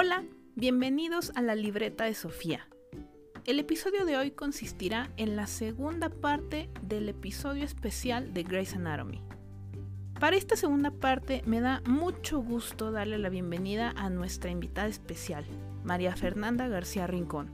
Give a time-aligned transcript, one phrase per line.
[0.00, 0.22] Hola,
[0.54, 2.68] bienvenidos a la libreta de Sofía.
[3.46, 9.20] El episodio de hoy consistirá en la segunda parte del episodio especial de Grey's Anatomy.
[10.20, 15.44] Para esta segunda parte me da mucho gusto darle la bienvenida a nuestra invitada especial,
[15.82, 17.50] María Fernanda García Rincón.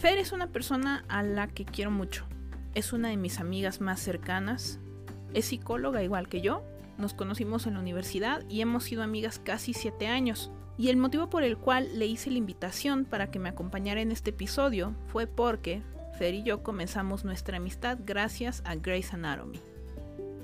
[0.00, 2.24] Fer es una persona a la que quiero mucho.
[2.74, 4.80] Es una de mis amigas más cercanas.
[5.34, 6.64] Es psicóloga igual que yo.
[6.96, 10.50] Nos conocimos en la universidad y hemos sido amigas casi 7 años.
[10.78, 14.12] Y el motivo por el cual le hice la invitación para que me acompañara en
[14.12, 15.82] este episodio fue porque
[16.18, 19.60] Fer y yo comenzamos nuestra amistad gracias a Grey's Anatomy.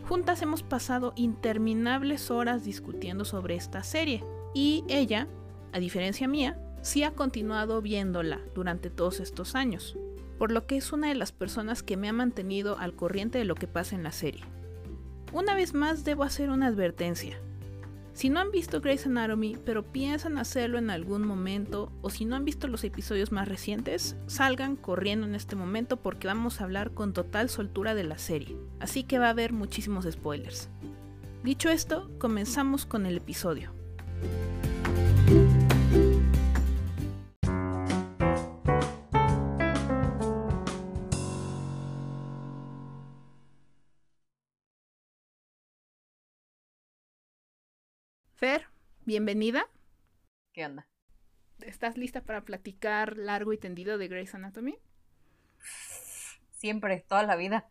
[0.09, 4.23] Juntas hemos pasado interminables horas discutiendo sobre esta serie
[4.55, 5.29] y ella,
[5.73, 9.97] a diferencia mía, sí ha continuado viéndola durante todos estos años,
[10.39, 13.45] por lo que es una de las personas que me ha mantenido al corriente de
[13.45, 14.45] lo que pasa en la serie.
[15.33, 17.41] Una vez más debo hacer una advertencia.
[18.15, 22.37] Si no han visto Grey's Anatomy, pero piensan hacerlo en algún momento, o si no
[22.37, 26.93] han visto los episodios más recientes, salgan corriendo en este momento porque vamos a hablar
[26.93, 30.69] con total soltura de la serie, así que va a haber muchísimos spoilers.
[31.43, 33.73] Dicho esto, comenzamos con el episodio.
[48.45, 48.67] Fer,
[49.07, 49.71] bienvenida.
[50.53, 50.87] ¿Qué onda?
[51.61, 54.79] ¿Estás lista para platicar largo y tendido de Grey's Anatomy?
[56.51, 57.71] Siempre, toda la vida.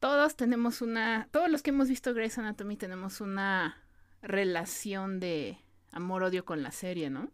[0.00, 3.82] Todos tenemos una, todos los que hemos visto Grey's Anatomy tenemos una
[4.20, 5.56] relación de
[5.92, 7.32] amor-odio con la serie, ¿no?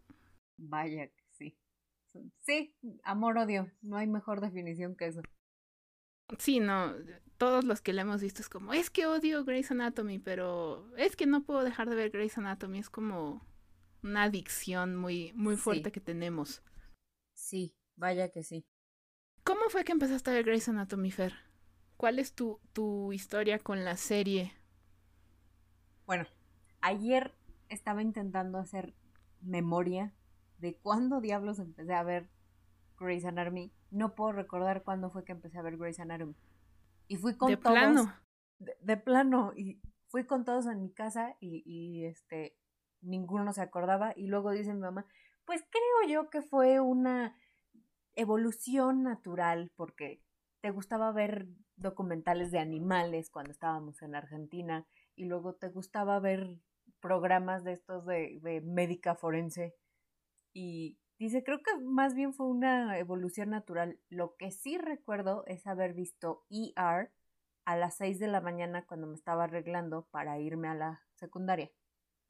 [0.55, 1.57] Vaya que sí.
[2.45, 3.69] Sí, amor-odio.
[3.81, 5.21] No hay mejor definición que eso.
[6.39, 6.93] Sí, no,
[7.37, 11.15] todos los que la hemos visto es como, es que odio Grey's Anatomy, pero es
[11.15, 13.45] que no puedo dejar de ver Grey's Anatomy, es como
[14.03, 15.91] una adicción muy, muy fuerte Sí.
[15.91, 16.61] que tenemos.
[17.33, 18.65] Sí, vaya que sí.
[19.43, 21.33] ¿Cómo fue que empezaste a ver Grey's Anatomy, Fer?
[21.95, 24.53] ¿Cuál es tu, tu historia con la serie?
[26.05, 26.25] Bueno,
[26.81, 27.33] ayer
[27.69, 28.93] estaba intentando hacer
[29.41, 30.13] memoria
[30.59, 32.29] de cuándo diablos empecé a ver
[32.99, 33.71] Grey's Anatomy.
[33.91, 36.35] No puedo recordar cuándo fue que empecé a ver Grey's Anatomy.
[37.07, 37.73] Y fui con de todos.
[37.73, 38.13] plano.
[38.59, 39.53] De, de plano.
[39.55, 42.57] Y fui con todos en mi casa y, y, este
[43.01, 44.13] ninguno se acordaba.
[44.15, 45.05] Y luego dice mi mamá,
[45.45, 47.37] pues creo yo que fue una
[48.15, 50.21] evolución natural porque
[50.61, 56.59] te gustaba ver documentales de animales cuando estábamos en Argentina y luego te gustaba ver
[56.99, 59.75] programas de estos de, de médica forense
[60.53, 65.67] y dice creo que más bien fue una evolución natural lo que sí recuerdo es
[65.67, 67.11] haber visto ER
[67.65, 71.71] a las 6 de la mañana cuando me estaba arreglando para irme a la secundaria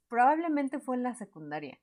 [0.08, 1.80] probablemente fue en la secundaria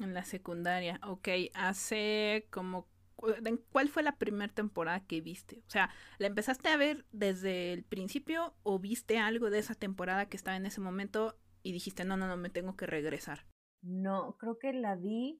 [0.00, 1.28] En la secundaria, ok.
[1.54, 2.88] Hace como...
[3.16, 5.62] cu- ¿en ¿Cuál fue la primera temporada que viste?
[5.66, 10.26] O sea, ¿la empezaste a ver desde el principio o viste algo de esa temporada
[10.28, 13.44] que estaba en ese momento y dijiste, no, no, no, me tengo que regresar?
[13.82, 15.38] No, creo que la vi.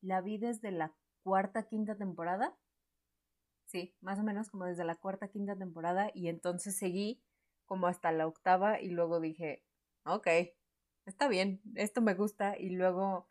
[0.00, 2.56] La vi desde la cuarta, quinta temporada.
[3.64, 6.10] Sí, más o menos como desde la cuarta, quinta temporada.
[6.14, 7.20] Y entonces seguí
[7.66, 8.80] como hasta la octava.
[8.80, 9.64] Y luego dije,
[10.04, 10.28] ok,
[11.04, 12.56] está bien, esto me gusta.
[12.58, 13.26] Y luego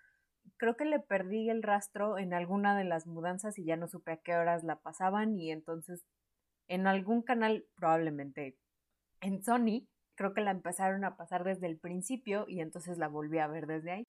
[0.57, 4.11] creo que le perdí el rastro en alguna de las mudanzas y ya no supe
[4.11, 5.37] a qué horas la pasaban.
[5.39, 6.05] Y entonces
[6.67, 8.57] en algún canal, probablemente
[9.21, 13.39] en Sony, creo que la empezaron a pasar desde el principio y entonces la volví
[13.39, 14.04] a ver desde ahí.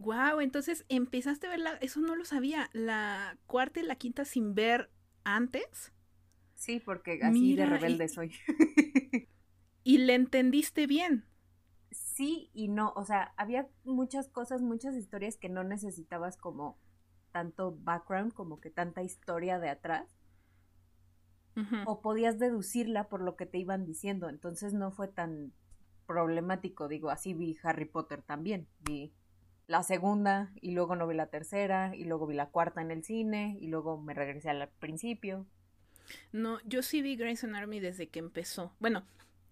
[0.00, 4.54] Wow, entonces empezaste a verla, eso no lo sabía, la cuarta y la quinta sin
[4.54, 4.90] ver
[5.24, 5.92] antes
[6.54, 8.32] Sí, porque así Mira, de y- rebelde soy.
[9.84, 11.26] y le entendiste bien.
[11.92, 16.78] sí y no, o sea, había muchas cosas, muchas historias que no necesitabas como
[17.32, 20.08] tanto background, como que tanta historia de atrás,
[21.82, 25.52] o podías deducirla por lo que te iban diciendo, entonces no fue tan
[26.06, 29.12] problemático, digo, así vi Harry Potter también, vi
[29.70, 33.04] la segunda y luego no vi la tercera y luego vi la cuarta en el
[33.04, 35.46] cine y luego me regresé al principio.
[36.32, 38.74] No, yo sí vi Grey's Anatomy desde que empezó.
[38.80, 39.06] Bueno,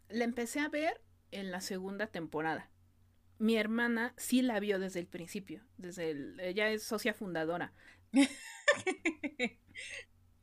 [0.09, 1.01] la empecé a ver
[1.31, 2.69] en la segunda temporada.
[3.39, 7.73] Mi hermana sí la vio desde el principio, desde el, ella es socia fundadora.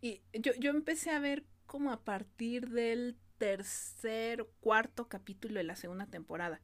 [0.02, 5.76] Y yo, yo empecé a ver como a partir del tercer, cuarto capítulo de la
[5.76, 6.62] segunda temporada.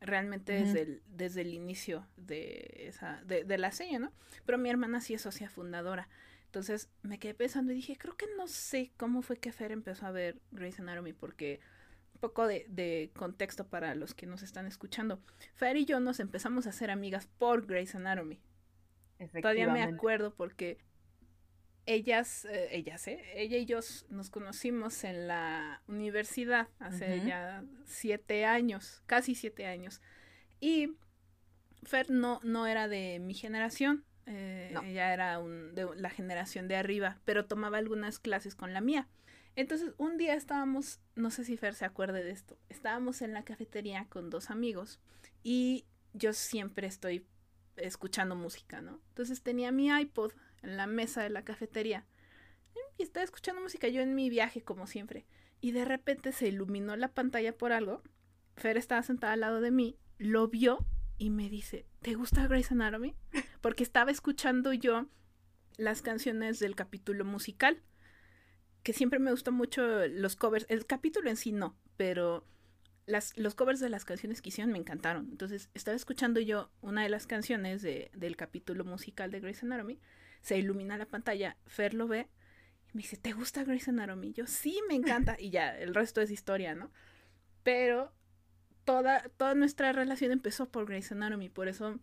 [0.00, 4.12] Realmente desde, el, desde el inicio de, esa, de, de la serie, ¿no?
[4.44, 6.08] Pero mi hermana sí es socia fundadora.
[6.46, 10.06] Entonces me quedé pensando y dije, creo que no sé cómo fue que Fer empezó
[10.06, 11.60] a ver Grey's Anatomy porque
[12.14, 15.20] Un poco de, de, contexto para los que nos están escuchando.
[15.54, 18.40] Fer y yo nos empezamos a hacer amigas por Grey's Anatomy.
[19.40, 20.78] Todavía me acuerdo porque
[21.86, 23.24] ellas, eh, ellas, ¿eh?
[23.34, 23.78] Ella y yo
[24.10, 30.02] nos conocimos en la universidad hace ya siete años, casi siete años.
[30.60, 30.96] Y
[31.84, 37.20] Fer no, no era de mi generación, eh, ella era de la generación de arriba,
[37.24, 39.08] pero tomaba algunas clases con la mía.
[39.54, 43.44] Entonces, un día estábamos, no sé si Fer se acuerde de esto, estábamos en la
[43.44, 45.00] cafetería con dos amigos
[45.42, 47.26] y yo siempre estoy
[47.76, 49.00] escuchando música, ¿no?
[49.10, 50.32] Entonces tenía mi iPod
[50.66, 52.04] en la mesa de la cafetería.
[52.98, 55.26] Y estaba escuchando música yo en mi viaje, como siempre.
[55.60, 58.02] Y de repente se iluminó la pantalla por algo.
[58.56, 60.84] Fer estaba sentada al lado de mí, lo vio
[61.18, 63.14] y me dice, ¿te gusta Grey's Anatomy?
[63.60, 65.06] Porque estaba escuchando yo
[65.76, 67.82] las canciones del capítulo musical,
[68.82, 72.46] que siempre me gustan mucho los covers, el capítulo en sí no, pero
[73.06, 75.28] las, los covers de las canciones que hicieron me encantaron.
[75.30, 80.00] Entonces estaba escuchando yo una de las canciones de, del capítulo musical de Grey's Anatomy
[80.46, 82.28] se ilumina la pantalla, Fer lo ve
[82.92, 84.32] y me dice, ¿te gusta Grey's Anatomy?
[84.32, 85.34] yo, sí, me encanta.
[85.40, 86.92] Y ya, el resto es historia, ¿no?
[87.64, 88.12] Pero
[88.84, 91.48] toda, toda nuestra relación empezó por Grey's Anatomy.
[91.48, 91.98] Por eso,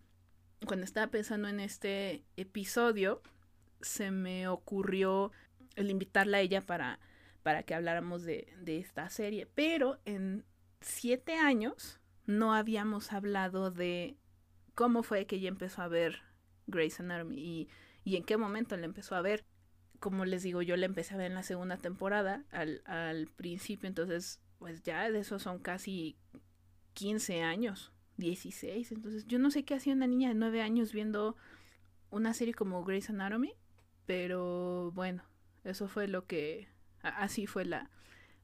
[0.66, 3.22] cuando estaba pensando en este episodio,
[3.80, 5.32] se me ocurrió
[5.74, 7.00] el invitarla a ella para,
[7.42, 9.48] para que habláramos de, de esta serie.
[9.54, 10.44] Pero en
[10.82, 14.18] siete años no habíamos hablado de
[14.74, 16.20] cómo fue que ella empezó a ver
[16.66, 17.38] Grey's Anatomy.
[17.38, 17.68] Y
[18.04, 19.44] y en qué momento la empezó a ver.
[19.98, 23.88] Como les digo, yo la empecé a ver en la segunda temporada, al, al principio,
[23.88, 26.16] entonces, pues ya de eso son casi
[26.92, 31.36] 15 años, 16, entonces yo no sé qué hacía una niña de 9 años viendo
[32.10, 33.54] una serie como Grey's Anatomy,
[34.06, 35.24] pero bueno,
[35.64, 36.68] eso fue lo que,
[37.02, 37.90] así fue la,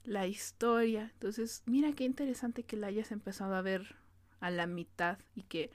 [0.05, 1.11] la historia.
[1.15, 3.97] Entonces, mira qué interesante que la hayas empezado a ver
[4.41, 5.71] a la mitad y que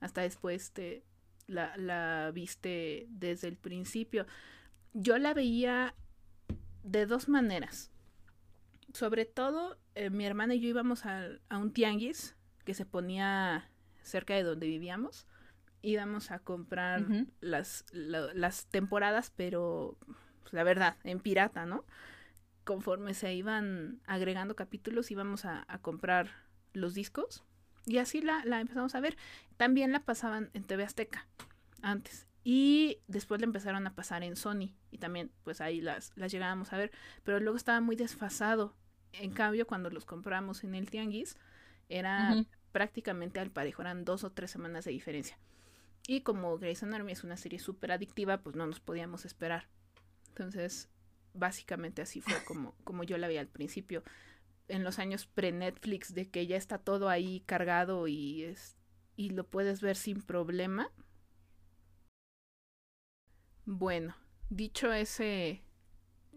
[0.00, 1.04] hasta después te,
[1.46, 4.26] la, la viste desde el principio.
[4.92, 5.94] Yo la veía
[6.82, 7.90] de dos maneras.
[8.92, 13.70] Sobre todo, eh, mi hermana y yo íbamos a, un tianguis que se ponía
[14.02, 15.26] cerca de donde vivíamos.
[15.82, 17.04] Íbamos a comprar
[17.40, 19.98] las, las temporadas, pero
[20.40, 21.84] pues, la verdad, en pirata, ¿no?
[22.64, 26.30] Conforme se iban agregando capítulos, íbamos a, a comprar
[26.72, 27.44] los discos
[27.86, 29.16] y así la, la, empezamos a ver.
[29.56, 31.26] También la pasaban en TV Azteca
[31.82, 32.26] antes.
[32.42, 34.74] Y después la empezaron a pasar en Sony.
[34.90, 36.90] Y también, pues ahí las, las llegábamos a ver.
[37.22, 38.74] Pero luego estaba muy desfasado.
[39.12, 41.36] En cambio, cuando los compramos en el Tianguis,
[41.88, 43.82] era prácticamente al parejo.
[43.82, 45.38] Eran dos o tres semanas de diferencia.
[46.08, 49.68] Y como Grey's Anatomy es una serie súper adictiva, pues no nos podíamos esperar.
[50.28, 50.88] Entonces,
[51.34, 54.02] básicamente así fue como, como yo la vi al principio
[54.68, 58.76] en los años pre-Netflix de que ya está todo ahí cargado y, es,
[59.16, 60.90] y lo puedes ver sin problema.
[63.64, 64.14] Bueno,
[64.48, 65.62] dicho ese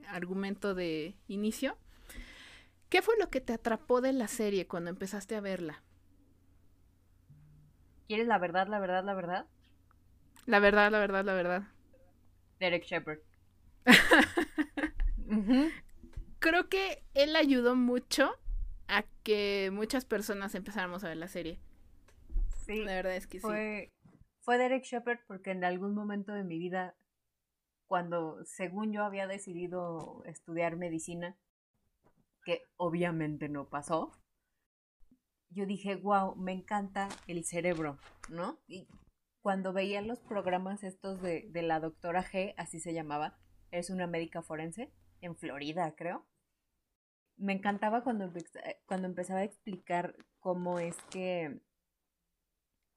[0.07, 1.77] argumento de inicio,
[2.89, 5.81] ¿qué fue lo que te atrapó de la serie cuando empezaste a verla?
[8.07, 9.45] ¿Quieres la verdad, la verdad, la verdad?
[10.47, 11.63] La verdad, la verdad, la verdad.
[12.59, 13.19] Derek Shepard.
[16.39, 18.31] creo que él ayudó mucho
[18.87, 21.59] a que muchas personas empezáramos a ver la serie.
[22.65, 22.83] Sí.
[22.83, 24.17] La verdad es que fue, sí.
[24.41, 26.95] Fue Derek Shepard porque en algún momento de mi vida,
[27.87, 31.37] cuando según yo había decidido estudiar medicina,
[32.43, 34.11] que obviamente no pasó,
[35.49, 37.97] yo dije, wow, me encanta el cerebro,
[38.29, 38.59] ¿no?
[38.67, 38.87] Y
[39.41, 43.37] cuando veía los programas estos de, de la doctora G, así se llamaba,
[43.71, 44.91] es una médica forense,
[45.21, 46.25] en Florida, creo.
[47.39, 48.31] Me encantaba cuando,
[48.85, 51.61] cuando empezaba a explicar cómo es que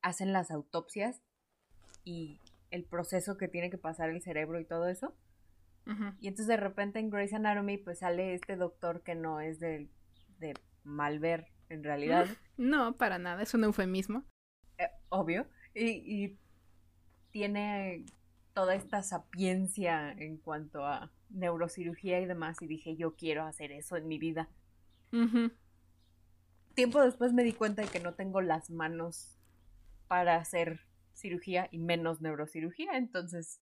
[0.03, 1.23] hacen las autopsias
[2.05, 5.17] y el proceso que tiene que pasar el cerebro y todo eso.
[6.21, 9.89] Y entonces de repente en Grey's Anatomy pues sale este doctor que no es de,
[10.39, 12.27] de mal ver en realidad.
[12.59, 14.25] No, para nada, es un eufemismo.
[14.79, 15.49] Eh, obvio.
[15.75, 16.39] Y, y
[17.33, 18.05] tiene
[18.55, 23.97] toda esta sapiencia en cuanto a neurocirugía y demás y dije, yo quiero hacer eso
[23.97, 24.49] en mi vida.
[26.75, 29.39] Tiempo después me di cuenta de que no tengo las manos
[30.09, 30.81] para hacer
[31.15, 33.61] cirugía y menos neurocirugía, entonces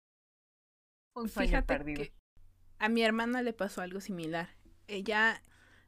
[1.14, 2.04] un sueño perdido.
[2.78, 4.48] a mi hermana le pasó algo similar.
[4.86, 5.42] Ella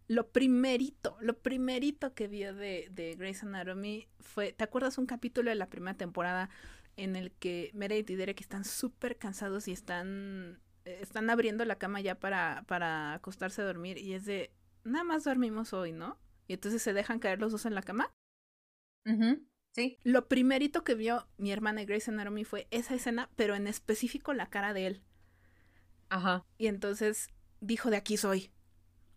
[0.09, 5.51] lo primerito, lo primerito que vio de, de Grey's Anatomy fue, ¿te acuerdas un capítulo
[5.51, 6.51] de la primera temporada
[6.97, 12.01] en el que Meredith y Derek están súper cansados y están están abriendo la cama
[12.01, 16.19] ya para, para acostarse a dormir y es de, nada más dormimos hoy, ¿no?
[16.47, 18.13] y entonces se dejan caer los dos en la cama.
[19.73, 19.99] Sí.
[20.03, 24.51] Lo primerito que vio mi hermana Grace Anatomy fue esa escena, pero en específico la
[24.51, 25.03] cara de él.
[26.11, 26.45] Ajá.
[26.59, 27.29] Y entonces
[27.61, 28.53] dijo, de aquí soy.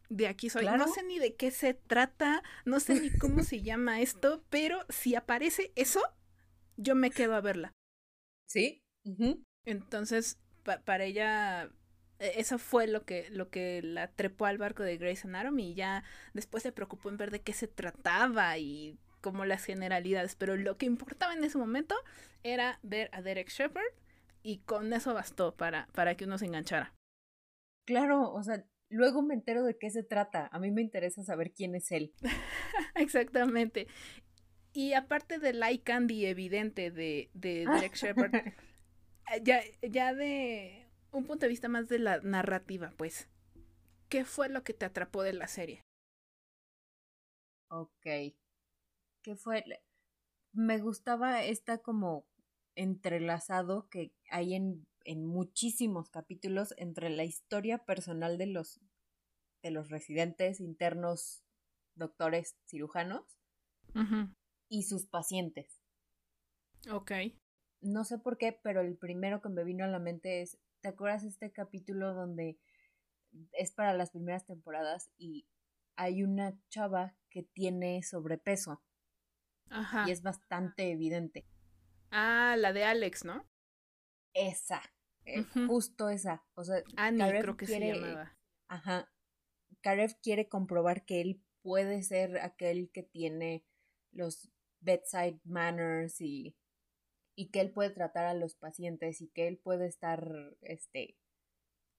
[0.10, 0.66] De aquí soy.
[0.66, 4.86] No sé ni de qué se trata, no sé ni cómo se llama esto, pero
[4.88, 6.02] si aparece eso,
[6.78, 7.72] yo me quedo a verla.
[8.48, 8.82] Sí.
[9.66, 11.70] Entonces, para ella,
[12.20, 15.76] e, eso fue lo que, lo que la trepó al barco de Grace Anatomy y
[15.76, 16.04] ya
[16.34, 20.78] después se preocupó en ver de qué se trataba y como las generalidades, pero lo
[20.78, 21.96] que importaba en ese momento
[22.44, 23.92] era ver a Derek Shepard
[24.44, 26.94] y con eso bastó para, para que uno se enganchara.
[27.88, 30.48] Claro, o sea, luego me entero de qué se trata.
[30.52, 32.14] A mí me interesa saber quién es él.
[32.96, 33.88] Exactamente.
[34.76, 38.34] Y aparte del eye candy evidente de, de Derek Shepard,
[39.42, 43.30] ya, ya de un punto de vista más de la narrativa, pues,
[44.10, 45.82] ¿qué fue lo que te atrapó de la serie?
[47.70, 48.04] Ok.
[48.04, 49.64] Que fue,
[50.52, 52.26] me gustaba esta como
[52.76, 58.82] entrelazado que hay en, en muchísimos capítulos entre la historia personal de los,
[59.64, 61.46] de los residentes internos,
[61.96, 63.24] doctores, cirujanos
[64.70, 65.82] y sus pacientes.
[66.92, 67.12] Ok.
[67.82, 70.90] No sé por qué, pero el primero que me vino a la mente es, ¿te
[70.90, 72.60] acuerdas este capítulo donde
[73.52, 75.48] es para las primeras temporadas y
[75.96, 78.82] hay una chava que tiene sobrepeso?
[80.08, 81.46] Y es bastante evidente.
[82.12, 83.46] Ah, la de Alex, ¿no?
[84.34, 84.82] Esa.
[85.26, 86.46] Eh, justo esa.
[86.54, 88.38] O sea, Annie creo que quiere, se llamaba.
[88.68, 89.12] Ajá.
[89.82, 93.66] Karev quiere comprobar que él puede ser aquel que tiene
[94.12, 94.52] los
[94.86, 96.56] bedside manners y,
[97.36, 101.18] y que él puede tratar a los pacientes y que él puede estar, este,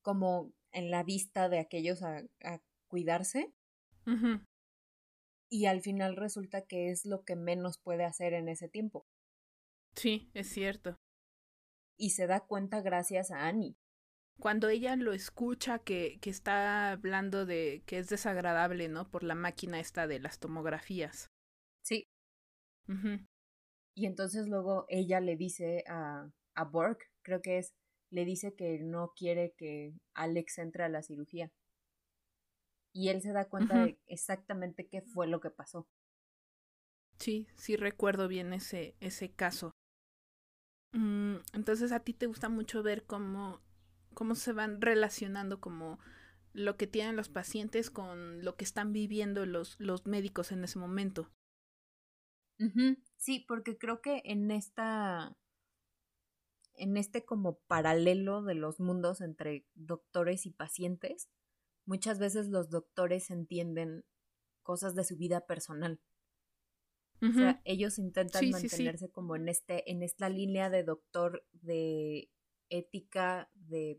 [0.02, 3.52] como en la vista de aquellos a, a cuidarse
[5.48, 9.06] y al final resulta que es lo que menos puede hacer en ese tiempo.
[9.94, 10.96] Sí, es cierto.
[11.98, 13.76] Y se da cuenta gracias a Annie.
[14.38, 19.10] Cuando ella lo escucha que, que está hablando de que es desagradable, ¿no?
[19.10, 21.30] Por la máquina esta de las tomografías.
[21.82, 22.06] Sí.
[23.94, 27.72] Y entonces luego ella le dice a, a Borg, creo que es,
[28.10, 31.50] le dice que no quiere que Alex entre a la cirugía
[32.96, 35.86] y él se da cuenta de exactamente qué fue lo que pasó.
[37.18, 39.72] Sí, sí recuerdo bien ese, ese caso.
[40.92, 43.60] Mm, entonces a ti te gusta mucho ver cómo,
[44.14, 45.98] cómo se van relacionando como
[46.54, 50.78] lo que tienen los pacientes con lo que están viviendo los, los médicos en ese
[50.78, 51.28] momento.
[53.16, 55.36] Sí, porque creo que en esta
[56.76, 61.28] en este como paralelo de los mundos entre doctores y pacientes,
[61.86, 64.04] muchas veces los doctores entienden
[64.62, 66.00] cosas de su vida personal.
[67.22, 72.30] O sea, ellos intentan mantenerse como en este, en esta línea de doctor de
[72.68, 73.98] ética, de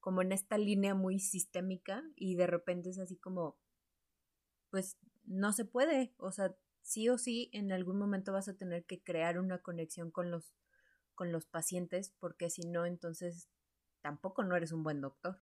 [0.00, 3.56] como en esta línea muy sistémica, y de repente es así como
[4.70, 6.12] pues no se puede.
[6.16, 10.10] O sea, sí o sí, en algún momento vas a tener que crear una conexión
[10.10, 10.54] con los,
[11.14, 13.48] con los pacientes, porque si no, entonces
[14.02, 15.40] tampoco no eres un buen doctor.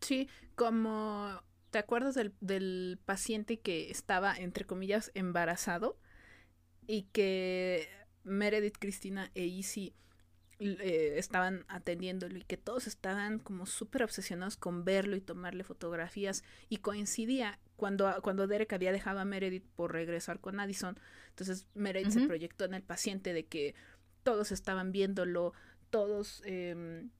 [0.00, 5.98] Sí, como ¿te acuerdas del, del paciente que estaba, entre comillas, embarazado?
[6.86, 7.88] Y que
[8.22, 9.94] Meredith, Cristina e Izzy
[10.60, 16.44] eh, estaban atendiéndolo y que todos estaban como súper obsesionados con verlo y tomarle fotografías
[16.68, 20.98] y coincidía cuando, cuando Derek había dejado a Meredith por regresar con Addison,
[21.30, 23.74] entonces Meredith se proyectó en el paciente de que
[24.22, 25.52] todos estaban viéndolo,
[25.90, 27.10] todos em,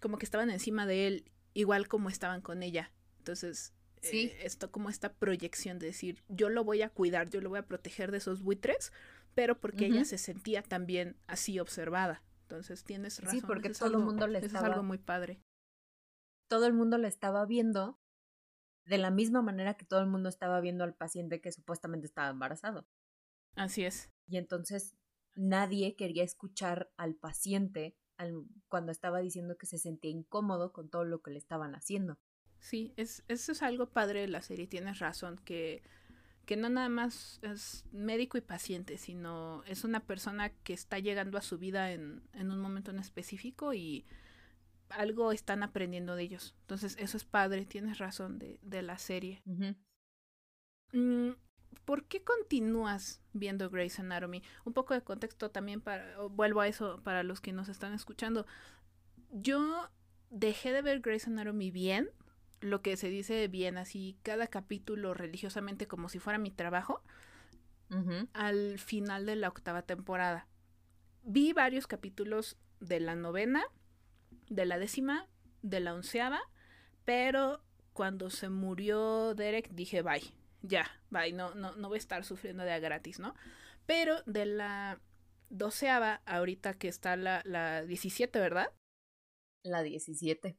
[0.00, 2.92] como que estaban encima de él igual como estaban con ella.
[3.18, 4.26] Entonces, ¿Sí?
[4.26, 7.58] Eh, esto como esta proyección de decir, yo lo voy a cuidar, yo lo voy
[7.58, 8.92] a proteger de esos buitres,
[9.34, 12.22] pero porque ella se sentía también así observada.
[12.42, 13.40] Entonces, tienes razón.
[13.40, 14.66] Sí, porque todo el mundo le estaba...
[14.66, 15.40] es algo muy padre.
[16.48, 17.98] Todo el mundo le estaba viendo
[18.86, 22.30] de la misma manera que todo el mundo estaba viendo al paciente que supuestamente estaba
[22.30, 22.86] embarazado.
[23.56, 24.10] Así es.
[24.28, 24.96] Y entonces
[25.34, 27.96] nadie quería escuchar al paciente
[28.68, 32.18] cuando estaba diciendo que se sentía incómodo con todo lo que le estaban haciendo.
[32.58, 35.82] Sí, es, eso es algo padre de la serie, tienes razón, que,
[36.46, 41.36] que no nada más es médico y paciente, sino es una persona que está llegando
[41.36, 44.06] a su vida en, en un momento en específico y
[44.88, 46.54] algo están aprendiendo de ellos.
[46.62, 49.42] Entonces, eso es padre, tienes razón de, de la serie.
[51.84, 54.42] ¿por qué continúas viendo Grey's Anatomy?
[54.64, 58.46] Un poco de contexto también para, vuelvo a eso para los que nos están escuchando.
[59.30, 59.90] Yo
[60.30, 62.10] dejé de ver Grey's Anatomy bien
[62.60, 67.02] lo que se dice bien, así cada capítulo religiosamente como si fuera mi trabajo,
[68.32, 70.48] al final de la octava temporada.
[71.22, 73.64] Vi varios capítulos de la novena,
[74.48, 75.28] de la décima,
[75.62, 76.40] de la onceava,
[77.04, 77.62] pero
[77.92, 80.22] cuando se murió Derek dije, bye,
[80.62, 83.34] ya, bye, no, no, no voy a estar sufriendo de a gratis, ¿no?
[83.86, 85.00] Pero de la
[85.48, 88.72] doceava, ahorita que está la, la 17, ¿verdad?
[89.62, 90.56] La 17.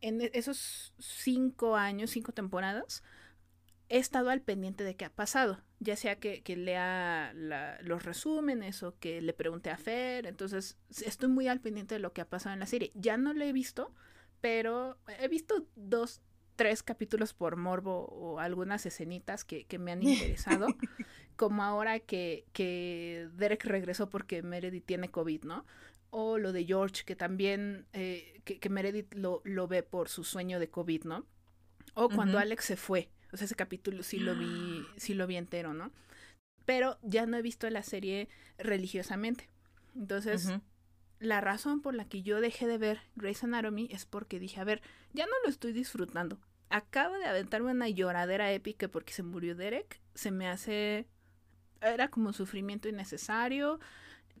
[0.00, 3.02] En e, esos cinco años, cinco temporadas,
[3.88, 5.60] he estado al pendiente de qué ha pasado.
[5.80, 10.26] Ya sea que, que lea los resúmenes o que le pregunte a Fer.
[10.26, 12.90] Entonces, estoy muy al pendiente de lo que ha pasado en la serie.
[12.94, 13.94] Ya no lo he visto,
[14.40, 16.20] pero he visto dos,
[16.56, 20.66] tres capítulos por morbo o algunas escenitas que, que me han interesado.
[21.38, 25.64] como ahora que, que Derek regresó porque Meredith tiene COVID, ¿no?
[26.10, 30.58] O lo de George, que también, eh, que, Meredith lo, lo, ve por su sueño
[30.58, 31.26] de COVID, ¿no?
[31.94, 33.08] O cuando Alex se fue.
[33.32, 35.92] O sea, ese capítulo sí lo vi, sí lo vi entero, ¿no?
[36.64, 39.48] Pero ya no he visto la serie religiosamente.
[39.94, 40.50] Entonces,
[41.18, 44.64] la razón por la que yo dejé de ver Grey's Anatomy es porque dije, a
[44.64, 44.82] ver,
[45.12, 46.38] ya no lo estoy disfrutando.
[46.70, 50.00] Acabo de aventarme una lloradera épica porque se murió Derek.
[50.14, 51.06] Se me hace...
[51.80, 53.80] Era como sufrimiento innecesario.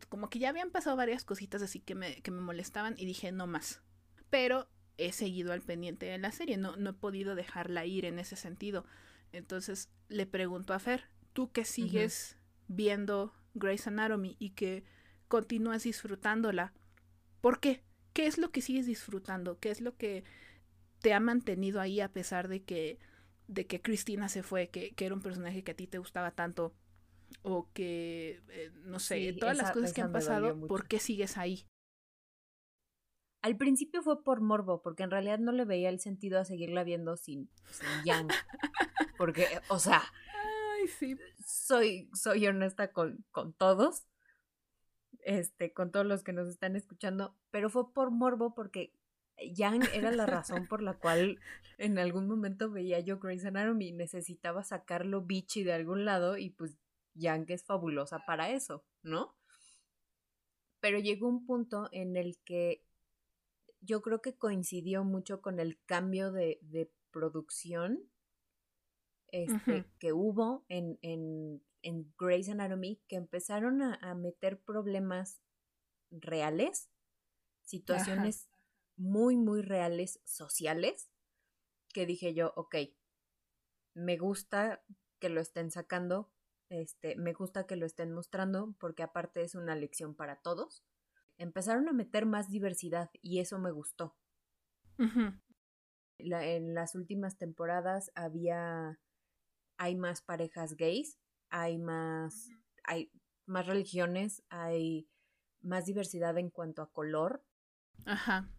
[0.08, 3.32] Como que ya habían pasado varias cositas así que me, que me molestaban y dije,
[3.32, 3.80] no más.
[4.28, 4.68] Pero
[4.98, 8.36] he seguido al pendiente de la serie, no, no he podido dejarla ir en ese
[8.36, 8.84] sentido.
[9.32, 12.36] Entonces le pregunto a Fer, tú que sigues
[12.66, 14.84] viendo Grey's Anatomy y que
[15.28, 16.72] continúas disfrutándola,
[17.40, 17.82] ¿por qué?
[18.12, 19.58] ¿Qué es lo que sigues disfrutando?
[19.58, 20.24] ¿Qué es lo que
[21.00, 22.98] te ha mantenido ahí a pesar de que,
[23.46, 26.32] de que Cristina se fue, que, que era un personaje que a ti te gustaba
[26.32, 26.74] tanto?
[27.42, 31.66] O que, eh, no sé, todas las cosas que han pasado, ¿por qué sigues ahí?
[33.40, 36.82] Al principio fue por morbo, porque en realidad no le veía el sentido a seguirla
[36.84, 38.28] viendo sin, sin Yang.
[39.16, 40.02] Porque, o sea,
[41.44, 44.06] soy, soy honesta con, con todos,
[45.20, 48.92] este, con todos los que nos están escuchando, pero fue por morbo porque
[49.38, 51.38] Yang era la razón por la cual
[51.78, 56.50] en algún momento veía yo Grey's Anatomy y necesitaba sacarlo bichi de algún lado y
[56.50, 56.76] pues
[57.14, 59.36] Yang es fabulosa para eso, ¿no?
[60.80, 62.84] Pero llegó un punto en el que
[63.80, 68.10] yo creo que coincidió mucho con el cambio de, de producción
[69.28, 75.42] este, que hubo en, en, en, Grey's Anatomy, que empezaron a, a meter problemas
[76.10, 76.88] reales,
[77.62, 78.48] situaciones
[78.96, 81.10] muy, muy reales, sociales,
[81.92, 82.76] que dije yo, ok,
[83.94, 84.82] me gusta
[85.18, 86.32] que lo estén sacando,
[86.70, 90.84] este, me gusta que lo estén mostrando, porque aparte es una lección para todos
[91.38, 94.16] empezaron a meter más diversidad y eso me gustó.
[96.18, 99.00] en las últimas temporadas había,
[99.78, 101.18] hay más parejas gays,
[101.50, 102.50] hay más,
[102.84, 103.10] hay
[103.46, 105.08] más religiones, hay
[105.62, 107.44] más diversidad en cuanto a color.
[108.04, 108.50] Ajá.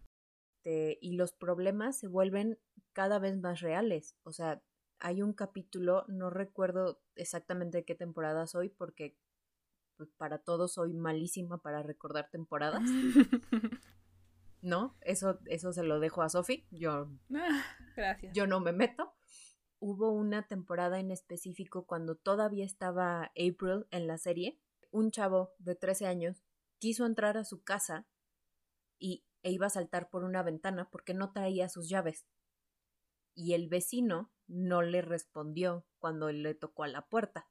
[0.60, 2.58] Este, y los problemas se vuelven
[2.92, 4.16] cada vez más reales.
[4.24, 4.62] O sea,
[4.98, 9.16] hay un capítulo, no recuerdo exactamente de qué temporada soy porque
[10.00, 12.80] pues, para todos soy malísima para recordar temporadas.
[14.62, 14.96] ¿No?
[15.02, 16.66] Eso, eso se lo dejo a Sophie.
[16.70, 17.62] Yo, ah,
[17.96, 18.32] gracias.
[18.32, 19.12] yo no me meto.
[19.78, 24.58] Hubo una temporada en específico cuando todavía estaba April en la serie.
[24.90, 26.44] Un chavo de 13 años
[26.78, 28.06] quiso entrar a su casa
[28.98, 32.26] y, e iba a saltar por una ventana porque no traía sus llaves.
[33.34, 37.50] Y el vecino no le respondió cuando le tocó a la puerta.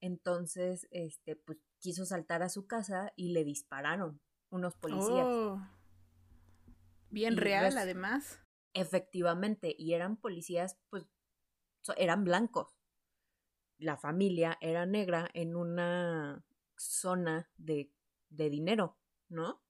[0.00, 5.26] Entonces, este, pues quiso saltar a su casa y le dispararon unos policías.
[5.26, 5.60] Oh.
[7.10, 8.40] Bien real, además.
[8.74, 11.08] Efectivamente, y eran policías, pues,
[11.96, 12.76] eran blancos.
[13.78, 16.44] La familia era negra en una
[16.76, 17.92] zona de,
[18.28, 19.62] de dinero, ¿no?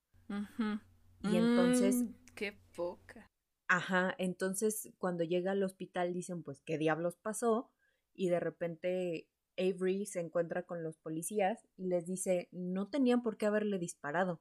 [1.22, 2.02] Y entonces...
[2.02, 3.30] Mm, qué poca.
[3.68, 7.70] Ajá, entonces cuando llega al hospital dicen, pues, ¿qué diablos pasó?
[8.12, 13.36] Y de repente Avery se encuentra con los policías y les dice no tenían por
[13.36, 14.40] qué haberle disparado.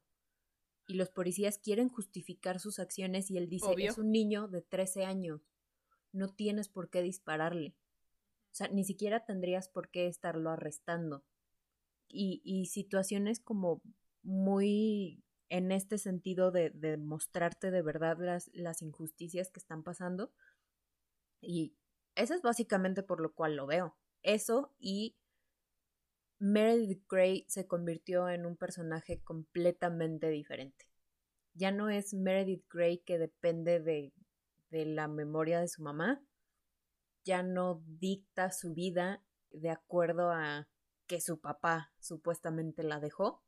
[0.87, 5.05] Y los policías quieren justificar sus acciones y él dice es un niño de 13
[5.05, 5.41] años,
[6.11, 7.75] no tienes por qué dispararle.
[8.51, 11.25] O sea, ni siquiera tendrías por qué estarlo arrestando.
[12.07, 13.81] Y, y situaciones como
[14.21, 20.31] muy en este sentido de, de mostrarte de verdad las, las injusticias que están pasando.
[21.41, 21.75] Y
[22.15, 23.97] eso es básicamente por lo cual lo veo.
[24.25, 25.15] Eso y
[26.39, 30.89] Meredith Grey se convirtió en un personaje completamente diferente.
[31.53, 34.13] Ya no es Meredith Grey que depende de,
[34.71, 36.25] de la memoria de su mamá,
[37.23, 40.67] ya no dicta su vida de acuerdo a
[41.07, 43.43] que su papá supuestamente la dejó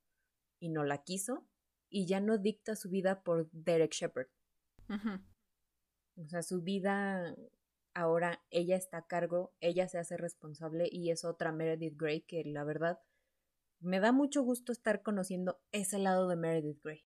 [0.60, 1.48] y no la quiso,
[1.90, 4.28] y ya no dicta su vida por Derek Shepard.
[6.18, 7.36] O sea, su vida
[7.98, 12.44] ahora ella está a cargo, ella se hace responsable y es otra Meredith Grey que
[12.46, 13.00] la verdad
[13.80, 17.06] me da mucho gusto estar conociendo ese lado de Meredith Grey.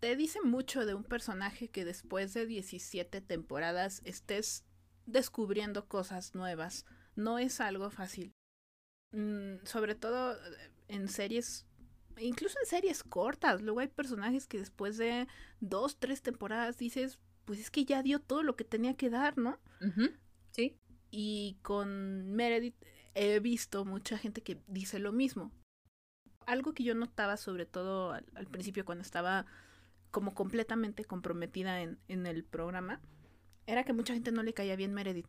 [0.00, 4.64] Te dice mucho de un personaje que después de 17 temporadas estés
[5.04, 6.86] descubriendo cosas nuevas.
[7.14, 8.34] No es algo fácil.
[9.12, 11.66] Mm, sobre todo eh, en series,
[12.18, 13.60] incluso en series cortas.
[13.62, 15.28] Luego hay personajes que después de
[15.60, 19.38] dos, tres temporadas dices, pues es que ya dio todo lo que tenía que dar,
[19.38, 19.58] ¿no?
[20.50, 20.76] Sí.
[21.10, 22.76] Y con Meredith
[23.14, 25.52] he visto mucha gente que dice lo mismo.
[26.44, 29.46] Algo que yo notaba sobre todo al, principio cuando estaba
[30.10, 33.00] como completamente comprometida en, en, el programa,
[33.66, 35.26] era que mucha gente no le caía bien Meredith.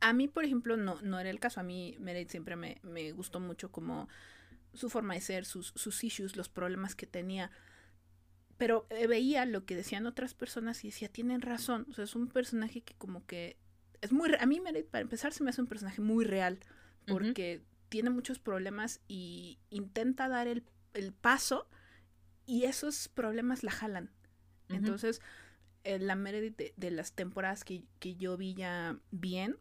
[0.00, 1.60] A mí, por ejemplo, no, no era el caso.
[1.60, 4.08] A mí Meredith siempre me, me gustó mucho como
[4.74, 7.52] su forma de ser, sus, sus issues, los problemas que tenía.
[8.62, 11.84] Pero eh, veía lo que decían otras personas y decía, tienen razón.
[11.90, 13.56] O sea, es un personaje que como que
[14.00, 14.30] es muy...
[14.38, 16.60] A mí, para empezar, se me hace un personaje muy real.
[17.08, 20.62] Porque tiene muchos problemas y intenta dar el,
[20.94, 21.68] el, paso
[22.46, 24.12] y esos problemas la jalan.
[24.68, 25.20] Entonces,
[25.82, 29.58] eh, la Meredith de, las temporadas que, que, yo vi ya bien,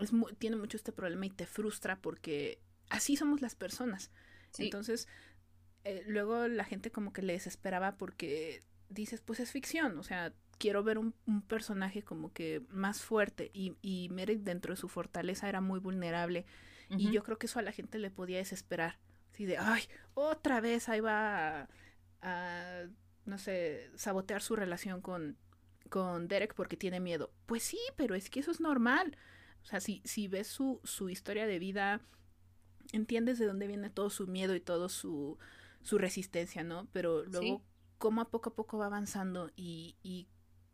[0.00, 0.10] es
[0.40, 2.58] tiene mucho este problema y te frustra porque
[2.88, 4.10] así somos las personas.
[4.58, 5.06] Entonces,
[5.86, 10.32] eh, luego la gente como que le desesperaba porque dices, pues es ficción, o sea,
[10.58, 11.14] quiero ver un,
[11.46, 16.44] personaje como que más fuerte y, y Meredith dentro de su fortaleza era muy vulnerable
[16.88, 18.98] y yo creo que eso a la gente le podía desesperar,
[19.32, 21.68] así de, ay, otra vez ahí va
[22.20, 22.82] a,
[23.24, 25.36] no sé, sabotear su relación con,
[25.88, 27.30] con Derek porque tiene miedo.
[27.46, 29.16] Pues sí, pero es que eso es normal.
[29.62, 32.00] O sea, si, si ves su, su historia de vida,
[32.92, 35.38] entiendes de dónde viene todo su miedo y todo su,
[35.86, 36.88] su resistencia, ¿no?
[36.92, 37.62] Pero luego,
[37.96, 40.26] cómo a poco a poco va avanzando y, y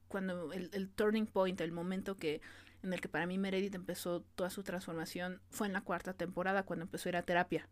[0.08, 2.40] cuando el, el, turning point, el momento que
[2.82, 6.62] en el que para mí Meredith empezó toda su transformación, fue en la cuarta temporada,
[6.64, 7.68] cuando empezó a ir a terapia.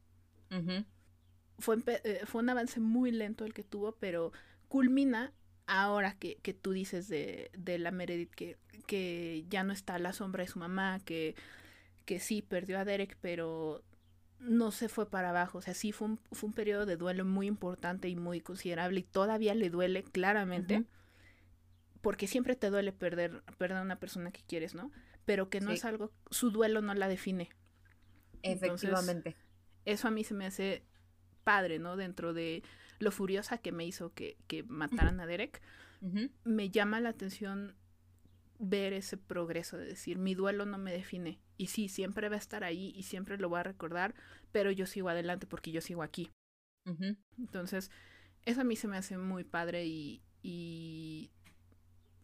[1.59, 4.33] fue, eh, fue un avance muy lento el que tuvo, pero
[4.68, 5.33] culmina
[5.66, 9.98] ahora que, que tú dices de, de la Meredith que, que ya no está a
[9.98, 11.35] la sombra de su mamá, que,
[12.05, 13.83] que sí perdió a Derek, pero
[14.40, 15.59] no se fue para abajo.
[15.59, 19.00] O sea, sí fue un, fue un periodo de duelo muy importante y muy considerable
[19.00, 20.85] y todavía le duele claramente.
[22.00, 24.90] Porque siempre te duele perder, perder a una persona que quieres, ¿no?
[25.26, 27.50] Pero que no es algo, su duelo no la define.
[28.42, 29.37] Efectivamente.
[29.85, 30.83] eso a mí se me hace
[31.44, 31.96] padre, ¿no?
[31.96, 32.62] Dentro de
[32.98, 35.61] lo furiosa que me hizo que, que mataran a Derek,
[36.44, 37.74] me llama la atención
[38.61, 41.40] ver ese progreso, de decir, mi duelo no me define.
[41.57, 44.14] Y sí, siempre va a estar ahí y siempre lo voy a recordar,
[44.53, 46.31] pero yo sigo adelante porque yo sigo aquí.
[47.38, 47.90] Entonces,
[48.44, 51.31] eso a mí se me hace muy padre y, y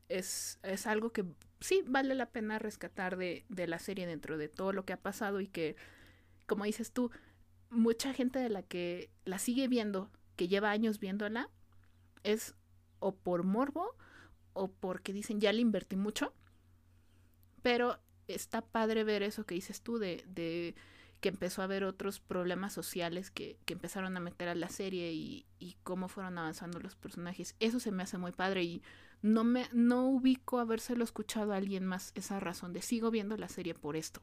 [0.09, 1.25] es, es, algo que
[1.61, 5.01] sí vale la pena rescatar de, de la serie dentro de todo lo que ha
[5.01, 5.77] pasado y que,
[6.47, 7.13] como dices tú,
[7.71, 11.49] mucha gente de la que la sigue viendo, que lleva años viéndola,
[12.25, 12.55] es
[12.99, 13.97] o por morbo
[14.57, 16.33] o porque dicen ya le invertí mucho.
[17.63, 20.75] Pero está padre ver eso que dices tú de, de
[21.21, 25.13] que empezó a haber otros problemas sociales que, que empezaron a meter a la serie
[25.13, 27.57] y, y, cómo fueron avanzando los personajes.
[27.61, 28.83] Eso se me hace muy padre y
[29.23, 33.49] no me no ubico habérselo escuchado a alguien más esa razón de sigo viendo la
[33.49, 34.21] serie por esto.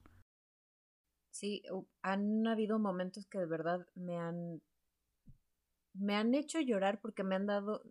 [1.31, 1.63] Sí,
[2.03, 4.61] han habido momentos que de verdad me han
[5.93, 7.83] me han hecho llorar porque me han dado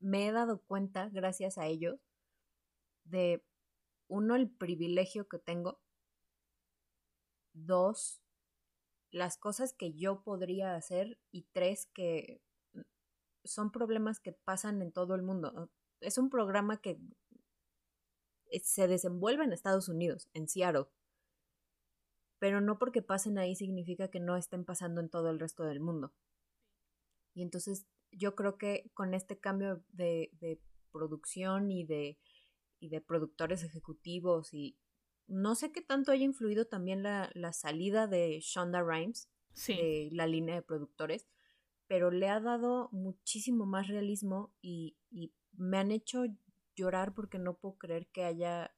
[0.00, 2.00] me he dado cuenta, gracias a ellos,
[3.04, 3.44] de
[4.08, 5.80] uno, el privilegio que tengo,
[7.52, 8.20] dos,
[9.10, 12.42] las cosas que yo podría hacer y tres, que
[13.44, 15.70] son problemas que pasan en todo el mundo.
[16.00, 16.98] Es un programa que
[18.62, 20.86] se desenvuelve en Estados Unidos, en Seattle,
[22.38, 25.80] pero no porque pasen ahí significa que no estén pasando en todo el resto del
[25.80, 26.12] mundo.
[27.34, 32.18] Y entonces yo creo que con este cambio de, de producción y de,
[32.80, 34.78] y de productores ejecutivos y
[35.26, 39.28] no sé qué tanto haya influido también la, la salida de Shonda Rhimes
[39.66, 41.26] de la línea de productores,
[41.86, 46.24] pero le ha dado muchísimo más realismo y, y me han hecho
[46.74, 48.74] llorar porque no puedo creer que haya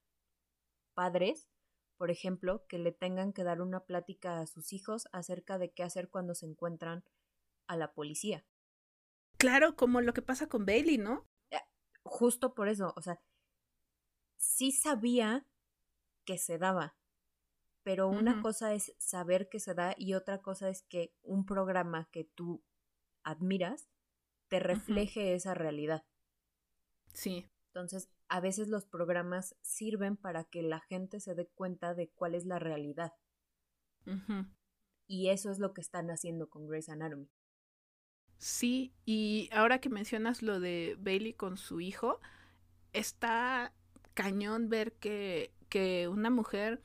[0.94, 1.48] padres,
[1.96, 5.82] por ejemplo, que le tengan que dar una plática a sus hijos acerca de qué
[5.82, 7.04] hacer cuando se encuentran
[7.66, 8.44] a la policía.
[9.38, 11.26] Claro, como lo que pasa con Bailey, ¿no?
[11.50, 11.60] Eh,
[12.02, 13.20] justo por eso, o sea,
[14.36, 15.46] sí sabía
[16.24, 16.96] que se daba,
[17.82, 22.08] pero una cosa es saber que se da y otra cosa es que un programa
[22.10, 22.62] que tú
[23.22, 23.88] admiras
[24.48, 26.04] te refleje esa realidad.
[27.14, 27.50] Sí.
[27.68, 32.34] Entonces, a veces los programas sirven para que la gente se dé cuenta de cuál
[32.34, 33.14] es la realidad.
[35.06, 37.30] Y eso es lo que están haciendo con Grey's Anatomy.
[38.38, 42.20] Sí, y ahora que mencionas lo de Bailey con su hijo,
[42.92, 43.72] está
[44.14, 46.80] cañón ver que, que una mujer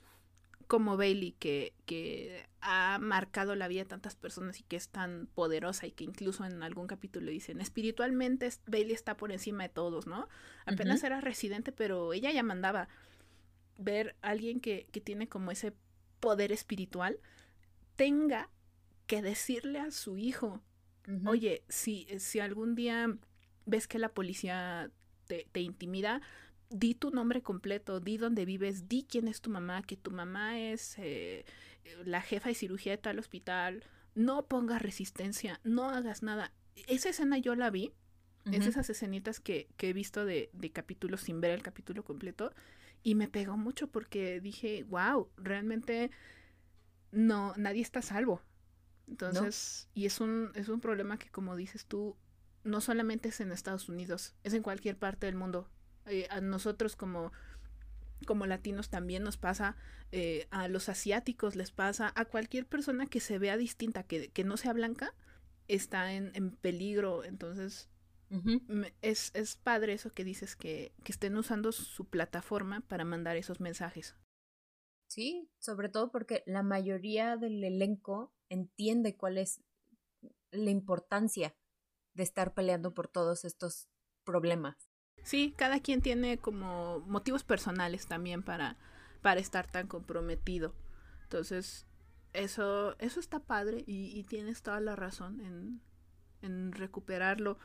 [0.67, 5.27] como Bailey, que, que ha marcado la vida de tantas personas y que es tan
[5.35, 10.07] poderosa y que incluso en algún capítulo dicen, espiritualmente Bailey está por encima de todos,
[10.07, 10.27] ¿no?
[10.65, 12.87] Apenas era residente, pero ella ya mandaba
[13.77, 15.73] ver a alguien que, que tiene como ese
[16.19, 17.19] poder espiritual,
[17.95, 18.49] tenga
[19.05, 20.61] que decirle a su hijo,
[21.25, 23.17] oye, si, si algún día
[23.65, 24.91] ves que la policía
[25.27, 26.21] te, te intimida,
[26.69, 30.59] di tu nombre completo, di dónde vives, di quién es tu mamá, que tu mamá
[30.59, 31.45] es eh,
[32.03, 33.83] la jefa de cirugía de tal hospital,
[34.15, 36.51] no pongas resistencia, no hagas nada.
[36.87, 37.93] Esa escena yo la vi,
[38.51, 42.51] es esas escenitas que, que he visto de, de, capítulos sin ver el capítulo completo,
[43.01, 46.11] y me pegó mucho porque dije, wow, realmente
[47.11, 48.41] no, nadie está salvo.
[49.07, 52.15] Entonces, y es un, es un problema que como dices tú,
[52.63, 55.69] no solamente es en Estados Unidos, es en cualquier parte del mundo.
[56.05, 57.31] Eh, a nosotros como,
[58.25, 59.75] como latinos también nos pasa,
[60.11, 64.43] eh, a los asiáticos les pasa, a cualquier persona que se vea distinta, que, que
[64.43, 65.13] no sea blanca,
[65.67, 67.23] está en, en peligro.
[67.23, 67.89] Entonces,
[69.01, 73.59] es, es padre eso que dices, que, que estén usando su plataforma para mandar esos
[73.59, 74.15] mensajes.
[75.13, 79.61] Sí, sobre todo porque la mayoría del elenco entiende cuál es
[80.49, 81.55] la importancia
[82.15, 83.89] de estar peleando por todos estos
[84.23, 84.89] problemas.
[85.21, 88.79] Sí, cada quien tiene como motivos personales también para,
[89.21, 90.73] para estar tan comprometido.
[91.21, 91.85] Entonces,
[92.33, 95.79] eso, eso está padre y, tienes toda la razón en,
[96.41, 97.59] en recuperarlo.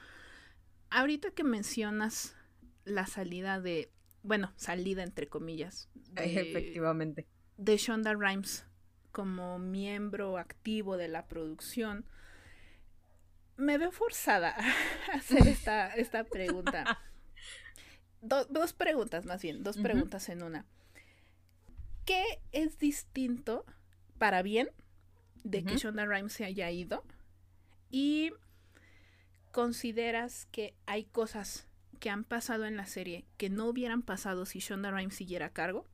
[0.90, 2.36] Ahorita que mencionas
[2.84, 3.90] la salida de,
[4.22, 5.88] bueno, salida entre comillas.
[6.16, 7.26] Efectivamente.
[7.58, 8.64] De Shonda Rhimes
[9.12, 12.06] como miembro activo de la producción,
[13.58, 14.56] me veo forzada
[15.12, 16.98] a hacer esta, esta pregunta
[18.20, 20.66] dos preguntas más bien, dos preguntas en una.
[22.04, 23.64] ¿Qué es distinto
[24.18, 24.70] para bien
[25.44, 27.04] de que Shonda Rhimes se haya ido?
[27.90, 28.32] Y
[29.52, 31.66] consideras que hay cosas
[32.00, 35.52] que han pasado en la serie que no hubieran pasado si Shonda Rhimes siguiera a
[35.52, 35.86] cargo?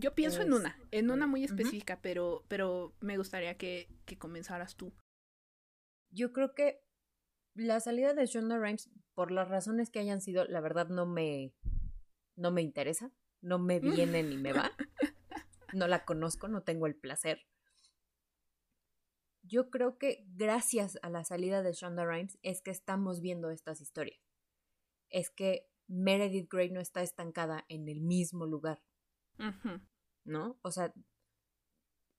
[0.00, 4.76] Yo pienso en una, en una muy específica, pero, pero me gustaría que, que comenzaras
[4.76, 4.94] tú.
[6.10, 6.82] Yo creo que
[7.54, 11.54] la salida de Shonda Rhimes, por las razones que hayan sido, la verdad no me,
[12.34, 14.72] no me interesa, no me viene ni me va.
[15.74, 17.46] No la conozco, no tengo el placer.
[19.42, 23.80] Yo creo que gracias a la salida de Shonda Rhimes es que estamos viendo estas
[23.80, 24.20] historias.
[25.10, 28.82] Es que Meredith Grey no está estancada en el mismo lugar.
[30.30, 30.60] ¿No?
[30.62, 30.94] O sea,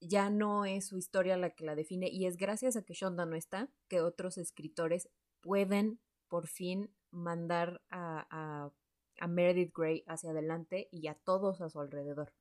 [0.01, 3.25] ya no es su historia la que la define y es gracias a que Shonda
[3.25, 5.07] no está que otros escritores
[5.39, 11.79] pueden por fin mandar a, a, Meredith Grey hacia adelante y a todos a su
[11.79, 12.33] alrededor.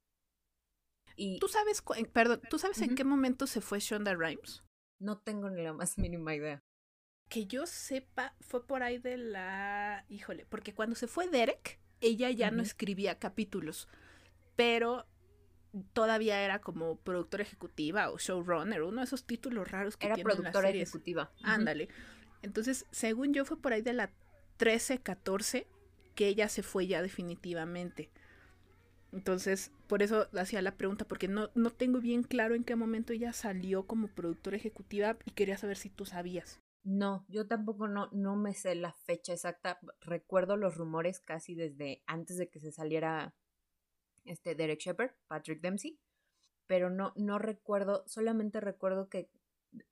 [1.15, 4.65] Y, ¿Tú sabes, perdón, ¿tú sabes en qué momento se fue Shonda Rhimes?
[4.99, 6.65] No tengo ni la más mínima idea.
[7.29, 10.05] Que yo sepa, fue por ahí de la...
[10.09, 13.87] Híjole, porque cuando se fue Derek, ella ya no escribía capítulos,
[14.57, 15.07] pero
[15.93, 20.33] todavía era como productora ejecutiva o showrunner, uno de esos títulos raros que era tienen
[20.33, 21.33] productora las ejecutiva.
[21.43, 21.89] Ándale.
[22.43, 24.11] Entonces, según yo, fue por ahí de la
[24.57, 25.67] 13, 14
[26.15, 28.11] que ella se fue ya definitivamente.
[29.13, 33.13] Entonces, por eso hacía la pregunta, porque no, no tengo bien claro en qué momento
[33.13, 36.61] ella salió como productora ejecutiva y quería saber si tú sabías.
[36.83, 39.81] No, yo tampoco no, no me sé la fecha exacta.
[40.01, 43.35] Recuerdo los rumores casi desde antes de que se saliera
[44.25, 45.99] este Derek Shepard, Patrick Dempsey,
[46.67, 49.31] pero no, no recuerdo, solamente recuerdo que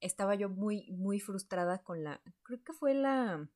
[0.00, 3.48] estaba yo muy, muy frustrada con la, creo que fue la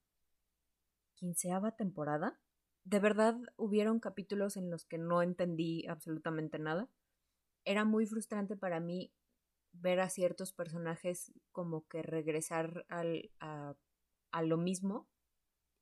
[1.15, 2.41] quinceava temporada.
[2.85, 6.89] De verdad hubieron capítulos en los que no entendí absolutamente nada.
[7.65, 9.13] Era muy frustrante para mí
[9.73, 15.09] ver a ciertos personajes como que regresar al, a, lo mismo.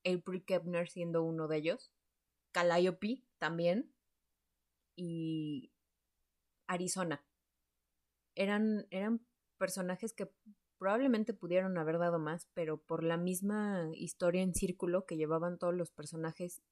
[0.05, 1.91] April Kepner siendo uno de ellos.
[2.53, 3.93] Calliope también.
[5.03, 5.73] Y
[6.67, 7.25] Arizona.
[8.35, 10.31] Eran, eran personajes que
[10.79, 15.75] probablemente pudieron haber dado más, pero por la misma historia en círculo que llevaban todos
[15.75, 16.63] los personajes,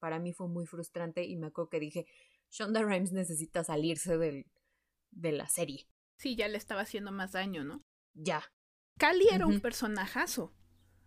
[0.00, 2.06] para mí fue muy frustrante y me acuerdo que dije,
[2.50, 4.50] Shonda Rhimes necesita salirse del,
[5.12, 5.86] de la serie.
[6.16, 7.84] Sí, ya le estaba haciendo más daño, ¿no?
[8.14, 8.42] Ya.
[8.98, 10.52] Cali era un personajazo.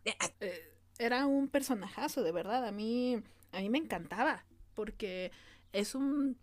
[0.05, 0.31] Eh, ah.
[0.39, 2.65] eh, era un personajazo, de verdad.
[2.65, 4.45] A mí, a mí me encantaba.
[4.73, 5.31] Porque
[5.73, 6.37] es un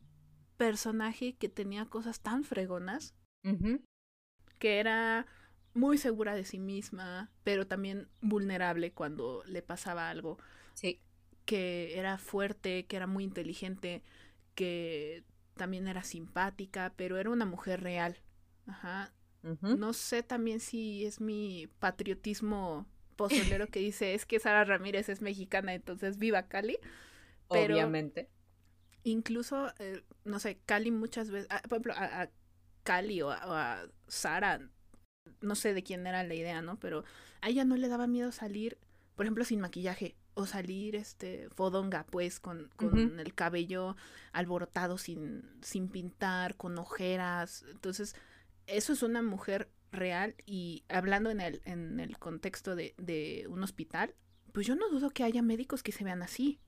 [0.62, 3.16] personaje que tenía cosas tan fregonas.
[4.60, 5.26] Que era
[5.74, 10.38] muy segura de sí misma, pero también vulnerable cuando le pasaba algo.
[10.74, 11.00] Sí.
[11.46, 14.04] Que era fuerte, que era muy inteligente,
[14.54, 15.24] que
[15.56, 18.18] también era simpática, pero era una mujer real.
[18.66, 19.12] Ajá.
[19.62, 25.22] No sé también si es mi patriotismo pozolero que dice es que Sara Ramírez es
[25.22, 26.78] mexicana, entonces viva Cali.
[27.50, 28.30] Pero Obviamente.
[29.04, 32.28] Incluso, eh, no sé, Cali muchas veces, ah, por ejemplo, a,
[32.84, 34.60] Cali o a, Sara,
[35.40, 36.78] no sé de quién era la idea, ¿no?
[36.78, 37.04] Pero
[37.40, 38.78] a ella no le daba miedo salir,
[39.16, 43.96] por ejemplo, sin maquillaje o salir este fodonga pues con, con el cabello
[44.32, 47.64] alborotado sin, sin pintar, con ojeras.
[47.70, 48.14] Entonces,
[48.66, 53.62] eso es una mujer real y hablando en el, en el contexto de, de un
[53.62, 54.14] hospital,
[54.52, 56.60] pues yo no dudo que haya médicos que se vean así.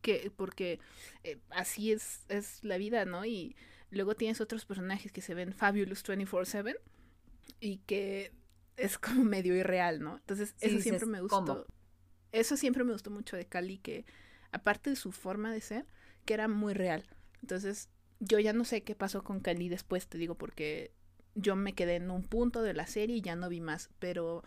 [0.00, 0.80] Que, porque
[1.24, 3.24] eh, así es, es la vida, ¿no?
[3.24, 3.56] Y
[3.90, 6.76] luego tienes otros personajes que se ven fabulous 24/7
[7.60, 8.32] y que
[8.76, 10.16] es como medio irreal, ¿no?
[10.16, 11.66] Entonces, eso siempre me gustó.
[12.32, 14.04] Eso siempre me gustó mucho de Cali, que
[14.52, 15.86] aparte de su forma de ser,
[16.24, 17.04] que era muy real.
[17.42, 17.88] Entonces,
[18.20, 20.92] yo ya no sé qué pasó con Cali después, te digo, porque
[21.34, 24.44] yo me quedé en un punto de la serie y ya no vi más, pero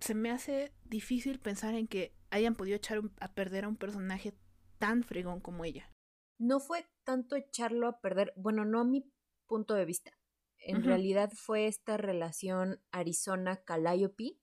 [0.00, 4.34] se me hace difícil pensar en que hayan podido echar a perder a un personaje
[4.78, 5.90] tan fregón como ella.
[6.38, 9.10] No fue tanto echarlo a perder, bueno, no a mi
[9.46, 10.12] punto de vista.
[10.58, 14.38] En realidad fue esta relación Arizona-Calliope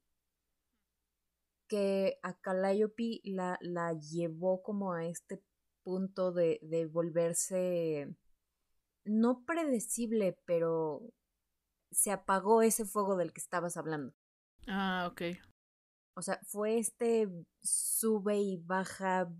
[1.67, 5.43] que a Calliope la, la llevó como a este
[5.83, 8.15] punto de, de volverse
[9.05, 11.01] no predecible, pero
[11.91, 14.13] se apagó ese fuego del que estabas hablando.
[14.67, 15.21] Ah, ok.
[16.15, 17.27] O sea, fue este
[17.61, 19.31] sube y baja,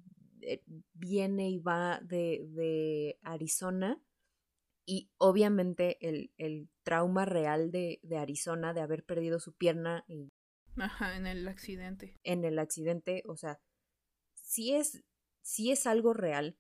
[0.42, 4.02] eh, viene y va de, de Arizona.
[4.86, 10.34] Y obviamente el, el trauma real de, de, Arizona de haber perdido su pierna y...
[10.76, 12.20] Ajá, en el accidente.
[12.24, 13.62] En el accidente, o sea,
[14.34, 15.04] sí es,
[15.42, 16.58] sí es algo real,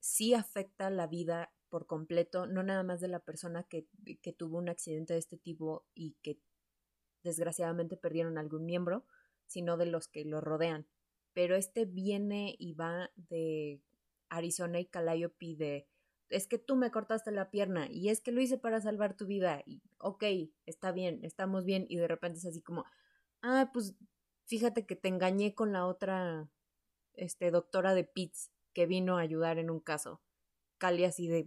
[0.00, 3.88] sí afecta la vida por completo, no nada más de la persona que,
[4.20, 6.38] que tuvo un accidente de este tipo y que
[7.24, 9.04] desgraciadamente perdieron algún miembro,
[9.46, 10.86] sino de los que lo rodean.
[11.32, 13.80] Pero este viene y va de
[14.28, 15.88] Arizona y Calliope de
[16.28, 19.26] es que tú me cortaste la pierna y es que lo hice para salvar tu
[19.26, 20.24] vida y ok,
[20.66, 22.84] está bien, estamos bien y de repente es así como,
[23.42, 23.94] ah, pues
[24.46, 26.48] fíjate que te engañé con la otra
[27.14, 30.20] este doctora de Pitts que vino a ayudar en un caso.
[30.78, 31.46] Cali así de,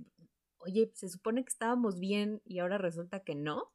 [0.59, 3.71] oye, se supone que estábamos bien y ahora resulta que no.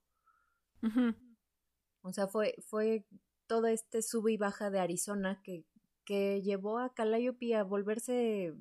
[2.02, 3.06] O sea, fue, fue
[3.46, 5.64] todo este sube y baja de Arizona que,
[6.04, 8.54] que llevó a Calliope a volverse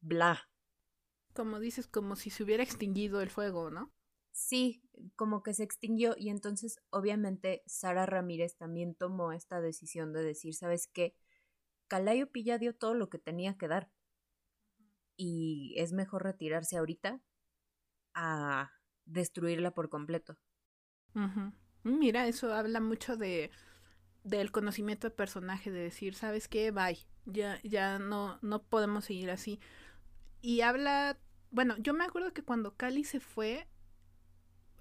[0.00, 0.48] bla.
[1.34, 3.92] Como dices, como si se hubiera extinguido el fuego, ¿no?
[4.32, 4.82] Sí,
[5.16, 10.54] como que se extinguió y entonces obviamente Sara Ramírez también tomó esta decisión de decir,
[10.54, 11.14] ¿sabes qué?
[11.88, 13.90] Calliope ya dio todo lo que tenía que dar
[15.16, 17.22] y es mejor retirarse ahorita
[18.14, 18.72] a
[19.04, 20.36] destruirla por completo.
[21.86, 23.50] Mira, eso habla mucho de
[24.24, 26.72] del conocimiento de personaje, de decir, ¿sabes qué?
[26.72, 26.98] Bye.
[27.26, 29.60] Ya, ya no, no podemos seguir así.
[30.42, 31.16] Y habla,
[31.52, 33.68] bueno, yo me acuerdo que cuando Cali se fue,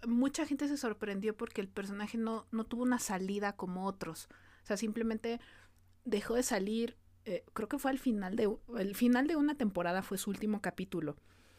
[0.07, 4.29] mucha gente se sorprendió porque el personaje no, no tuvo una salida como otros.
[4.63, 5.39] O sea, simplemente
[6.05, 6.97] dejó de salir.
[7.25, 10.59] Eh, creo que fue al final de el final de una temporada fue su último
[10.59, 11.17] capítulo.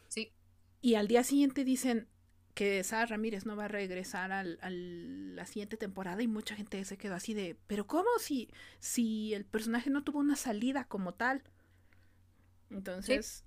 [0.09, 0.33] Sí.
[0.81, 2.09] Y al día siguiente dicen
[2.57, 6.97] que Sara Ramírez no va a regresar a la siguiente temporada y mucha gente se
[6.97, 11.43] quedó así de, pero ¿cómo si, si el personaje no tuvo una salida como tal?
[12.71, 13.45] Entonces,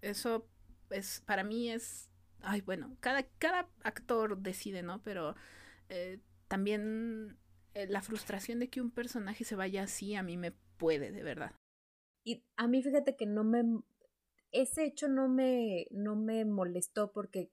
[0.00, 0.48] eso
[0.88, 2.08] es, para mí es,
[2.40, 5.02] ay, bueno, cada, cada actor decide, ¿no?
[5.02, 5.36] Pero
[5.90, 7.36] eh, también
[7.74, 11.22] eh, la frustración de que un personaje se vaya así a mí me puede, de
[11.22, 11.52] verdad.
[12.24, 13.82] Y a mí fíjate que no me
[14.50, 17.50] ese hecho no me, no me molestó porque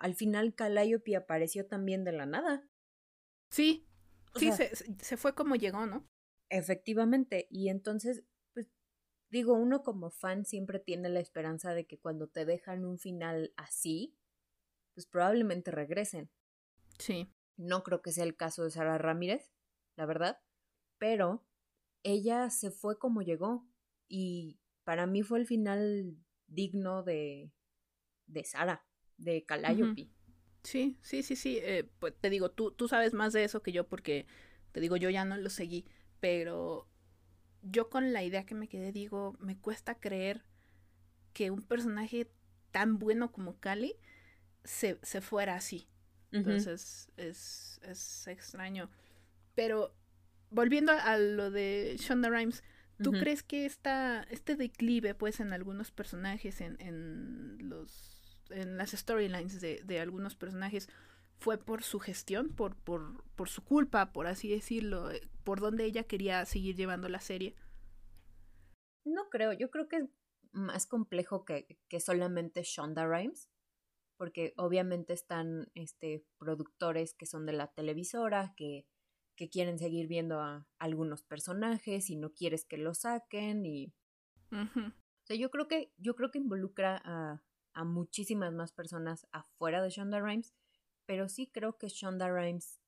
[0.00, 2.66] al final Calliope apareció también de la nada.
[3.50, 3.86] Sí,
[4.34, 6.08] sí, se, se, fue como llegó, ¿no?
[6.48, 8.24] Efectivamente, y entonces,
[8.54, 8.72] pues
[9.30, 13.52] digo, uno como fan siempre tiene la esperanza de que cuando te dejan un final
[13.56, 14.16] así,
[14.94, 16.30] pues probablemente regresen.
[16.98, 17.30] Sí.
[17.58, 19.52] No creo que sea el caso de Sara Ramírez,
[19.96, 20.40] la verdad,
[20.98, 21.46] pero
[22.02, 23.68] ella se fue como llegó
[24.08, 27.52] y para mí fue el final digno de,
[28.26, 28.89] de Sara,
[29.20, 30.08] de Calliope.
[30.62, 31.58] Sí, sí, sí, sí.
[31.62, 34.26] Eh, pues te digo, tú, tú sabes más de eso que yo porque,
[34.72, 35.84] te digo, yo ya no lo seguí,
[36.20, 36.88] pero
[37.62, 40.44] yo con la idea que me quedé, digo, me cuesta creer
[41.32, 42.30] que un personaje
[42.72, 43.94] tan bueno como Cali
[44.64, 45.86] se, se fuera así.
[46.32, 48.88] Entonces es, es extraño.
[49.54, 49.94] Pero
[50.50, 52.62] volviendo a, lo de Shonda Rhimes,
[53.02, 58.09] ¿tú crees que esta, este declive, pues, en algunos personajes, en, en los
[58.50, 60.88] en las storylines de, de, algunos personajes,
[61.38, 65.84] fue por su gestión, por, por, por su culpa, por así decirlo, eh, por donde
[65.84, 67.54] ella quería seguir llevando la serie?
[69.04, 70.08] No creo, yo creo que es
[70.52, 73.50] más complejo que, que solamente Shonda Rhimes
[74.20, 78.86] porque obviamente están este, productores que son de la televisora, que,
[79.34, 83.94] que quieren seguir viendo a algunos personajes y no quieres que lo saquen y...
[84.52, 87.42] O sea, yo creo que, yo creo que involucra a,
[87.72, 90.54] a muchísimas más personas afuera de Shonda Rhimes,
[91.06, 92.80] pero sí creo que Shonda Rhimes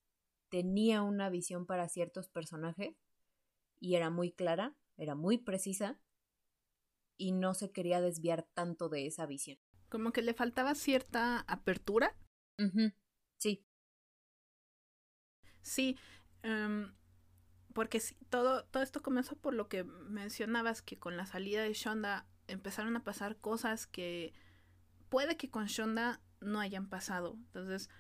[0.49, 2.95] tenía una visión para ciertos personajes
[3.81, 5.99] y era muy clara, era muy precisa
[7.17, 9.59] y no se quería desviar tanto de esa visión.
[9.89, 12.17] Como que le faltaba cierta apertura.
[13.39, 13.65] Sí.
[15.63, 15.99] Sí.
[16.43, 16.95] Em,
[17.73, 21.73] porque sí, todo, todo esto comenzó por lo que mencionabas, que con la salida de
[21.73, 24.33] Shonda empezaron a pasar cosas que
[25.13, 27.35] puede que con Shonda no hayan pasado.
[27.35, 27.91] Entonces,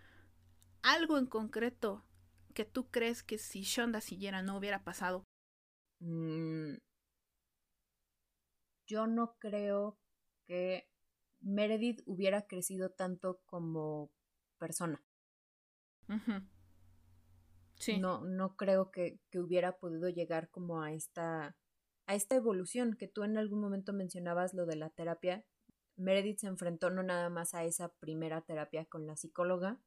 [0.80, 2.06] algo en concreto
[2.54, 5.26] que tú crees que si Shonda siguiera no hubiera pasado.
[6.00, 6.78] Mm.
[8.86, 10.00] yo no creo
[10.46, 10.88] que
[11.40, 14.10] Meredith hubiera crecido tanto como
[14.58, 15.04] persona.
[17.74, 17.98] Sí.
[17.98, 21.56] No, no creo que, que, hubiera podido llegar como a esta,
[22.06, 25.44] a esta evolución que tú en algún momento mencionabas lo de la terapia.
[25.96, 29.78] Meredith se enfrentó no nada más a esa primera terapia con la psicóloga,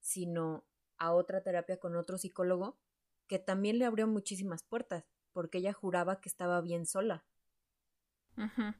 [0.00, 0.64] sino
[0.98, 2.78] a otra terapia con otro psicólogo
[3.26, 7.24] que también le abrió muchísimas puertas, porque ella juraba que estaba bien sola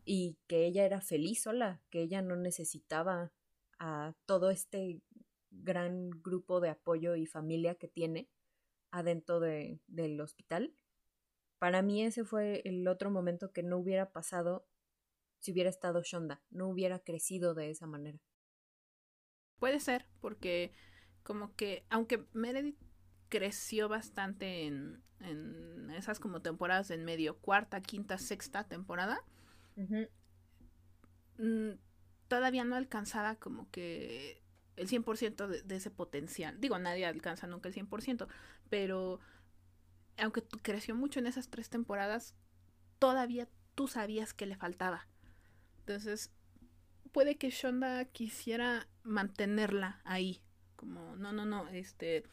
[0.04, 3.32] y que ella era feliz sola, que ella no necesitaba
[3.78, 5.02] a todo este
[5.50, 8.28] gran grupo de apoyo y familia que tiene
[8.90, 10.74] adentro de, del hospital.
[11.58, 14.66] Para mí ese fue el otro momento que no hubiera pasado
[15.42, 18.18] si hubiera estado Shonda, no hubiera crecido de esa manera.
[19.58, 20.72] Puede ser, porque
[21.22, 22.78] como que, aunque Meredith
[23.28, 29.24] creció bastante en, en esas como temporadas en medio, cuarta, quinta, sexta temporada,
[31.38, 31.72] Mm,
[32.28, 34.42] todavía no alcanzaba como que
[34.76, 36.60] el 100% de, de ese potencial.
[36.60, 38.28] Digo, nadie alcanza nunca el 100%,
[38.68, 39.20] pero
[40.18, 42.34] aunque creció mucho en esas tres temporadas,
[42.98, 45.08] todavía tú sabías que le faltaba.
[45.86, 46.30] Entonces,
[47.12, 50.42] puede que Shonda quisiera mantenerla ahí.
[50.76, 52.24] Como, no, no, no, este,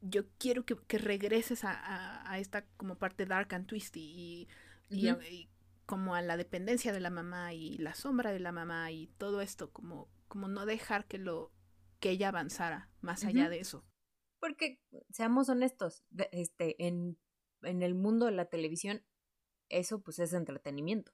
[0.00, 4.48] yo quiero que, que regreses a, a, esta como parte dark and twisty y,
[4.90, 5.48] y,
[5.86, 9.40] como a la dependencia de la mamá y la sombra de la mamá y todo
[9.40, 11.52] esto, como, como no dejar que lo
[12.00, 13.84] que ella avanzara más allá de eso.
[14.40, 17.18] Porque, seamos honestos, este, en,
[17.62, 19.02] en el mundo de la televisión,
[19.68, 21.12] eso pues es entretenimiento.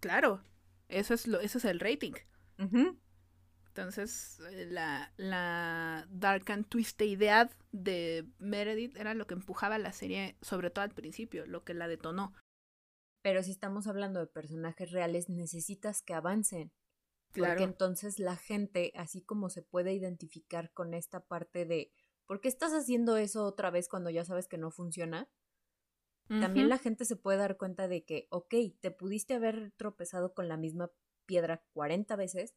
[0.00, 0.42] Claro,
[0.98, 2.14] eso es lo, eso es el rating.
[3.68, 9.92] Entonces, eh, la, la dark and twisted idea de Meredith era lo que empujaba la
[9.92, 12.32] serie, sobre todo al principio, lo que la detonó.
[13.22, 16.72] Pero si estamos hablando de personajes reales, necesitas que avancen.
[17.32, 17.54] Claro.
[17.54, 21.90] Porque entonces la gente, así como se puede identificar con esta parte de
[22.26, 25.28] ¿por qué estás haciendo eso otra vez cuando ya sabes que no funciona?
[26.28, 30.48] También la gente se puede dar cuenta de que, ok, te pudiste haber tropezado con
[30.48, 30.90] la misma
[31.26, 32.54] piedra 40 veces,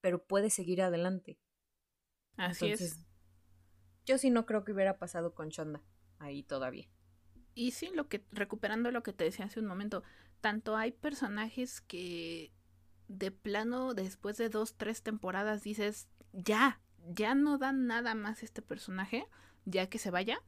[0.00, 1.38] pero puedes seguir adelante.
[2.36, 3.04] Así es.
[4.06, 5.82] Yo sí no creo que hubiera pasado con Shonda
[6.18, 6.88] ahí todavía.
[7.54, 10.02] Y sí, lo que, recuperando lo que te decía hace un momento,
[10.40, 12.52] tanto hay personajes que
[13.08, 16.80] de plano después de dos, tres temporadas dices, ya,
[17.14, 19.26] ya no dan nada más este personaje,
[19.64, 20.40] ya que se vaya,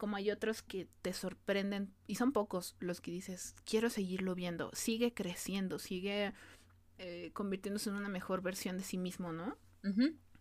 [0.00, 4.70] como hay otros que te sorprenden, y son pocos los que dices, quiero seguirlo viendo,
[4.72, 6.32] sigue creciendo, sigue
[6.96, 9.58] eh, convirtiéndose en una mejor versión de sí mismo, ¿no?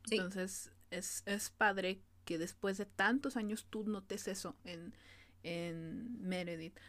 [0.09, 4.95] Entonces es, es padre que después de tantos años tú notes eso en,
[5.43, 6.79] en Meredith.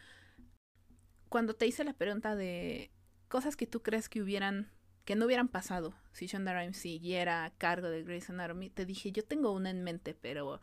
[1.27, 2.89] Cuando te hice la pregunta de
[3.27, 4.71] cosas que tú crees que hubieran
[5.03, 9.11] que no hubieran pasado si Shonda Rhimes siguiera a cargo de Grey's Anatomy, te dije,
[9.11, 10.61] yo tengo una en mente, pero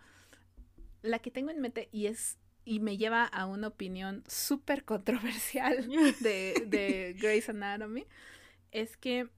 [1.03, 5.89] la que tengo en mente y es y me lleva a una opinión súper controversial
[6.21, 8.07] de, de Grey's Anatomy,
[8.73, 9.31] es que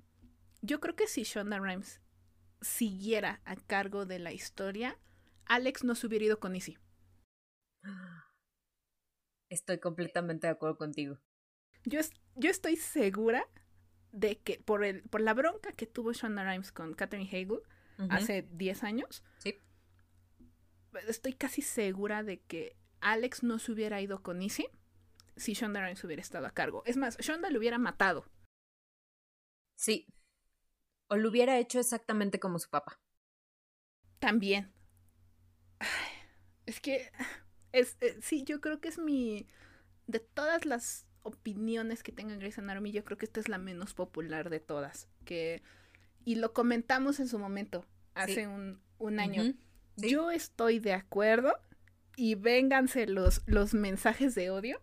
[0.62, 2.00] yo creo que si Shonda Rhimes
[2.60, 4.98] siguiera a cargo de la historia,
[5.46, 6.76] Alex no se hubiera ido con Izzy.
[9.48, 11.20] Estoy completamente de acuerdo contigo.
[11.84, 12.00] Yo,
[12.34, 13.46] yo estoy segura
[14.10, 17.62] de que por, el, por la bronca que tuvo Shonda Rhimes con Catherine Hagel
[18.08, 19.60] hace 10 años, sí.
[21.08, 24.66] Estoy casi segura de que Alex no se hubiera ido con Izzy
[25.36, 26.82] si Shonda Rhimes hubiera estado a cargo.
[26.86, 28.26] Es más, Shonda lo hubiera matado.
[29.74, 30.06] Sí.
[31.08, 33.00] O lo hubiera hecho exactamente como su papá.
[34.18, 34.72] También.
[36.66, 37.10] es que
[37.72, 39.48] es, eh, sí, yo creo que es mi
[40.06, 43.94] de todas las opiniones que tenga Grey's Anatomy, yo creo que esta es la menos
[43.94, 45.62] popular de todas, que
[46.24, 49.54] y lo comentamos en su momento, hace un, un, año.
[50.08, 51.52] Yo estoy de acuerdo
[52.16, 54.80] y vénganse los, los mensajes de odio.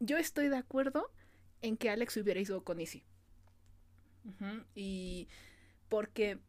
[0.00, 1.10] Yo estoy de acuerdo
[1.62, 3.04] en que Alex hubiera ido con Izzy.
[4.74, 5.28] Y
[5.88, 6.40] porque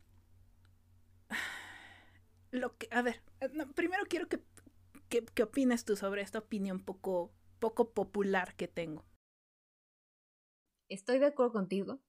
[2.51, 4.41] lo que, a ver, eh, primero quiero que,
[5.09, 9.05] que, que opines tú sobre esta opinión poco, poco popular que tengo.
[10.89, 12.01] Estoy de acuerdo contigo.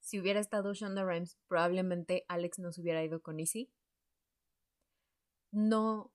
[0.00, 3.70] Si hubiera estado Shonda Rhimes, probablemente Alex no se hubiera ido con Izzy.
[5.50, 6.12] No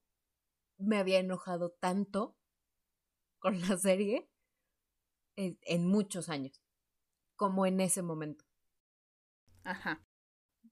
[0.78, 2.38] me había enojado tanto
[3.40, 4.30] con la serie
[5.36, 6.62] en, muchos años
[7.36, 8.46] como en ese momento.
[9.64, 10.06] Ajá.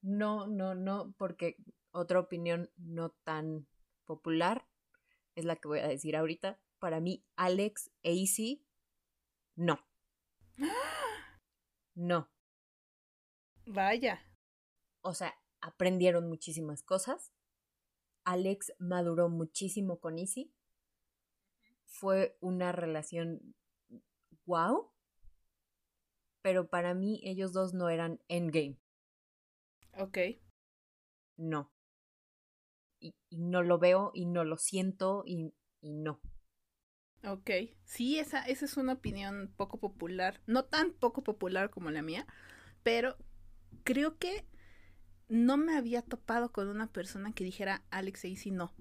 [0.02, 1.58] No, no, no, porque
[1.92, 3.68] otra opinión no tan
[4.06, 4.68] popular
[5.36, 6.60] es la que voy a decir ahorita.
[6.80, 8.66] Para mí, Alex e Izzy,
[9.56, 9.80] no.
[11.96, 12.28] No.
[13.68, 14.20] Vaya.
[15.02, 17.33] O sea, aprendieron muchísimas cosas.
[18.26, 20.54] Alex maduró muchísimo con Izzy.
[21.86, 23.56] Fue una relación
[24.46, 24.92] wow.
[26.42, 28.78] Pero para mí ellos dos no eran endgame.
[29.98, 30.18] Ok.
[31.38, 31.72] No.
[33.00, 36.22] Y, no lo veo y no lo siento y, y no.
[37.26, 37.50] Ok,
[37.86, 42.28] sí, esa, esa es una opinión poco popular, no tan poco popular como la mía,
[42.84, 43.16] pero
[43.86, 44.46] creo que
[45.30, 48.74] no me había topado con una persona que dijera Alex y no.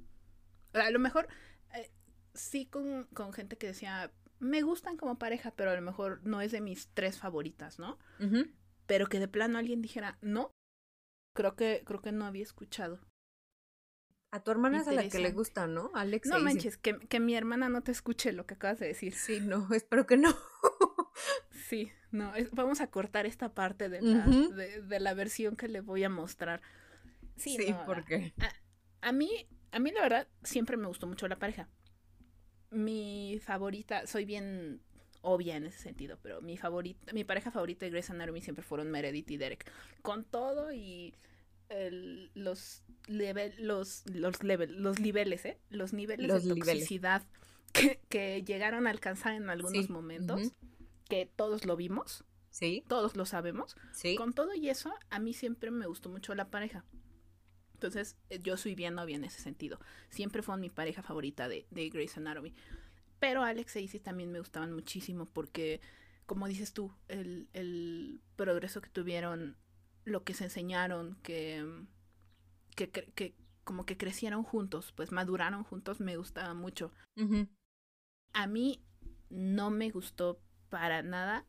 [0.75, 1.29] A lo mejor
[1.75, 1.91] eh,
[2.35, 6.41] sí con, con, gente que decía, me gustan como pareja, pero a lo mejor no
[6.41, 7.99] es de mis tres favoritas, ¿no?
[8.87, 10.51] Pero que de plano alguien dijera, no,
[11.35, 13.01] creo que, creo que no había escuchado.
[14.33, 15.91] A tu hermana es a la que le gusta, ¿no?
[15.95, 16.29] Alex.
[16.29, 19.15] No manches, que, que, mi hermana no te escuche lo que acabas de decir.
[19.15, 20.35] Sí, no, espero que no.
[21.69, 26.05] Sí, no, vamos a cortar esta parte de la, de, la versión que le voy
[26.05, 26.61] a mostrar.
[27.37, 28.33] Sí, sí porque.
[28.41, 29.31] A, a, mí,
[29.71, 31.69] a mí la verdad, siempre me gustó mucho la pareja.
[32.71, 34.81] Mi favorita, soy bien
[35.23, 38.91] obvia en ese sentido, pero mi favorita, mi pareja favorita de Grey's Anatomy siempre fueron
[38.91, 39.71] Meredith y Derek.
[40.03, 41.15] Con todo y
[42.35, 45.59] los, level, los, los, level, los niveles, ¿eh?
[45.71, 47.23] Los niveles de toxicidad
[47.73, 50.53] que, que, llegaron a alcanzar en algunos momentos,
[51.09, 52.25] que todos lo vimos.
[52.51, 52.85] Sí.
[52.89, 53.77] Todos lo sabemos.
[54.17, 56.85] Con todo y eso, a mí siempre me gustó mucho la pareja.
[57.75, 59.81] Entonces, eh, yo soy bien novia en ese sentido.
[60.11, 62.55] Siempre fue mi pareja favorita de, de Grey's Anatomy.
[63.19, 65.81] Pero Alex e Izzy también me gustaban muchísimo porque,
[66.27, 69.57] como dices tú, el, el progreso que tuvieron
[70.05, 71.65] lo que se enseñaron, que,
[72.75, 73.35] que, que,
[73.65, 76.93] como que crecieron juntos, pues maduraron juntos, me gustaba mucho.
[78.33, 78.85] A mí
[79.31, 80.41] no me gustó
[80.73, 81.45] para nada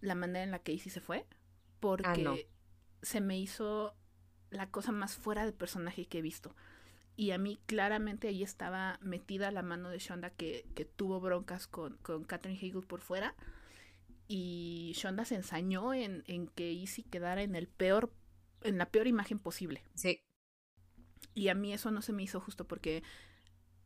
[0.00, 1.26] la manera en la que Izzy se fue,
[1.80, 2.34] porque ah,
[3.02, 3.94] se me hizo
[4.48, 6.56] la cosa más fuera de personaje que he visto.
[7.14, 11.66] Y a mí claramente ahí estaba metida la mano de Shonda que, que tuvo broncas
[11.66, 13.34] con, con Catherine Hagel por fuera
[14.28, 18.14] y Shonda se ensañó en, en que Izzy quedara en el peor,
[18.62, 19.84] en la peor imagen posible.
[19.92, 20.22] Sí.
[21.34, 23.02] Y a mí eso no se me hizo justo porque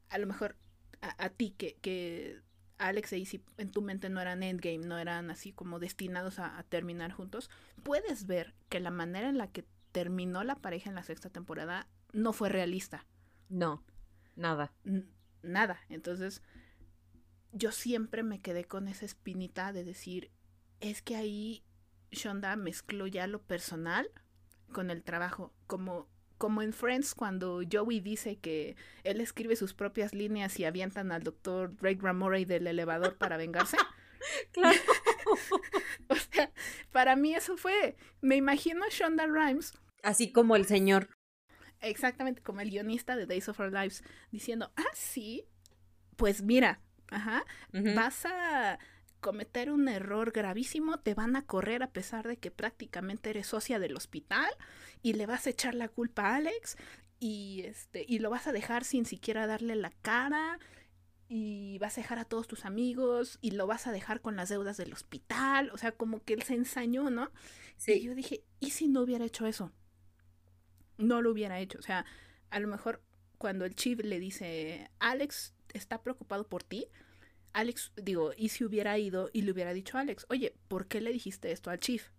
[0.09, 0.55] a lo mejor
[1.01, 2.41] a, ti que, que
[2.79, 6.63] Alex e Izzy en tu mente no eran endgame, no eran así como destinados a,
[6.69, 7.51] terminar juntos,
[7.83, 11.89] puedes ver que la manera en la que terminó la pareja en la sexta temporada
[12.13, 13.05] no fue realista.
[13.49, 13.83] No,
[14.37, 14.73] nada.
[15.43, 15.81] nada.
[15.89, 16.43] Entonces,
[17.53, 20.31] yo siempre me quedé con esa espinita de decir,
[20.81, 21.65] es que ahí
[22.13, 24.11] Shonda mezcló ya lo personal
[24.73, 26.09] con el trabajo, como
[26.39, 31.23] como en Friends cuando Joey dice que él escribe sus propias líneas y avientan al
[31.23, 33.77] doctor Ray Ramorey del elevador para vengarse.
[34.53, 34.79] claro.
[36.33, 36.53] sea,
[36.93, 37.97] para mí eso fue.
[38.21, 39.73] Me imagino a Shonda Rhimes.
[40.03, 41.11] Así como el señor.
[41.81, 45.45] Exactamente, como el guionista de Days of Our Lives, diciendo, ah, sí,
[46.17, 48.81] pues mira, ajá, vas a
[49.21, 53.79] cometer un error gravísimo, te van a correr a pesar de que prácticamente eres socia
[53.79, 54.51] del hospital
[55.03, 56.77] y le vas a echar la culpa a Alex
[57.21, 60.59] y este y lo vas a dejar sin siquiera darle la cara
[61.29, 64.49] y vas a dejar a todos tus amigos y lo vas a dejar con las
[64.49, 67.31] deudas del hospital, o sea, como que él se ensañó, ¿no?
[67.77, 67.93] Sí.
[67.93, 69.71] Y yo dije, ¿y si no hubiera hecho eso?
[70.97, 72.07] No lo hubiera hecho, o sea,
[72.51, 73.03] a lo mejor
[73.37, 76.89] cuando el chief le dice, Alex está preocupado por ti,
[77.59, 81.01] Alex, digo, ¿y si hubiera ido y le hubiera dicho a Alex, oye, ¿por qué
[81.01, 82.11] le dijiste esto al chief?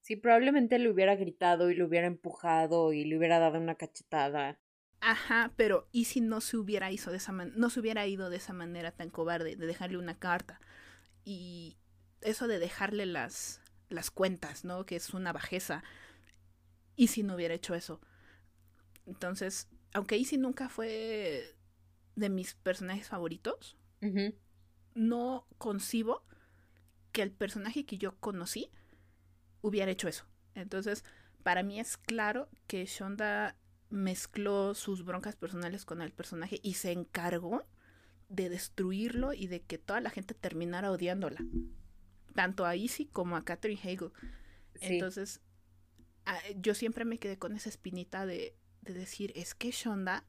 [0.00, 4.58] Sí, probablemente le hubiera gritado y le hubiera empujado y le hubiera dado una cachetada.
[5.00, 8.38] Ajá, pero ¿y si no se hubiera hizo de esa no se hubiera ido de
[8.38, 10.60] esa manera tan cobarde de dejarle una carta?
[11.24, 11.76] Y
[12.20, 14.86] eso de dejarle las las cuentas, ¿no?
[14.86, 15.84] Que es una bajeza.
[16.96, 18.00] ¿Y si no hubiera hecho eso?
[19.06, 21.54] Entonces, aunque Easy nunca fue
[22.16, 23.76] de mis personajes favoritos,
[24.94, 26.24] no concibo
[27.12, 28.70] que el personaje que yo conocí
[29.60, 30.26] hubiera hecho eso.
[30.54, 31.04] Entonces,
[31.42, 33.56] para mí es claro que Shonda
[33.90, 37.66] mezcló sus broncas personales con el personaje y se encargó
[38.28, 41.44] de destruirlo y de que toda la gente terminara odiándola.
[42.34, 44.12] Tanto a Izzy como a Catherine Hagel.
[44.80, 45.42] Entonces,
[46.56, 50.24] yo siempre me quedé con esa espinita de, de decir, es que Shonda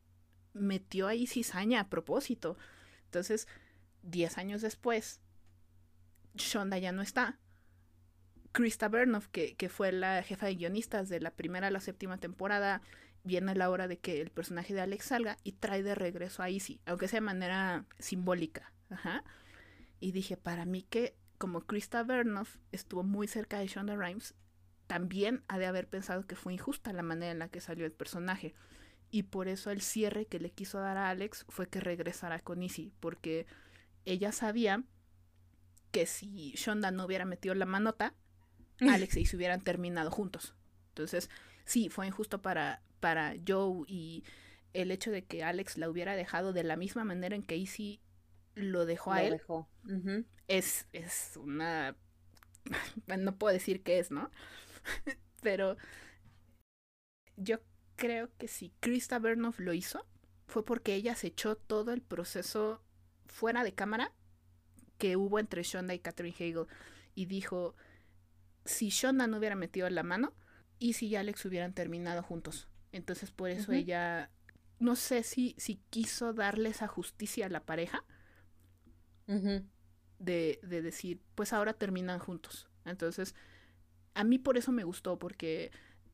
[0.54, 2.58] metió a cizaña a propósito.
[3.06, 3.48] Entonces,
[4.04, 5.22] 10 años después,
[6.36, 7.40] Shonda ya no está.
[8.52, 12.18] Krista Bernoff, que, que, fue la jefa de guionistas de la primera a la séptima
[12.18, 12.82] temporada,
[13.24, 16.50] viene la hora de que el personaje de Alex salga y trae de regreso a
[16.50, 18.72] Izzy, aunque sea de manera simbólica.
[18.90, 19.24] Ajá.
[20.00, 24.36] Y dije, para mí que como Krista Bernoff estuvo muy cerca de Shonda Rhimes,
[24.88, 27.92] también ha de haber pensado que fue injusta la manera en la que salió el
[27.92, 28.54] personaje
[29.14, 32.64] y por eso el cierre que le quiso dar a Alex fue que regresara con
[32.64, 33.46] Izzy, porque
[34.06, 34.84] ella sabía
[35.92, 38.14] que si Shonda no hubiera metido la manota,
[38.80, 40.56] Alex y Izzy hubieran terminado juntos.
[40.90, 41.30] Entonces,
[41.66, 44.24] sí, fue injusto para, para Joe y
[44.74, 48.02] el hecho de que Alex la hubiera dejado de la misma manera en que Izzy
[48.56, 49.42] lo dejó a él.
[50.48, 51.96] es, es una...
[53.18, 54.32] no puedo decir qué es, ¿no?
[55.42, 55.78] Pero
[57.38, 57.60] yo
[57.96, 60.06] creo que si Krista Bernoff lo hizo,
[60.48, 62.82] fue porque ella se echó todo el proceso
[63.34, 64.12] fuera de cámara
[64.98, 66.68] que hubo entre Shonda y Catherine Hagel
[67.16, 67.76] y dijo,
[68.64, 70.34] si Shonda no hubiera metido la mano
[70.80, 72.68] y si Alex hubieran terminado juntos.
[72.92, 74.30] Entonces por eso ella,
[74.80, 78.06] no sé si, si quiso darle esa justicia a la pareja
[80.20, 82.70] de, de decir, pues ahora terminan juntos.
[82.86, 83.34] Entonces,
[84.14, 85.72] a mí por eso me gustó, porque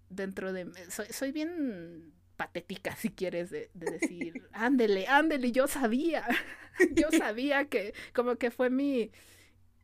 [0.09, 0.71] dentro de...
[0.89, 6.25] Soy, soy bien patética, si quieres, de, decir, ándele, ándele, yo sabía,
[6.95, 9.11] yo sabía que como que fue mi,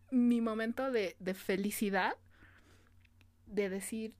[0.10, 2.16] mi momento de, de felicidad,
[3.46, 4.14] de decir,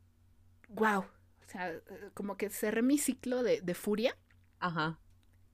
[0.68, 1.80] wow, o sea,
[2.14, 4.18] como que cerré mi ciclo de, de furia.
[4.60, 5.00] Ajá.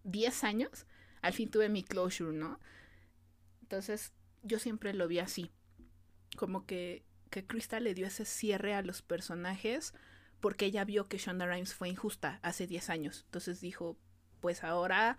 [0.04, 0.88] Diez años,
[1.22, 2.60] al fin tuve mi closure, ¿no?
[3.62, 4.12] Entonces,
[4.42, 5.52] yo siempre lo vi así,
[6.36, 9.94] como que, que Krista le dio ese cierre a los personajes,
[10.42, 13.22] porque ella vio que Shonda Rhimes fue injusta hace 10 años.
[13.26, 13.98] Entonces dijo,
[14.42, 15.18] pues ahora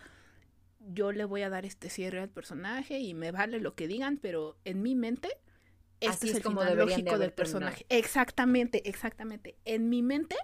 [0.81, 4.19] yo le voy a dar este cierre al personaje y me vale lo que digan,
[4.19, 5.29] pero en mi mente
[6.01, 7.87] este es, el como final lógico del personaje.
[7.89, 9.57] Exactamente, exactamente.
[9.65, 10.37] En mi mente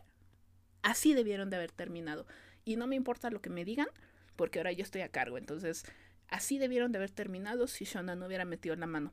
[0.83, 2.27] así debieron de haber terminado.
[2.65, 3.89] Y no me importa lo que me digan,
[4.37, 5.39] porque ahora yo estoy a cargo.
[5.39, 5.85] Entonces,
[6.29, 9.13] así debieron de haber terminado si Shonda no hubiera metido la mano.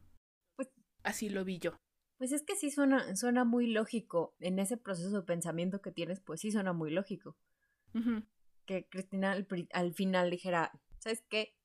[0.55, 0.69] Pues,
[1.03, 1.75] así lo vi yo.
[2.17, 4.35] Pues es que sí suena, suena muy lógico.
[4.39, 7.37] En ese proceso de pensamiento que tienes, pues sí suena muy lógico.
[8.65, 9.31] Que Cristina
[9.71, 11.55] al, final dijera, ¿sabes qué?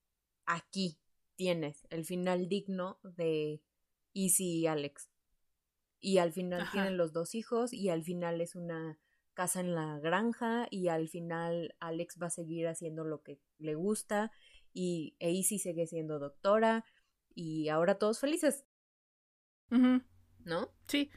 [0.46, 0.98] Aquí
[1.34, 3.62] tienes el final digno de
[4.14, 5.10] Easy y Alex.
[6.00, 8.98] Y al final tienen los dos hijos y al final es una
[9.34, 13.74] casa en la granja y al final Alex va a seguir haciendo lo que le
[13.74, 14.32] gusta
[14.72, 16.84] y Easy sigue siendo doctora
[17.34, 18.64] y ahora todos felices.
[20.44, 20.70] ¿No?
[20.86, 21.10] Sí.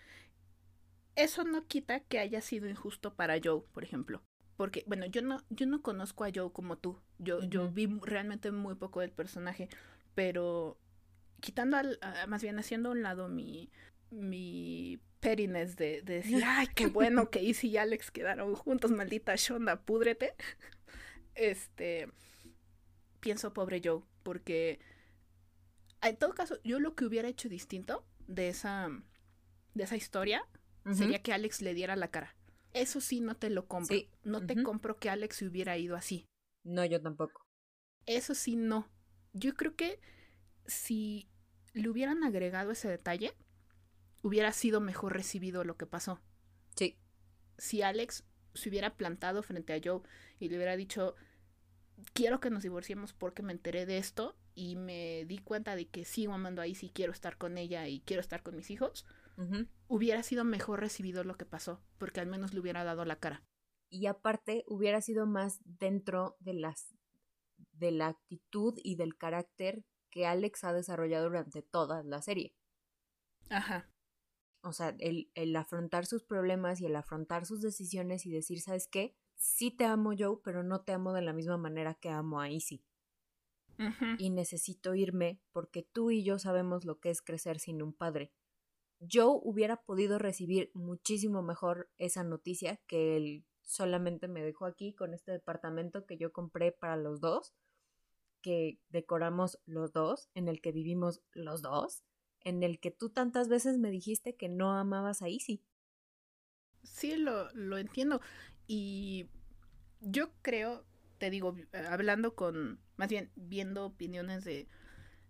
[1.15, 4.23] Eso no quita que haya sido injusto para Joe, por ejemplo.
[4.57, 6.99] Porque, bueno, yo no, yo no conozco a Joe como tú.
[7.19, 9.69] Yo, yo vi realmente muy poco del personaje.
[10.15, 10.77] Pero
[11.39, 13.69] quitando al, más bien haciendo a un lado mi,
[14.09, 19.35] mi pettiness de, de decir, ay, qué bueno que Izzy y Alex quedaron juntos, maldita
[19.35, 20.35] Shonda, púdrete.
[21.35, 22.11] Este,
[23.19, 24.79] pienso pobre Joe, porque
[26.03, 28.89] en todo caso, yo lo que hubiera hecho distinto de esa
[29.73, 30.45] de esa historia
[30.91, 32.35] sería que Alex le diera la cara.
[32.73, 33.95] Eso sí no te lo compro.
[34.23, 36.25] No te compro que Alex se hubiera ido así.
[36.63, 37.45] No, yo tampoco.
[38.05, 38.89] Eso sí no.
[39.33, 39.99] Yo creo que
[40.65, 41.29] si
[41.73, 43.33] le hubieran agregado ese detalle,
[44.21, 46.19] hubiera sido mejor recibido lo que pasó.
[46.75, 46.97] Sí.
[47.57, 50.01] Si Alex se hubiera plantado frente a Joe
[50.39, 51.15] y le hubiera dicho,
[52.13, 56.05] quiero que nos divorciemos porque me enteré de esto y me di cuenta de que
[56.05, 59.05] sigo amando a Izzy, quiero estar con ella y quiero estar con mis hijos,
[59.87, 63.43] hubiera sido mejor recibido lo que pasó, porque al menos le hubiera dado la cara.
[63.89, 66.95] Y aparte, hubiera sido más dentro de las
[67.73, 72.55] de la actitud y del carácter que Alex ha desarrollado durante toda la serie.
[73.49, 73.89] Ajá.
[74.61, 78.87] O sea, el, el afrontar sus problemas y el afrontar sus decisiones y decir, ¿sabes
[78.87, 79.15] qué?
[79.35, 82.49] Sí te amo Joe, pero no te amo de la misma manera que amo a
[82.49, 82.85] Izzy.
[84.19, 88.31] Y necesito irme porque tú y yo sabemos lo que es crecer sin un padre.
[89.11, 95.13] Joe hubiera podido recibir muchísimo mejor esa noticia que él solamente me dejó aquí con
[95.13, 97.53] este departamento que yo compré para los dos,
[98.41, 102.03] que decoramos los dos, en el que vivimos los dos,
[102.41, 105.63] en el que tú tantas veces me dijiste que no amabas a Izzy.
[106.83, 108.19] Sí, lo, lo entiendo.
[108.67, 109.29] Y
[110.01, 110.85] yo creo,
[111.17, 111.55] te digo,
[111.89, 114.67] hablando con, más bien viendo opiniones de,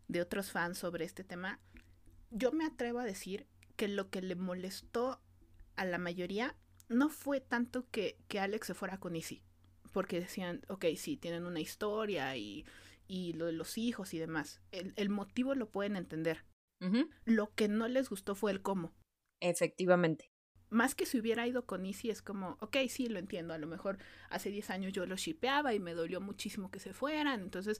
[0.07, 1.61] de otros fans sobre este tema,
[2.31, 5.21] yo me atrevo a decir que lo que le molestó
[5.75, 6.55] a la mayoría
[6.89, 9.43] no fue tanto que, que Alex se fuera con Izzy,
[9.91, 12.65] porque decían, ok, sí, tienen una historia y,
[13.07, 14.61] y lo de los hijos y demás.
[14.71, 16.45] El, el motivo lo pueden entender.
[17.23, 18.93] Lo que no les gustó fue el cómo.
[19.39, 20.29] Efectivamente.
[20.69, 23.67] Más que si hubiera ido con Izzy es como, ok, sí, lo entiendo, a lo
[23.67, 23.99] mejor
[24.29, 27.79] hace 10 años yo lo shipeaba y me dolió muchísimo que se fueran, entonces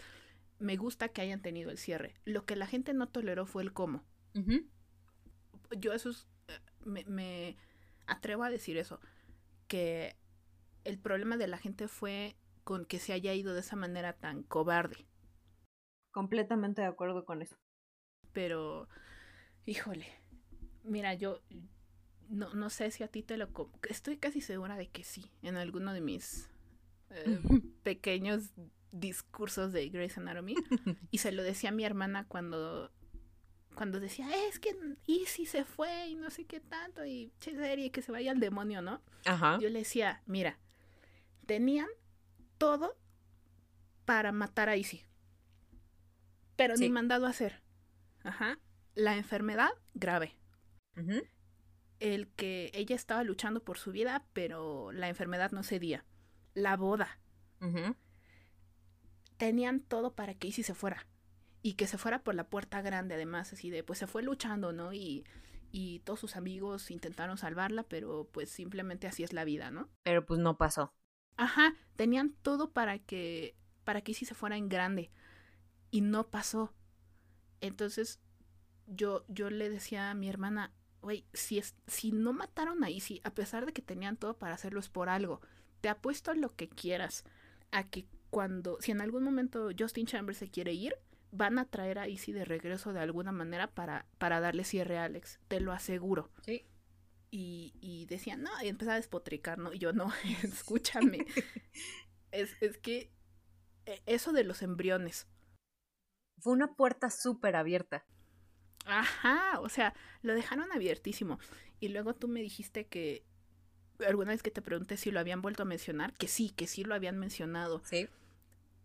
[0.59, 2.13] me gusta que hayan tenido el cierre.
[2.23, 4.05] Lo que la gente no toleró fue el cómo
[5.73, 6.59] yo eso es, eh,
[7.05, 7.57] me,
[8.05, 8.99] atrevo a decir eso,
[9.67, 10.15] que
[10.83, 14.43] el problema de la gente fue con que se haya ido de esa manera tan
[14.43, 15.05] cobarde.
[16.11, 17.55] Completamente de acuerdo con eso.
[18.33, 18.87] Pero,
[19.65, 20.05] híjole,
[20.83, 21.41] mira, yo
[22.29, 23.49] no, no sé si a ti te lo...
[23.89, 26.49] Estoy casi segura de que sí, en alguno de mis
[27.09, 27.39] eh,
[27.83, 28.51] pequeños
[28.91, 30.55] discursos de Grey's Anatomy.
[31.11, 32.91] y se lo decía a mi hermana cuando
[33.73, 34.75] cuando decía, es que
[35.07, 38.39] Easy se fue y no sé qué tanto, y che serie, que se vaya al
[38.39, 39.01] demonio, ¿no?
[39.25, 39.57] Ajá.
[39.59, 40.59] Yo le decía, mira,
[41.45, 41.87] tenían
[42.57, 42.97] todo
[44.05, 45.03] para matar a Easy,
[46.55, 47.61] pero ni mandado a hacer.
[48.23, 48.59] Ajá.
[48.95, 50.35] La enfermedad grave.
[51.99, 56.05] El que ella estaba luchando por su vida, pero la enfermedad no cedía.
[56.53, 57.19] La boda.
[59.37, 61.07] Tenían todo para que Easy se fuera
[61.63, 64.73] y que se fuera por la puerta grande además, así de, pues se fue luchando,
[64.73, 64.93] ¿no?
[64.93, 65.25] Y,
[65.71, 69.89] y todos sus amigos intentaron salvarla, pero pues simplemente así es la vida, ¿no?
[70.03, 70.93] Pero pues no pasó.
[71.37, 73.55] Ajá, tenían todo para que,
[73.85, 75.09] para que sí se fuera en grande
[75.89, 76.73] y no pasó.
[77.61, 78.19] Entonces
[78.85, 83.21] yo, yo le decía a mi hermana, güey, si, es, si no mataron a Izzy,
[83.23, 85.39] a pesar de que tenían todo para hacerlo, es por algo.
[85.79, 87.23] Te apuesto lo que quieras
[87.71, 90.97] a que cuando, si en algún momento Justin Chambers se quiere ir,
[91.33, 95.05] van a traer a Izzy de regreso de alguna manera para, para darle cierre a
[95.05, 96.29] Alex, te lo aseguro.
[96.45, 96.65] Sí.
[97.31, 99.73] Y, y decían, no, y empezaba a despotricar, ¿no?
[99.73, 100.13] Y yo, no,
[100.43, 101.25] escúchame.
[102.31, 103.11] es, es que
[103.87, 105.27] e, eso de los embriones.
[106.37, 108.05] Fue una puerta súper abierta.
[108.85, 111.39] Ajá, o sea, lo dejaron abiertísimo.
[111.79, 113.25] Y luego tú me dijiste que
[114.05, 116.83] alguna vez que te pregunté si lo habían vuelto a mencionar, que sí, que sí
[116.83, 117.81] lo habían mencionado.
[117.85, 118.07] Sí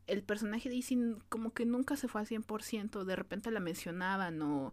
[0.09, 0.99] el personaje de Izzy
[1.29, 4.73] como que nunca se fue al 100%, de repente la mencionaban o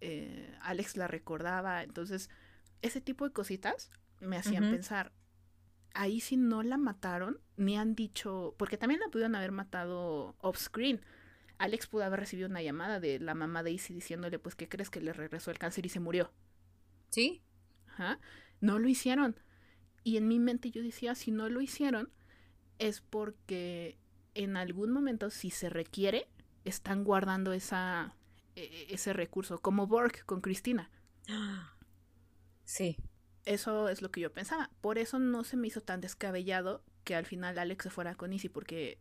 [0.00, 2.30] eh, Alex la recordaba, entonces
[2.82, 5.12] ese tipo de cositas me hacían pensar,
[5.94, 10.58] a Izzy no la mataron, ni han dicho, porque también la pudieron haber matado off
[10.58, 11.00] screen.
[11.58, 14.90] Alex pudo haber recibido una llamada de la mamá de Izzy diciéndole, pues, ¿qué crees
[14.90, 16.30] que le regresó el cáncer y se murió?
[17.08, 17.42] Sí.
[17.86, 18.20] Ajá.
[18.60, 19.36] No lo hicieron.
[20.04, 22.10] Y en mi mente yo decía, si no lo hicieron,
[22.78, 23.98] es porque
[24.36, 26.28] en algún momento, si se requiere,
[26.64, 28.14] están guardando esa,
[28.54, 30.90] e, e, ese recurso, como Borg con Cristina.
[32.64, 32.96] Sí.
[33.44, 34.70] Eso es lo que yo pensaba.
[34.80, 38.32] Por eso no se me hizo tan descabellado que al final Alex se fuera con
[38.32, 39.00] Izzy, porque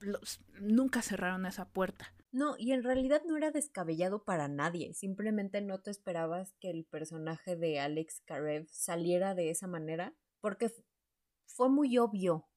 [0.00, 2.14] los, nunca cerraron esa puerta.
[2.32, 4.94] No, y en realidad no era descabellado para nadie.
[4.94, 10.72] Simplemente no te esperabas que el personaje de Alex Karev saliera de esa manera, porque
[11.46, 12.48] fue muy obvio.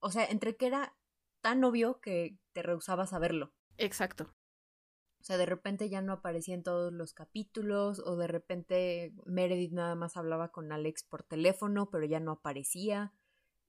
[0.00, 0.96] O sea, entre que era
[1.48, 3.54] tan obvio que te rehusabas a verlo.
[3.78, 4.34] Exacto.
[5.18, 9.72] O sea, de repente ya no aparecía en todos los capítulos o de repente Meredith
[9.72, 13.14] nada más hablaba con Alex por teléfono, pero ya no aparecía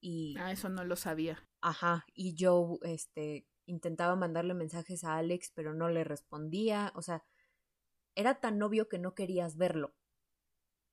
[0.01, 1.47] y Ah, eso no lo sabía.
[1.61, 7.23] ajá, y Joe este intentaba mandarle mensajes a Alex, pero no le respondía, o sea,
[8.13, 9.95] era tan obvio que no querías verlo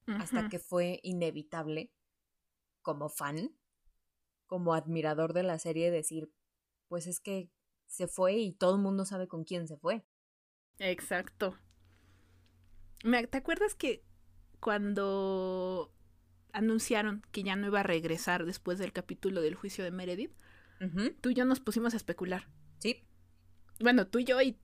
[0.06, 1.92] hasta que fue inevitable
[2.80, 3.58] como fan,
[4.46, 6.32] como admirador de la serie decir,
[6.88, 7.50] pues es que
[7.86, 10.04] se fue y todo el mundo sabe con quién se fue.
[10.78, 11.56] Exacto.
[13.04, 14.02] Me- ¿Te acuerdas que
[14.60, 15.92] cuando
[16.52, 20.32] anunciaron que ya no iba a regresar después del capítulo del juicio de Meredith,
[21.20, 22.48] tú y yo nos pusimos a especular?
[22.78, 23.04] Sí,
[23.80, 24.58] Bueno, tú y yo y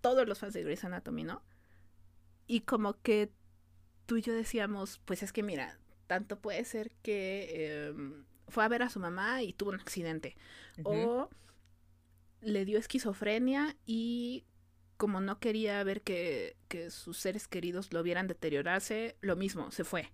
[0.00, 1.42] todos los fans de Grey's Anatomy, ¿no?
[2.46, 3.30] Y como que
[4.06, 8.68] tú y yo decíamos, pues es que mira, tanto puede ser que em, fue a
[8.68, 10.36] ver a su mamá y tuvo un accidente.
[10.82, 11.28] O
[12.44, 14.46] le dio esquizofrenia y
[14.96, 19.84] como no quería ver que, que sus seres queridos lo vieran deteriorarse, lo mismo, se
[19.84, 20.12] fue.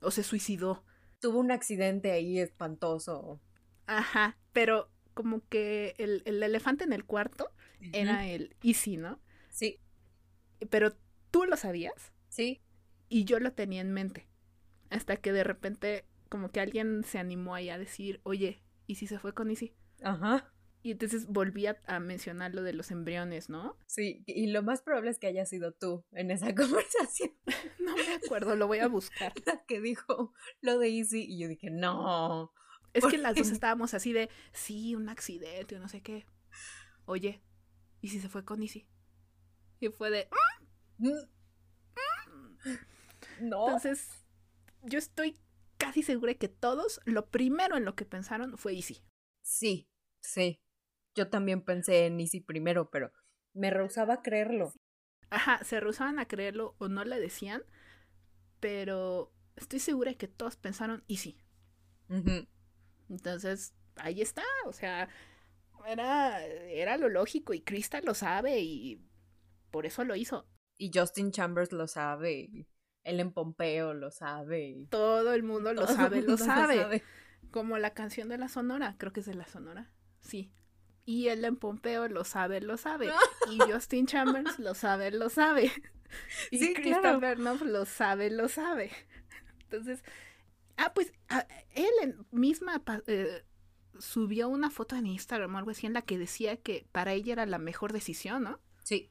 [0.00, 0.84] O se suicidó.
[1.20, 3.40] tuvo un accidente ahí espantoso.
[3.86, 7.50] Ajá, pero como que el, el elefante en el cuarto
[7.92, 9.20] era el Easy, ¿no?
[9.48, 9.80] Sí,
[10.70, 10.96] Pero
[11.30, 12.60] tú lo sabías sí,
[13.08, 14.28] y yo lo tenía en mente.
[14.90, 19.06] Hasta que de repente como que alguien se animó ahí a decir, oye, ¿y si
[19.06, 19.74] se fue con Easy?
[20.02, 20.53] ajá,
[20.84, 23.78] Y entonces volví a, a mencionar lo de los embriones, ¿no?
[23.86, 27.30] sí, y lo más probable es que haya sido tú en esa conversación
[27.78, 29.32] No me acuerdo, lo voy a buscar.
[29.46, 32.52] la que dijo lo de Easy y yo dije, no.
[32.92, 36.26] Es ¿Por que las dos estábamos así de, sí, un accidente, no sé qué.
[37.06, 37.42] Oye,
[38.02, 38.86] ¿y si se fue con Easy?
[39.80, 40.28] Y fue de,
[40.98, 41.10] Mm.
[43.40, 43.66] No.
[43.66, 44.08] entonces,
[44.82, 45.40] yo estoy
[45.78, 49.02] casi segura de que todos, lo primero en lo que pensaron fue Easy.
[49.42, 49.88] Sí,
[50.20, 50.60] sí.
[51.14, 53.12] Yo también pensé en Easy primero, pero
[53.52, 54.72] me rehusaba a creerlo.
[55.30, 57.62] Ajá, se rehusaban a creerlo o no le decían,
[58.60, 61.38] pero estoy segura de que todos pensaron Easy.
[63.08, 65.08] Entonces, ahí está, o sea,
[65.86, 69.02] era, era lo lógico y Krista lo sabe y
[69.70, 70.48] por eso lo hizo.
[70.76, 72.66] Y Justin Chambers lo sabe, y
[73.04, 74.88] Ellen Pompeo lo sabe.
[74.90, 77.02] Todo el mundo lo todo el sabe, lo mundo sabe.
[77.50, 80.52] Como la canción de la Sonora, creo que es de la Sonora, sí.
[81.04, 83.10] Y Ellen Pompeo lo sabe, lo sabe.
[83.50, 85.70] Y Justin Chambers lo sabe, lo sabe.
[86.52, 87.64] Y Sí, Krista claro.
[87.64, 88.92] Lo sabe, lo sabe.
[89.64, 90.04] Entonces,
[90.76, 91.44] ah, pues ah,
[91.74, 93.42] Ellen misma pa- eh,
[93.98, 97.32] subió una foto en Instagram o algo así en la que decía que para ella
[97.32, 98.60] era la mejor decisión, ¿no?
[98.84, 99.10] Sí,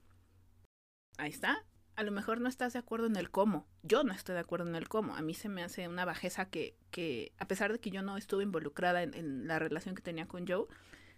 [1.18, 1.66] Ahí está.
[1.96, 3.68] A lo mejor no estás de acuerdo en el cómo.
[3.84, 5.16] Yo no estoy de acuerdo en el cómo.
[5.16, 8.18] A mí se me hace una bajeza que, que a pesar de que yo no
[8.18, 10.66] estuve involucrada en, en la relación que tenía con Joe,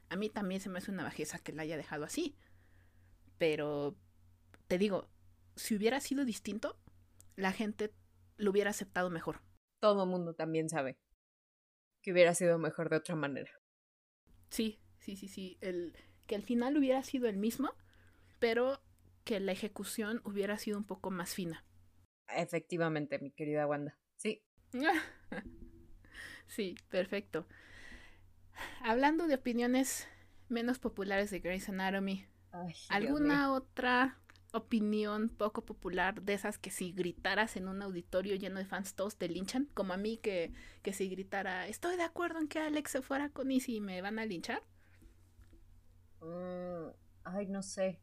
[0.09, 2.35] a mí también se me hace una bajeza que la haya dejado así.
[3.37, 3.95] Pero,
[4.67, 5.09] te digo,
[5.55, 6.79] si hubiera sido distinto,
[7.35, 7.93] la gente
[8.37, 9.41] lo hubiera aceptado mejor.
[9.79, 10.97] todo mundo también sabe
[12.01, 13.51] que hubiera sido mejor de otra manera.
[14.49, 15.57] Sí, sí, sí, sí.
[15.61, 15.95] El,
[16.27, 17.73] que al final hubiera sido el mismo,
[18.39, 18.81] pero
[19.23, 21.65] que la ejecución hubiera sido un poco más fina.
[22.27, 23.97] Efectivamente, mi querida Wanda.
[24.17, 24.43] Sí.
[26.47, 27.47] Sí, perfecto.
[28.83, 30.07] Hablando de opiniones
[30.49, 34.19] menos populares de Grey's Anatomy, Ay, ¿alguna otra
[34.53, 39.17] opinión poco popular de esas que si gritaras en un auditorio lleno de fans todos
[39.17, 39.69] te linchan?
[39.73, 40.53] Como a mí que,
[40.83, 44.01] que si gritara, estoy de acuerdo en que Alex se fuera con Izzy y me
[44.01, 44.63] van a linchar.
[46.21, 46.91] Mm,
[47.23, 47.99] ay, no sé.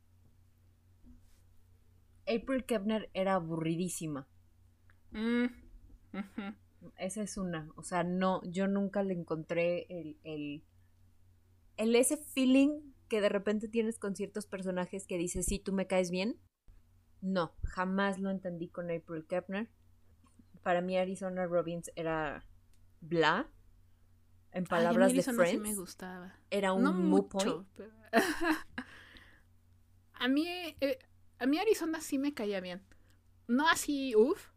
[2.27, 4.27] April Kepner era aburridísima.
[5.15, 5.47] Mm,
[6.15, 6.55] ujú.
[6.97, 7.69] Esa es una.
[7.77, 10.65] O sea, no, yo nunca le encontré el, el,
[11.77, 15.87] el ese feeling que de repente tienes con ciertos personajes que dices, sí, tú me
[15.87, 16.39] caes bien.
[17.21, 19.71] No, jamás lo entendí con April Kepner.
[20.63, 22.47] Para mí Arizona Robbins era
[23.01, 23.49] bla.
[24.53, 26.35] En Ay, a mí palabras de Arizona sí Friends, me gustaba.
[26.51, 27.69] era un no mucho, point.
[27.77, 27.93] pero-
[30.15, 30.47] a mí
[30.81, 30.99] eh,
[31.39, 32.83] a mí Arizona sí me caía bien.
[33.49, 34.51] No así, uff,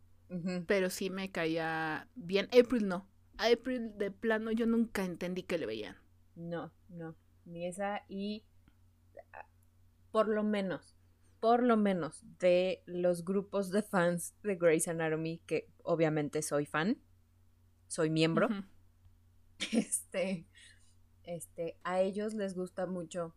[0.67, 2.47] Pero sí me caía bien.
[2.57, 3.07] April no.
[3.37, 5.97] A April de plano yo nunca entendí que le veían.
[6.35, 7.15] No, no,
[7.45, 8.43] ni esa y
[9.33, 9.45] ah,
[10.11, 10.95] por lo menos,
[11.39, 16.97] por lo menos de los grupos de fans de Grey's Anatomy, que obviamente soy fan,
[17.87, 18.49] soy miembro,
[19.71, 20.45] este,
[21.23, 23.35] este, a ellos les gusta mucho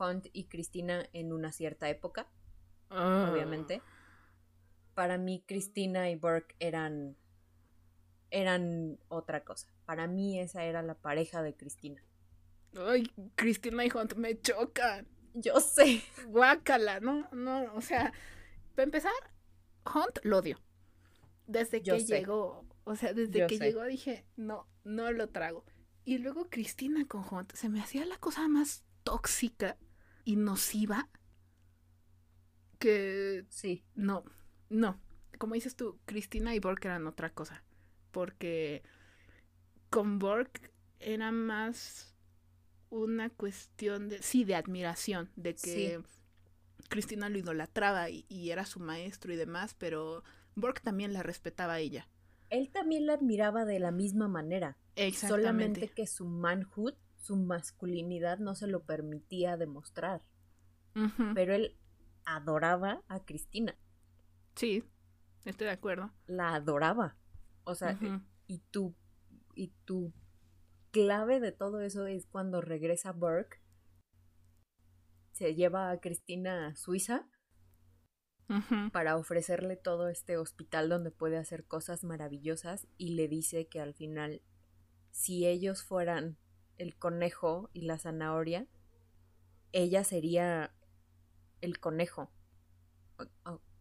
[0.00, 2.30] Hunt y Cristina en una cierta época,
[2.90, 3.30] Ah.
[3.32, 3.82] obviamente.
[4.98, 7.16] Para mí Cristina y Burke eran
[8.32, 9.68] eran otra cosa.
[9.86, 12.02] Para mí esa era la pareja de Cristina.
[12.76, 15.06] Ay, Cristina y Hunt me chocan.
[15.34, 16.02] Yo sé.
[16.26, 18.12] Guácala, no, no, o sea,
[18.74, 19.12] para empezar,
[19.86, 20.60] Hunt lo odio.
[21.46, 25.64] Desde que llegó, o sea, desde que llegó dije, no, no lo trago.
[26.04, 29.78] Y luego Cristina con Hunt, se me hacía la cosa más tóxica
[30.24, 31.08] y nociva
[32.80, 33.46] que...
[33.48, 33.84] Sí.
[33.94, 34.24] No,
[34.68, 35.00] no.
[35.38, 37.62] Como dices tú, Cristina y Borg eran otra cosa.
[38.10, 38.82] Porque
[39.90, 40.50] con Borg
[41.00, 42.14] era más
[42.90, 46.00] una cuestión de, sí, de admiración, de que
[46.88, 51.78] Cristina lo idolatraba y, era su maestro y demás, pero Borg también la respetaba a
[51.80, 52.08] ella.
[52.50, 54.78] Él también la admiraba de la misma manera.
[55.14, 60.22] Solamente que su manhood, su masculinidad no se lo permitía demostrar.
[61.34, 61.76] Pero él
[62.24, 63.76] adoraba a Cristina.
[64.58, 64.82] Sí,
[65.44, 66.12] estoy de acuerdo.
[66.26, 67.16] La adoraba.
[67.62, 67.96] O sea,
[68.48, 68.96] y tu
[69.54, 70.12] y tu
[70.90, 73.60] clave de todo eso es cuando regresa Burke,
[75.32, 77.28] se lleva a Cristina a Suiza
[78.92, 83.94] para ofrecerle todo este hospital donde puede hacer cosas maravillosas y le dice que al
[83.94, 84.42] final,
[85.12, 86.36] si ellos fueran
[86.78, 88.66] el conejo y la zanahoria,
[89.70, 90.74] ella sería
[91.60, 92.32] el conejo.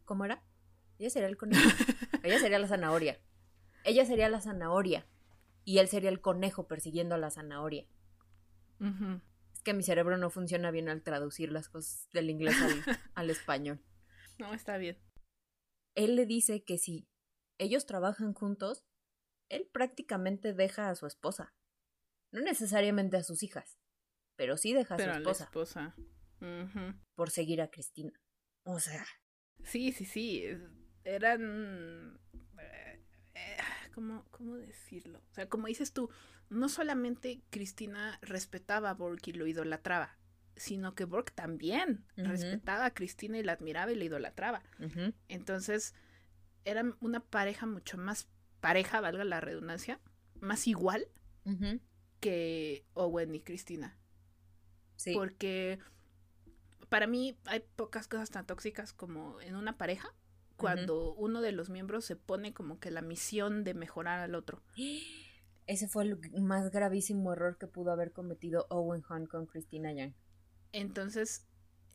[0.06, 0.44] ¿Cómo era?
[1.00, 1.70] Ella sería el conejo.
[2.24, 3.20] ella sería la zanahoria.
[3.84, 5.08] Ella sería la zanahoria
[5.68, 7.86] y él sería el conejo persiguiendo a la zanahoria.
[9.54, 12.56] Es que mi cerebro no funciona bien al traducir las cosas del inglés
[13.16, 13.84] al, español.
[14.40, 14.98] No, está bien.
[15.94, 17.10] Él le dice que si
[17.58, 18.86] ellos trabajan juntos,
[19.50, 21.54] él prácticamente deja a su esposa.
[22.32, 23.78] No necesariamente a sus hijas,
[24.38, 25.44] pero sí deja a su esposa.
[25.44, 25.96] esposa.
[27.16, 28.14] Por seguir a Cristina.
[28.64, 29.06] O sea.
[29.64, 30.46] Sí, sí, sí.
[31.08, 32.20] Eran
[34.30, 35.20] ¿cómo, decirlo?
[35.32, 36.10] O sea, como dices tú,
[36.50, 40.18] no solamente Cristina respetaba a Borg y lo idolatraba,
[40.56, 44.62] sino que Borg también respetaba a Cristina y la admiraba y la idolatraba.
[45.30, 45.96] Entonces,
[46.66, 48.28] eran una pareja mucho más
[48.60, 50.00] pareja, valga la redundancia,
[50.42, 51.08] más igual
[52.20, 53.98] que Owen y Cristina.
[54.98, 55.14] Sí.
[55.14, 55.80] Porque
[56.90, 60.14] para mí hay pocas cosas tan tóxicas como en una pareja
[60.58, 64.64] cuando uno de los miembros se pone como que la misión de mejorar al otro.
[65.68, 70.14] Ese fue el más gravísimo error que pudo haber cometido Owen Hunt con Christina Young.
[70.72, 71.48] Entonces,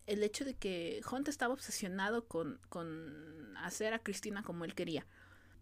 [0.06, 5.06] el hecho de que Hunt estaba obsesionado con, con hacer a Cristina como él quería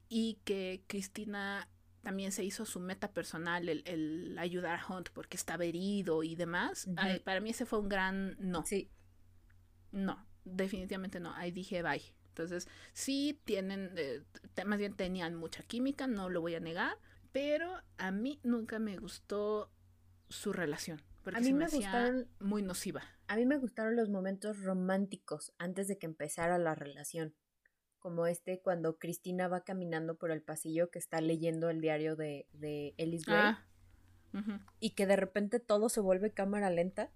[0.08, 1.68] y que Cristina
[2.02, 6.88] también se hizo su meta personal el, ayudar a Hunt porque estaba herido y demás,
[7.24, 8.64] para mí ese fue un gran no.
[8.64, 8.90] Sí.
[9.92, 11.34] No, definitivamente no.
[11.34, 12.02] Ahí dije bye.
[12.30, 14.22] Entonces, sí tienen, eh,
[14.64, 16.96] más bien tenían mucha química, no lo voy a negar,
[17.32, 19.70] pero a mí nunca me gustó
[20.28, 21.02] su relación.
[21.22, 23.02] Porque a mí me, gustaron muy nociva.
[23.26, 27.34] A mí me gustaron los momentos románticos antes de que empezara la relación.
[27.98, 32.46] Como este cuando Cristina va caminando por el pasillo que está leyendo el diario de,
[32.52, 33.54] de Ellis Gray.
[33.54, 33.66] Ah,
[34.78, 37.10] y que de repente todo se vuelve cámara lenta.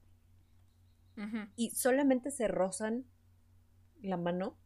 [1.54, 3.06] Y solamente se rozan
[4.02, 4.58] la mano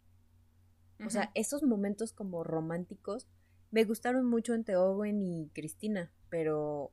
[1.04, 3.28] o sea, esos momentos como románticos
[3.70, 6.92] me gustaron mucho entre Owen y Cristina, pero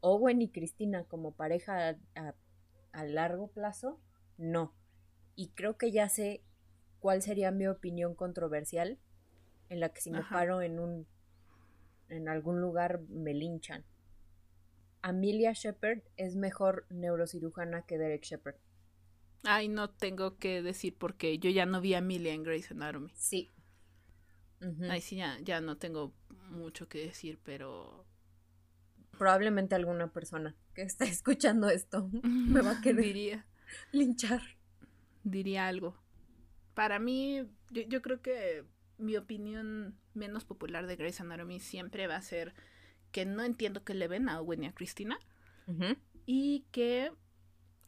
[0.00, 3.98] Owen y Cristina como pareja a, largo plazo,
[4.38, 4.74] no.
[5.34, 6.42] Y creo que ya sé
[7.00, 8.98] cuál sería mi opinión controversial
[9.68, 11.06] en la que si me paro en un
[12.08, 13.84] en algún lugar me linchan.
[15.02, 18.56] Amelia Shepard es mejor neurocirujana que Derek Shepard.
[19.44, 23.12] Ay, no tengo que decir porque yo ya no vi a Emilia en Grey's Anatomy.
[23.14, 23.50] Sí.
[24.88, 26.14] Ay, sí, ya, ya no tengo
[26.50, 28.06] mucho que decir, pero...
[29.18, 33.46] Probablemente alguna persona que está escuchando esto me va a querer Diría.
[33.92, 34.42] linchar.
[35.22, 35.96] Diría algo.
[36.74, 38.64] Para mí, yo, creo que
[38.98, 42.54] mi opinión menos popular de Grey's Anatomy siempre va a ser
[43.12, 45.18] que no entiendo que le ven a Owen y a Cristina.
[46.26, 47.12] Y que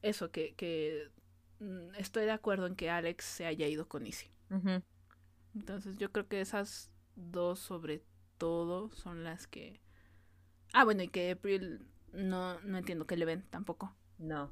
[0.02, 1.10] eso, que, que
[1.96, 4.30] estoy de acuerdo en que Alex se haya ido con Izzy.
[5.54, 8.04] Entonces yo creo que esas dos sobre
[8.38, 9.80] todo son las que...
[10.72, 13.94] Ah, bueno, y que April no, no entiendo que le ven tampoco.
[14.18, 14.50] No,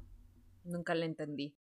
[0.63, 1.55] nunca le entendí.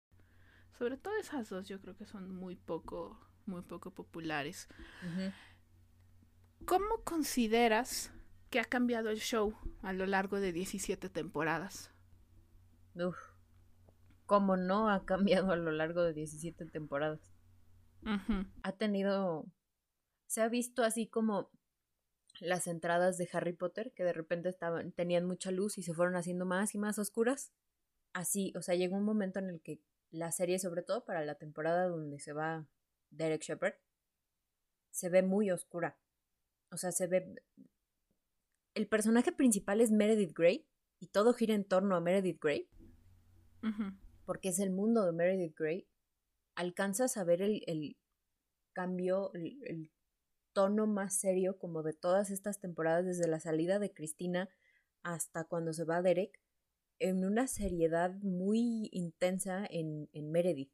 [0.78, 4.68] Sobre todo esas dos yo creo que son muy poco, muy poco populares.
[6.64, 8.12] ¿Cómo consideras
[8.50, 11.90] que ha cambiado el show a lo largo de 17 temporadas?
[12.94, 13.31] Uf
[14.32, 17.20] como no ha cambiado a lo largo de 17 temporadas.
[18.62, 19.44] Ha tenido,
[20.26, 21.50] se ha visto así como
[22.40, 26.16] las entradas de Harry Potter, que de repente estaban, tenían mucha luz y se fueron
[26.16, 27.52] haciendo más y más oscuras.
[28.14, 31.34] Así, o sea, llegó un momento en el que la serie, sobre todo para la
[31.34, 32.66] temporada donde se va
[33.10, 33.74] Derek Shepard,
[34.92, 35.98] se ve muy oscura.
[36.70, 37.34] O sea, se ve...
[38.72, 40.66] El personaje principal es Meredith Grey
[41.00, 42.70] y todo gira en torno a Meredith Grey.
[44.32, 45.86] Porque es el mundo de Meredith Grey.
[46.54, 47.98] Alcanzas a ver el, el
[48.72, 49.92] cambio, el, el,
[50.54, 54.48] tono más serio como de todas estas temporadas, desde la salida de Cristina
[55.02, 56.40] hasta cuando se va Derek,
[56.98, 60.72] en una seriedad muy intensa en, en Meredith.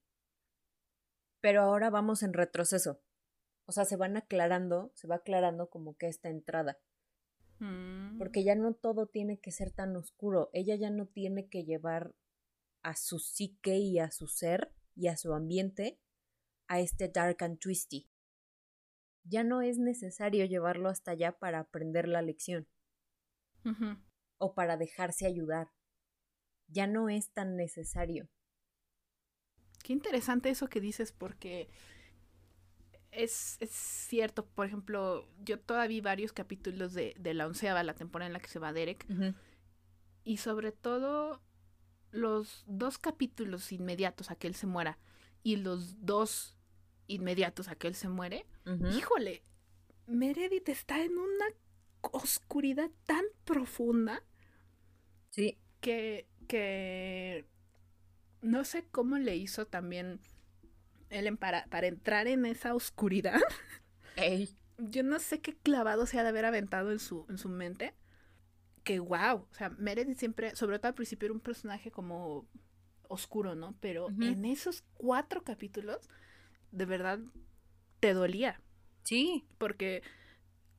[1.41, 3.01] Pero ahora vamos en retroceso.
[3.67, 6.79] O sea, se van aclarando, se va aclarando como que esta entrada.
[7.59, 8.19] Mm.
[8.19, 10.49] Porque ya no todo tiene que ser tan oscuro.
[10.53, 12.15] Ella ya no tiene que llevar
[12.83, 16.01] a su psique y a su ser y a su ambiente
[16.67, 18.09] a este dark and twisty.
[19.25, 22.67] Ya no es necesario llevarlo hasta allá para aprender la lección
[24.39, 25.69] o para dejarse ayudar.
[26.69, 28.29] Ya no es tan necesario.
[29.83, 31.71] Qué interesante eso que dices porque
[33.11, 37.95] es, es cierto, por ejemplo, yo todavía vi varios capítulos de, de la onceava, la
[37.95, 39.07] temporada en la que se va Derek,
[40.25, 41.43] y sobre todo
[42.11, 44.99] los dos capítulos inmediatos a que él se muera
[45.43, 46.57] y los dos
[47.07, 48.47] inmediatos a que él se muere,
[48.95, 49.43] híjole,
[50.07, 51.47] Meredith está en una
[52.01, 54.23] oscuridad tan profunda
[55.31, 55.59] Sí.
[55.81, 57.47] que, que
[58.41, 60.21] no sé cómo le hizo también
[61.11, 63.41] él en- para, para entrar en esa oscuridad.
[64.17, 64.57] Ey.
[64.79, 67.95] Yo no sé qué clavado se ha de haber aventado en su, en su mente.
[68.89, 72.49] Que wow, o sea, Meredith siempre, sobre todo al principio era un personaje como
[73.09, 73.77] oscuro, ¿no?
[73.81, 76.09] Pero en esos cuatro capítulos,
[76.73, 77.19] de verdad,
[78.01, 78.61] te dolía.
[79.03, 79.45] Sí.
[79.59, 80.03] Porque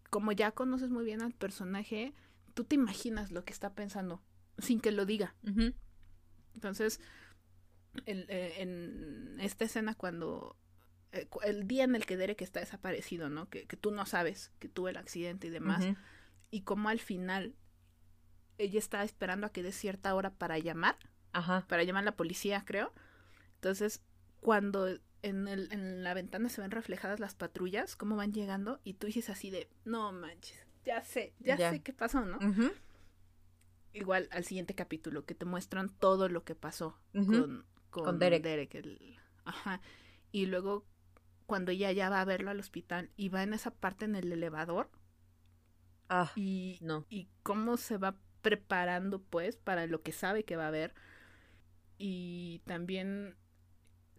[0.09, 2.13] como ya conoces muy bien al personaje,
[2.55, 4.21] tú te imaginas lo que está pensando,
[4.57, 5.35] sin que lo diga.
[6.55, 6.99] Entonces,
[8.05, 10.55] el- eh, en esta escena cuando...
[11.11, 13.49] eh, el día en el que Derek está desaparecido, ¿no?
[13.49, 15.83] Que, que tú no sabes que tuvo el accidente y demás.
[16.51, 17.55] Y como al final
[18.59, 20.97] ella está esperando a que dé cierta hora para llamar,
[21.33, 21.65] Ajá.
[21.67, 22.93] para llamar a la policía, creo.
[23.55, 24.01] Entonces,
[24.41, 24.87] cuando
[25.23, 29.07] en, el- en la ventana se ven reflejadas las patrullas, cómo van llegando, y tú
[29.07, 31.71] dices así de, no manches, ya sé, ya, Ya.
[31.71, 32.37] sé qué pasó, ¿no?
[32.37, 32.71] Ujú.
[33.91, 38.75] Igual al siguiente capítulo, que te muestran todo lo que pasó con, con, Con Derek.
[38.75, 39.81] el- ajá.
[40.31, 40.85] Y luego,
[41.47, 44.31] cuando ella ya va a verlo al hospital y va en esa parte en el
[44.31, 44.91] elevador,
[46.07, 47.05] Ah, y, no.
[47.09, 50.93] y cómo se va preparando pues para lo que sabe que va a haber
[51.97, 53.35] y también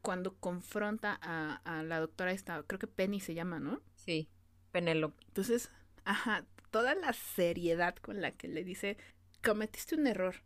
[0.03, 3.83] cuando confronta a, a la doctora esta, creo que Penny se llama, ¿no?
[3.97, 4.29] Sí.
[4.73, 5.23] Penélope.
[5.27, 5.71] Entonces,
[6.05, 8.97] ajá, toda la seriedad con la que le dice,
[9.43, 10.37] cometiste un error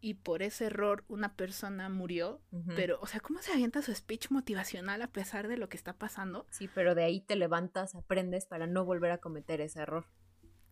[0.00, 2.40] y por ese error una persona murió,
[2.74, 5.92] pero, o sea, ¿cómo se avienta su speech motivacional a pesar de lo que está
[5.92, 6.46] pasando?
[6.50, 10.06] Sí, pero de ahí te levantas, aprendes para no volver a cometer ese error.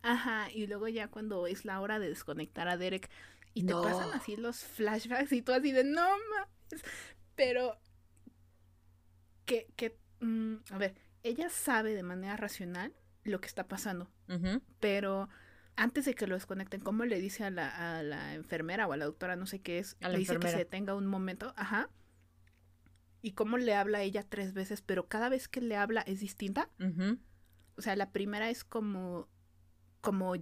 [0.03, 3.11] Ajá, y luego ya cuando es la hora de desconectar a Derek
[3.55, 3.83] y te No.
[3.83, 6.85] pasan así los flashbacks y tú así de no mames.
[7.35, 7.79] Pero
[9.45, 12.93] que, que mm, a ver, ella sabe de manera racional
[13.25, 14.11] lo que está pasando,
[14.81, 15.29] pero
[15.77, 18.97] antes de que lo desconecten, ¿cómo le dice a la, a la enfermera o a
[18.97, 19.97] la doctora, no sé qué es?
[20.01, 21.91] A le dice que se detenga un momento, ajá.
[23.21, 26.21] Y cómo le habla a ella tres veces, pero cada vez que le habla es
[26.21, 26.71] distinta.
[27.77, 29.29] O sea, la primera es como.
[30.01, 30.35] Como.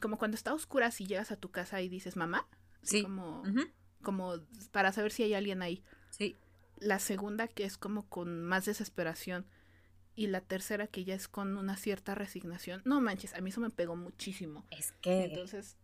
[0.00, 2.46] como cuando está oscura si llegas a tu casa y dices mamá.
[2.82, 3.02] Sí.
[3.02, 3.42] Como,
[4.02, 4.34] como
[4.72, 5.82] para saber si hay alguien ahí.
[6.10, 6.36] Sí.
[6.78, 9.46] La segunda que es como con más desesperación.
[10.14, 12.82] Y la tercera que ya es con una cierta resignación.
[12.84, 14.66] No manches, a mí eso me pegó muchísimo.
[14.70, 15.26] Es que.
[15.26, 15.76] Entonces,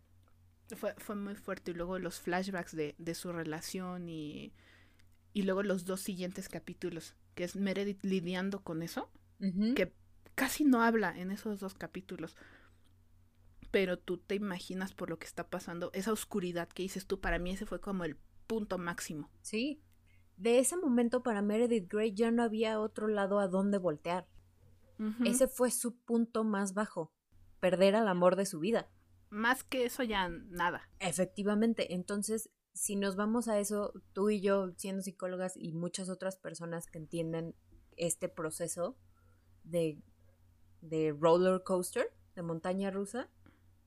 [0.76, 1.70] fue, fue muy fuerte.
[1.70, 4.52] Y luego los flashbacks de, de su relación y.
[5.32, 9.10] Y luego los dos siguientes capítulos, que es Meredith lidiando con eso
[9.74, 9.92] que
[10.34, 12.36] casi no habla en esos dos capítulos.
[13.74, 17.40] Pero tú te imaginas por lo que está pasando, esa oscuridad que dices tú, para
[17.40, 19.32] mí ese fue como el punto máximo.
[19.42, 19.82] Sí.
[20.36, 24.28] De ese momento para Meredith Grey ya no había otro lado a donde voltear.
[25.24, 27.12] Ese fue su punto más bajo.
[27.58, 28.88] Perder al amor de su vida.
[29.28, 30.88] Más que eso ya nada.
[31.00, 31.94] Efectivamente.
[31.94, 36.86] Entonces, si nos vamos a eso, tú y yo, siendo psicólogas y muchas otras personas
[36.86, 37.56] que entienden
[37.96, 38.96] este proceso
[39.64, 40.00] de,
[40.80, 43.28] de roller coaster, de montaña rusa,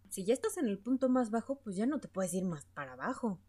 [0.09, 2.65] si ya estás en el punto más bajo, pues ya no te puedes ir más
[2.65, 3.39] para abajo.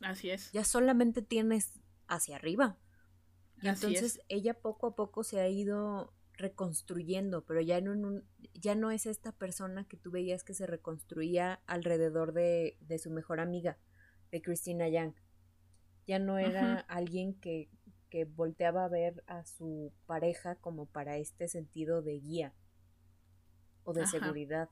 [0.00, 0.52] Así es.
[0.52, 1.72] Ya solamente tienes
[2.06, 2.78] hacia arriba.
[3.60, 4.20] Y Así entonces es.
[4.28, 8.24] ella poco a poco se ha ido reconstruyendo, pero ya no, en un-
[8.54, 13.10] ya no es esta persona que tú veías que se reconstruía alrededor de, de su
[13.10, 13.78] mejor amiga,
[14.30, 15.14] de Christina Young.
[16.06, 17.70] Ya no era alguien que,
[18.10, 22.54] que volteaba a ver a su pareja como para este sentido de guía
[23.84, 24.68] o de seguridad.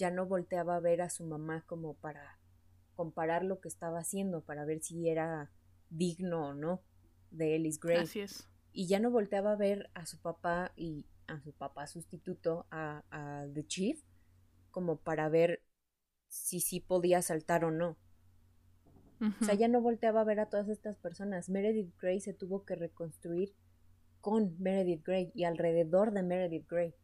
[0.00, 2.38] Ya no volteaba a ver a su mamá como para
[2.96, 5.50] comparar lo que estaba haciendo, para ver si era
[5.90, 6.80] digno o no
[7.30, 7.98] de Ellis Gray.
[7.98, 8.48] Así es.
[8.72, 13.04] Y ya no volteaba a ver a su papá y a su papá sustituto, a,
[13.10, 14.02] a The Chief,
[14.70, 15.62] como para ver
[16.28, 17.98] si sí podía saltar o no.
[19.42, 21.50] O sea, ya no volteaba a ver a todas estas personas.
[21.50, 23.54] Meredith Grey se tuvo que reconstruir
[24.22, 26.94] con Meredith Grey y alrededor de Meredith Grey.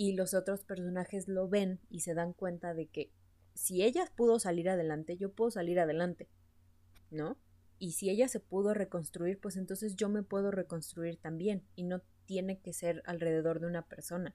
[0.00, 3.12] Y los otros personajes lo ven y se dan cuenta de que
[3.52, 6.30] si ella pudo salir adelante, yo puedo salir adelante.
[7.10, 7.36] ¿No?
[7.78, 11.66] Y si ella se pudo reconstruir, pues entonces yo me puedo reconstruir también.
[11.76, 14.34] Y no tiene que ser alrededor de una persona.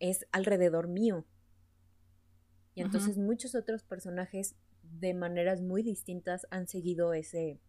[0.00, 1.24] Es alrededor mío.
[2.74, 7.60] Y entonces muchos otros personajes de maneras muy distintas han seguido ese,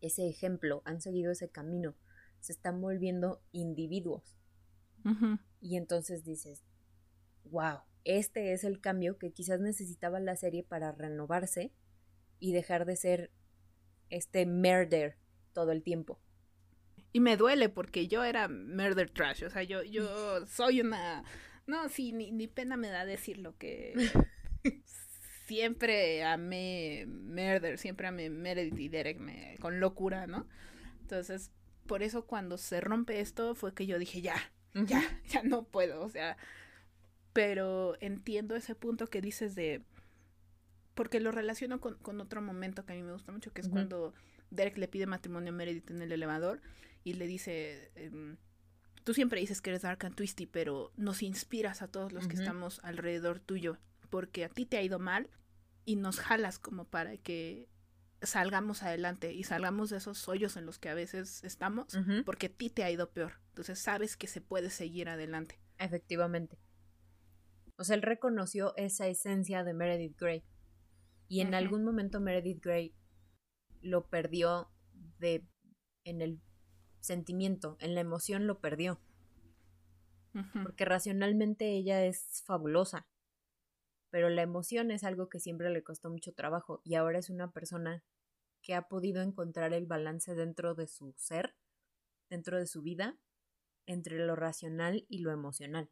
[0.00, 1.96] ese ejemplo, han seguido ese camino,
[2.38, 4.38] se están volviendo individuos.
[5.60, 6.64] Y entonces dices,
[7.44, 11.72] wow, este es el cambio que quizás necesitaba la serie para renovarse
[12.40, 13.30] y dejar de ser
[14.10, 15.16] este murder
[15.52, 16.20] todo el tiempo.
[17.12, 20.06] Y me duele porque yo era murder trash, o sea, yo, yo
[20.46, 21.24] soy una...
[21.66, 23.94] No, sí, ni, ni pena me da decir lo que
[25.46, 30.46] siempre amé Murder, siempre amé Meredith y Derek me, con locura, ¿no?
[31.00, 31.50] Entonces,
[31.86, 34.36] por eso cuando se rompe esto fue que yo dije, ya,
[34.74, 36.36] ya, ya no puedo, o sea,
[37.32, 39.82] pero entiendo ese punto que dices de,
[40.94, 43.68] porque lo relaciono con, con otro momento que a mí me gusta mucho, que es
[43.68, 44.14] cuando
[44.50, 46.60] Derek le pide matrimonio a Meredith en el elevador
[47.04, 47.90] y le dice...
[47.94, 48.36] Em,
[49.04, 52.36] tú siempre dices que eres dark and twisty, pero nos inspiras a todos los que
[52.36, 53.78] estamos alrededor tuyo
[54.10, 55.30] porque a ti te ha ido mal
[55.84, 57.68] y nos jalas como para que
[58.22, 62.52] salgamos adelante y salgamos de esos hoyos en los que a veces estamos porque a
[62.52, 63.40] ti te ha ido peor.
[63.50, 65.60] Entonces sabes que se puede seguir adelante.
[65.78, 66.58] Efectivamente.
[67.76, 70.44] O sea, él reconoció esa esencia de Meredith Grey.
[71.28, 72.94] Y en algún momento Meredith Grey
[73.80, 74.70] lo perdió
[75.18, 75.46] de
[76.04, 76.40] en el
[77.00, 79.00] sentimiento, en la emoción lo perdió.
[80.62, 83.08] Porque racionalmente ella es fabulosa
[84.10, 87.52] pero la emoción es algo que siempre le costó mucho trabajo y ahora es una
[87.52, 88.04] persona
[88.62, 91.54] que ha podido encontrar el balance dentro de su ser,
[92.28, 93.18] dentro de su vida,
[93.86, 95.90] entre lo racional y lo emocional.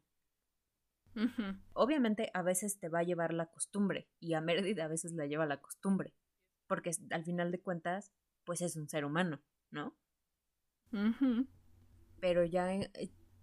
[1.73, 5.25] Obviamente a veces te va a llevar la costumbre y a Meredith a veces la
[5.25, 6.13] lleva la costumbre,
[6.67, 8.11] porque al final de cuentas,
[8.43, 9.41] pues es un ser humano,
[9.71, 9.97] ¿no?
[12.19, 12.69] Pero ya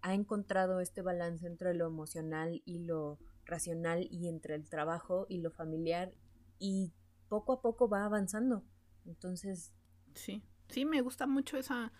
[0.03, 5.39] ha encontrado este balance entre lo emocional y lo racional y entre el trabajo y
[5.39, 6.13] lo familiar
[6.59, 6.93] y
[7.29, 8.65] poco a poco va avanzando.
[9.07, 9.73] Entonces...
[10.15, 11.93] Sí, sí, me gusta mucho esa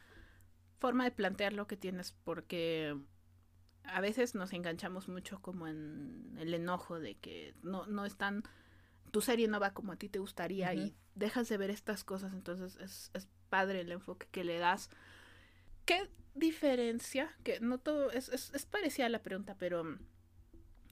[0.79, 2.97] forma de plantear lo que tienes porque
[3.85, 8.45] a veces nos enganchamos mucho como en el enojo de que no, no están,
[9.11, 12.33] tu serie no va como a ti te gustaría y dejas de ver estas cosas,
[12.33, 14.91] entonces es, es padre el enfoque que le das.
[15.85, 17.31] ¿Qué diferencia?
[17.45, 19.99] Que no todo, es, es, es parecida a la pregunta, pero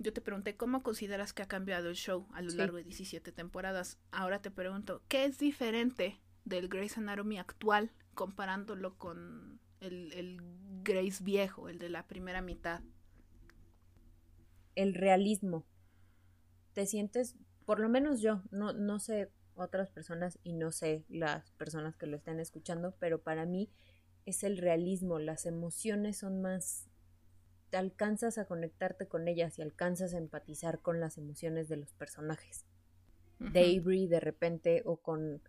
[0.03, 3.33] yo te pregunté cómo consideras que ha cambiado el show a lo largo de 17
[3.33, 3.99] temporadas.
[4.11, 10.43] Ahora te pregunto, ¿qué es diferente del Grey's Anatomy actual comparándolo con el, el
[10.83, 12.83] Grey's viejo, el de la primera mitad?
[14.75, 15.65] El realismo.
[16.73, 21.51] Te sientes, por lo menos yo, no, no sé otras personas y no sé las
[21.53, 23.71] personas que lo están escuchando, pero para mí
[24.25, 26.89] es el realismo, las emociones son más
[27.79, 32.65] alcanzas a conectarte con ellas y alcanzas a empatizar con las emociones de los personajes.
[33.39, 35.43] De de repente o con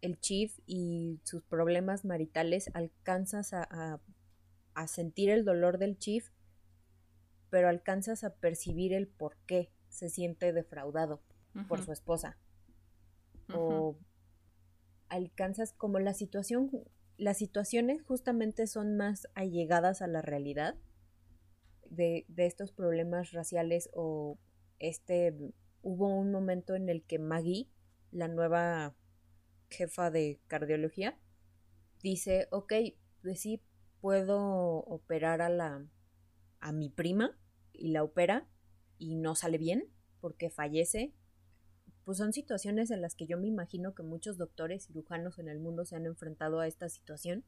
[0.00, 4.00] el chief y sus problemas maritales alcanzas a,
[4.74, 6.30] a, sentir el dolor del chief,
[7.50, 11.20] pero alcanzas a percibir el por qué se siente defraudado
[11.68, 12.38] por su esposa.
[13.52, 13.98] O
[15.08, 16.70] alcanzas como la situación,
[17.16, 20.76] las situaciones justamente son más allegadas a la realidad
[21.90, 24.38] de, estos problemas raciales o
[24.78, 25.34] este
[25.82, 27.68] hubo un momento en el que Maggie,
[28.10, 28.94] la nueva
[29.70, 31.18] jefa de cardiología,
[32.02, 32.72] dice, ok,
[33.22, 33.60] pues sí,
[34.00, 35.84] puedo operar a la
[36.60, 37.36] a mi prima
[37.72, 38.46] y la opera
[38.98, 39.88] y no sale bien
[40.20, 41.12] porque fallece.
[42.04, 45.58] Pues son situaciones en las que yo me imagino que muchos doctores cirujanos en el
[45.58, 47.44] mundo se han enfrentado a esta situación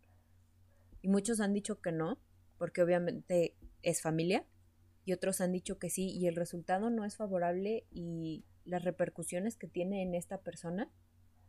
[1.03, 2.19] y muchos han dicho que no,
[2.59, 4.47] porque obviamente es familia
[5.05, 9.57] y otros han dicho que sí y el resultado no es favorable y las repercusiones
[9.57, 10.91] que tiene en esta persona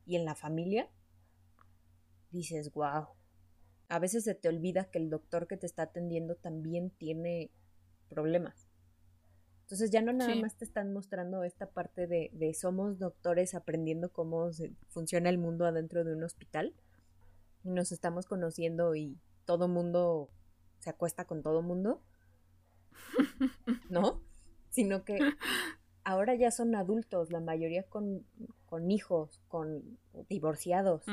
[0.05, 0.89] y en la familia,
[2.31, 3.07] dices, wow.
[3.87, 7.51] A veces se te olvida que el doctor que te está atendiendo también tiene
[8.09, 8.67] problemas.
[9.63, 14.11] Entonces ya no nada más te están mostrando esta parte de, de somos doctores aprendiendo
[14.11, 14.49] cómo
[14.89, 16.73] funciona el mundo adentro de un hospital.
[17.63, 20.29] Y nos estamos conociendo y todo mundo
[20.79, 22.01] se acuesta con todo mundo.
[23.89, 24.21] ¿No?
[24.69, 25.19] Sino que
[26.03, 28.25] ahora ya son adultos, la mayoría con,
[28.89, 29.99] hijos, con
[30.29, 31.03] divorciados.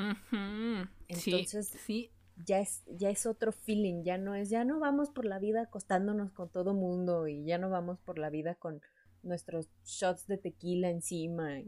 [1.08, 2.10] Entonces, sí,
[2.44, 5.62] Ya, es, ya es otro feeling, ya no es, ya no vamos por la vida
[5.62, 8.80] acostándonos con todo mundo y ya no vamos por la vida con
[9.22, 11.58] nuestros shots de tequila encima.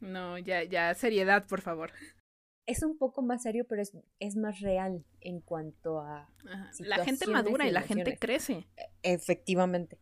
[0.00, 1.92] No, ya, ya, seriedad, por favor.
[2.66, 6.28] Es un poco más serio, pero es, es más real en cuanto a...
[6.80, 8.66] La gente madura y la gente crece.
[9.02, 9.98] Efectivamente.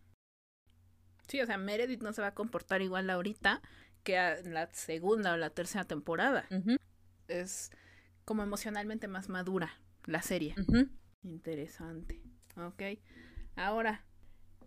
[1.28, 3.62] Sí, o sea, Meredith no se va a comportar igual ahorita
[4.03, 6.47] que en la segunda o la tercera temporada.
[7.28, 7.70] Es
[8.24, 10.55] como emocionalmente más madura la serie.
[11.23, 12.23] Interesante.
[12.57, 12.82] Ok.
[13.57, 14.05] Ahora,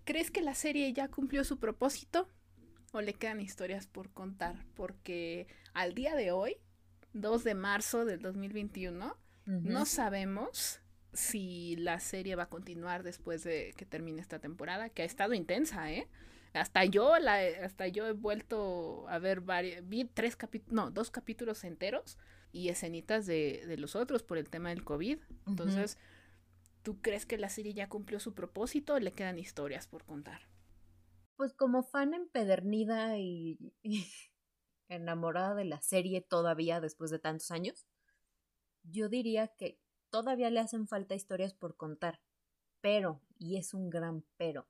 [0.04, 2.30] ¿crees que la serie ya cumplió su propósito?
[2.94, 4.66] ¿O le quedan historias por contar?
[4.76, 6.58] Porque al día de hoy,
[7.22, 10.82] 2 de marzo del 2021, no sabemos
[11.14, 15.34] si la serie va a continuar después de que termine esta temporada, que ha estado
[15.34, 16.08] intensa, ¿eh?
[16.54, 21.12] Hasta yo, la, hasta yo he vuelto a ver varios, vi tres capítulos, no, dos
[21.12, 22.18] capítulos enteros
[22.52, 25.20] y escenitas de, de, los otros por el tema del COVID.
[25.46, 25.98] Entonces,
[26.84, 30.48] ¿tú crees que la serie ya cumplió su propósito o le quedan historias por contar?
[31.36, 34.08] Pues como fan empedernida y, y
[34.90, 37.88] enamorada de la serie todavía después de tantos años,
[38.84, 42.22] yo diría que todavía le hacen falta historias por contar.
[42.82, 44.68] Pero, y es un gran pero,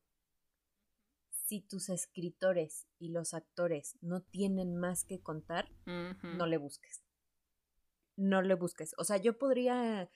[1.29, 7.03] si tus escritores y los actores no tienen más que contar, no le busques.
[8.15, 8.93] No le busques.
[8.97, 10.09] O sea, yo podría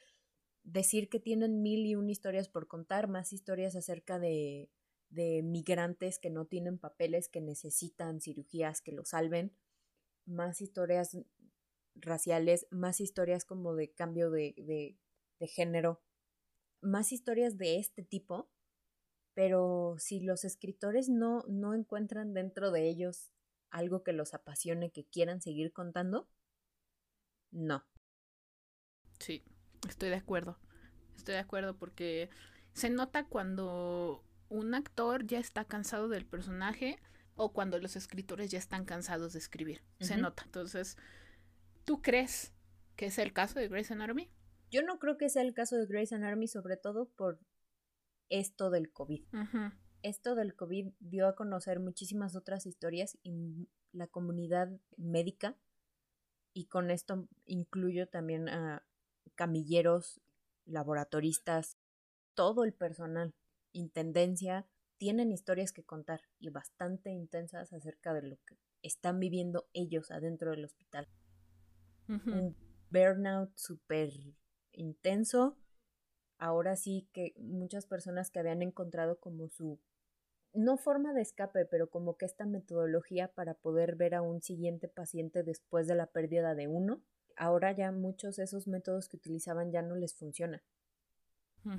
[0.63, 4.69] decir que tienen mil y un historias por contar, más historias acerca de,
[5.09, 9.53] de migrantes que no tienen papeles, que necesitan cirugías que los salven,
[10.25, 11.17] más historias
[11.95, 16.01] raciales, más historias como de cambio de, de, género,
[16.81, 18.49] más historias de este tipo
[19.33, 23.31] pero si los escritores no, no encuentran dentro de ellos
[23.69, 26.27] algo que los apasione, que quieran seguir contando,
[27.51, 27.85] no.
[29.19, 29.43] Sí,
[29.87, 30.57] estoy de acuerdo.
[31.15, 32.29] Estoy de acuerdo porque
[32.73, 36.99] se nota cuando un actor ya está cansado del personaje
[37.35, 39.81] o cuando los escritores ya están cansados de escribir.
[39.99, 40.43] Se nota.
[40.43, 40.97] Entonces,
[41.85, 42.53] ¿tú crees
[42.95, 44.31] que es el caso de Grey's Anatomy?
[44.69, 47.39] Yo no creo que sea el caso de Grey's Anatomy, sobre todo por
[48.29, 49.23] esto del COVID.
[50.03, 55.57] Esto del COVID dio a conocer muchísimas otras historias y la comunidad médica,
[56.53, 58.85] y con esto incluyo también a
[59.35, 60.21] camilleros,
[60.65, 61.77] laboratoristas,
[62.33, 63.33] todo el personal,
[63.73, 64.67] intendencia,
[65.01, 70.51] tienen historias que contar y bastante intensas acerca de lo que están viviendo ellos adentro
[70.51, 71.07] del hospital.
[72.07, 72.55] Un
[72.91, 74.11] burnout súper
[74.73, 75.57] intenso,
[76.37, 79.79] ahora sí que muchas personas que habían encontrado como su,
[80.53, 84.87] no forma de escape, pero como que esta metodología para poder ver a un siguiente
[84.87, 87.01] paciente después de la pérdida de uno,
[87.35, 90.61] ahora ya muchos de esos métodos que utilizaban ya no les funcionan.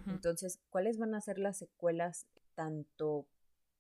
[0.09, 3.27] Entonces, ¿cuáles van a ser las secuelas tanto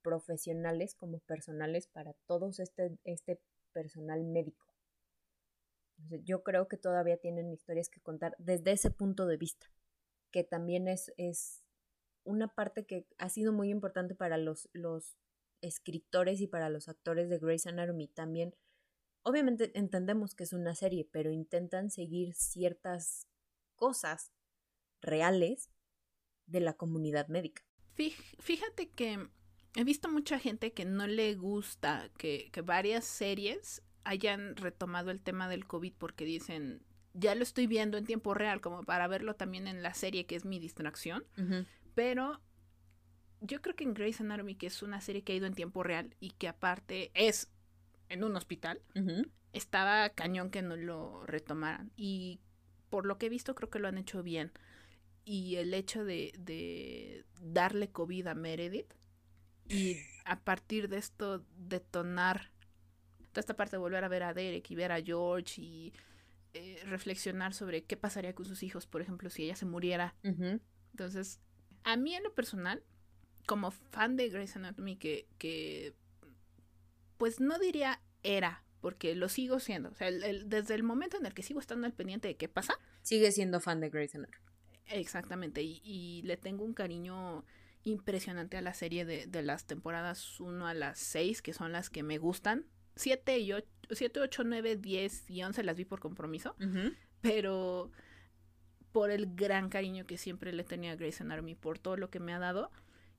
[0.02, 3.40] profesionales como personales para todos este, este
[3.72, 4.66] personal médico?
[6.24, 9.70] yo creo que todavía tienen historias que contar desde ese punto de vista
[10.32, 11.62] que también es, es
[12.24, 15.16] una parte que ha sido muy importante para los, los
[15.60, 18.56] escritores y para los actores de Grey's Anatomy también.
[19.22, 23.28] Obviamente entendemos que es una serie, pero intentan seguir ciertas
[23.76, 24.32] cosas
[25.00, 25.70] reales
[26.46, 27.62] de la comunidad médica.
[27.94, 29.28] Fíjate que
[29.76, 35.20] he visto mucha gente que no le gusta que, que varias series hayan retomado el
[35.20, 36.82] tema del COVID porque dicen,
[37.14, 40.36] ya lo estoy viendo en tiempo real, como para verlo también en la serie, que
[40.36, 41.24] es mi distracción.
[41.94, 42.40] Pero
[43.40, 45.82] yo creo que en Grey's Anatomy, que es una serie que ha ido en tiempo
[45.82, 47.50] real y que aparte es
[48.08, 48.80] en un hospital,
[49.52, 51.92] estaba cañón que no lo retomaran.
[51.96, 52.40] Y
[52.88, 54.52] por lo que he visto, creo que lo han hecho bien.
[55.24, 58.92] Y el hecho de, de darle COVID a Meredith
[59.68, 62.50] y a partir de esto detonar
[63.32, 65.92] toda esta parte de volver a ver a Derek y ver a George y
[66.54, 70.14] eh, reflexionar sobre qué pasaría con sus hijos, por ejemplo, si ella se muriera.
[70.22, 71.40] Entonces,
[71.84, 72.82] a mí en lo personal,
[73.46, 75.94] como fan de Grey's Anatomy, que, que
[77.16, 79.88] pues no diría era, porque lo sigo siendo.
[79.88, 82.74] O sea, desde el momento en el que sigo estando al pendiente de qué pasa.
[83.00, 84.51] Sigue siendo fan de Grey's Anatomy.
[84.86, 87.44] Exactamente, y, le tengo un cariño
[87.84, 91.90] impresionante a la serie de, de las temporadas 1 a las 6, que son las
[91.90, 92.66] que me gustan.
[92.96, 96.56] 7 y 8, 7, 8, 9, 10 y 11 las vi por compromiso,
[97.20, 97.90] pero
[98.92, 102.20] por el gran cariño que siempre le tenía a Grey's Anatomy, por todo lo que
[102.20, 102.70] me ha dado,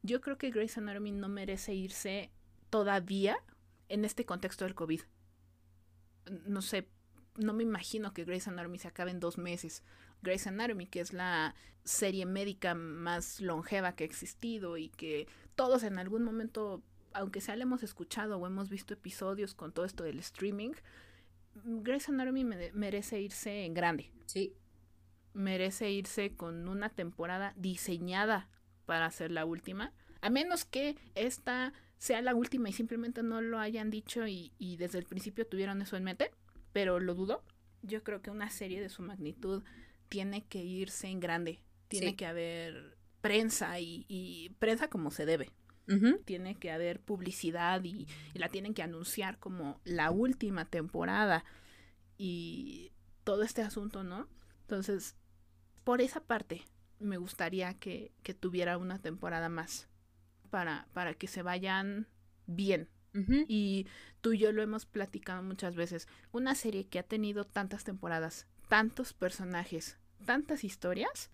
[0.03, 2.31] yo creo que Grey's Anatomy no merece irse
[2.69, 3.37] todavía
[3.89, 5.01] en este contexto del COVID.
[6.45, 6.87] No sé,
[7.35, 9.83] no me imagino que Grey's Anatomy se acabe en dos meses.
[10.23, 15.83] Grey's Anatomy, que es la serie médica más longeva que ha existido y que todos
[15.83, 16.81] en algún momento,
[17.11, 20.71] aunque sea le hemos escuchado o hemos visto episodios con todo esto del streaming,
[21.65, 24.11] Grey's Anatomy merece irse en grande.
[24.25, 24.53] Sí.
[25.33, 28.49] Merece irse con una temporada diseñada
[28.85, 29.93] para ser la última.
[30.21, 34.77] A menos que esta sea la última y simplemente no lo hayan dicho y, y
[34.77, 36.31] desde el principio tuvieron eso en mente,
[36.71, 37.43] pero lo dudo.
[37.81, 39.63] Yo creo que una serie de su magnitud
[40.13, 41.59] tiene que irse en grande.
[41.87, 45.49] Tiene que haber prensa y, prensa como se debe.
[46.23, 51.43] Tiene que haber publicidad y, la tienen que anunciar como la última temporada
[52.15, 52.91] y
[53.23, 54.27] todo este asunto, ¿no?
[54.61, 55.15] Entonces,
[55.83, 56.63] por esa parte,
[56.99, 59.89] me gustaría que, tuviera una temporada más
[60.51, 62.07] para, para que se vayan
[62.45, 62.87] bien.
[63.47, 63.87] Y
[64.21, 66.07] tú y yo lo hemos platicado muchas veces.
[66.31, 71.29] Una serie que ha tenido tantas temporadas, tantos personajes, tantas historias,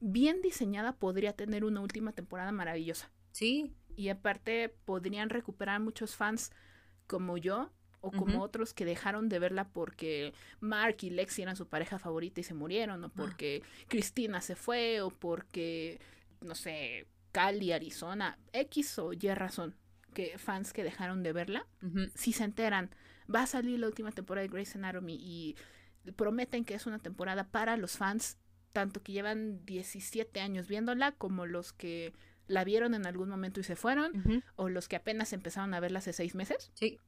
[0.00, 3.10] bien diseñada podría tener una última temporada maravillosa.
[3.32, 3.74] Sí.
[3.96, 6.52] Y aparte podrían recuperar muchos fans
[7.06, 7.70] como yo
[8.00, 12.40] o como otros que dejaron de verla porque Mark y Lexi eran su pareja favorita
[12.40, 13.12] y se murieron, o ah.
[13.14, 15.98] porque Cristina se fue, o porque,
[16.40, 19.74] no sé, Cali, Arizona, X o Y razón,
[20.14, 21.66] que fans que dejaron de verla,
[22.14, 22.90] si se enteran,
[23.32, 25.56] va a salir la última temporada de Grey's Anatomy y
[26.14, 28.38] prometen que es una temporada para los fans,
[28.72, 32.12] tanto que llevan 17 años viéndola como los que
[32.46, 35.98] la vieron en algún momento y se fueron, o los que apenas empezaron a verla
[35.98, 36.70] hace seis meses.
[36.74, 36.98] Sí.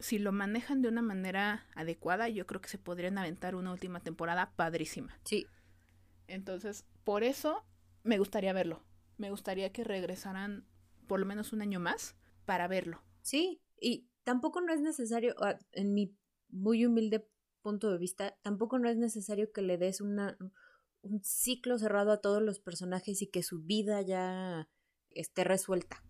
[0.00, 4.00] Si lo manejan de una manera adecuada, yo creo que se podrían aventar una última
[4.00, 5.16] temporada padrísima.
[5.24, 5.46] Sí.
[6.26, 7.64] Entonces, por eso
[8.02, 8.82] me gustaría verlo.
[9.18, 10.66] Me gustaría que regresaran
[11.06, 13.02] por lo menos un año más para verlo.
[13.20, 16.16] Sí, y tampoco no es necesario, ah, en mi
[16.48, 17.26] muy humilde
[17.62, 20.36] punto de vista, tampoco no es necesario que le des una,
[21.02, 24.68] un ciclo cerrado a todos los personajes y que su vida ya
[25.10, 26.04] esté resuelta,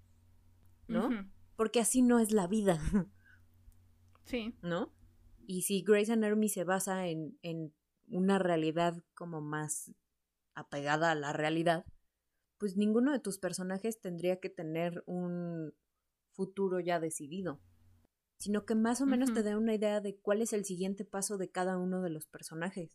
[0.89, 1.11] ¿no?
[1.57, 2.81] Porque así no es la vida.
[4.25, 4.55] Sí.
[4.63, 4.95] ¿No?
[5.49, 7.75] Y si Grey's Anatomy se basa en, en
[8.07, 9.93] una realidad como más
[10.55, 11.85] apegada a la realidad,
[12.57, 15.75] pues ninguno de tus personajes tendría que tener un
[16.31, 17.61] futuro ya decidido
[18.43, 21.39] sino que más o menos te da una idea de cuál es el siguiente paso
[21.39, 22.91] de cada uno de los personajes.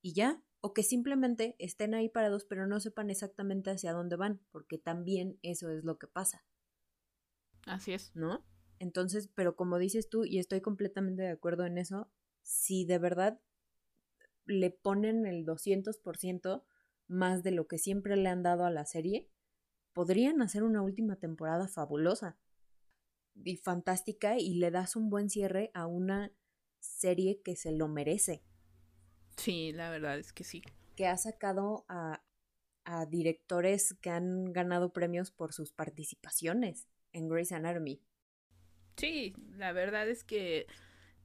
[0.00, 4.40] Y ya, o que simplemente estén ahí parados pero no sepan exactamente hacia dónde van,
[4.50, 6.46] porque también eso es lo que pasa.
[7.66, 8.10] Así es.
[8.14, 8.42] ¿No?
[8.78, 13.38] Entonces, pero como dices tú, y estoy completamente de acuerdo en eso, si de verdad
[14.46, 16.64] le ponen el 200%
[17.06, 19.28] más de lo que siempre le han dado a la serie,
[19.92, 22.38] podrían hacer una última temporada fabulosa
[23.34, 26.32] y fantástica y le das un buen cierre a una
[26.78, 28.42] serie que se lo merece.
[29.36, 30.62] Sí, la verdad es que sí.
[30.96, 32.22] Que ha sacado a,
[32.84, 38.02] a directores que han ganado premios por sus participaciones en Grey's Anatomy.
[38.96, 40.66] Sí, la verdad es que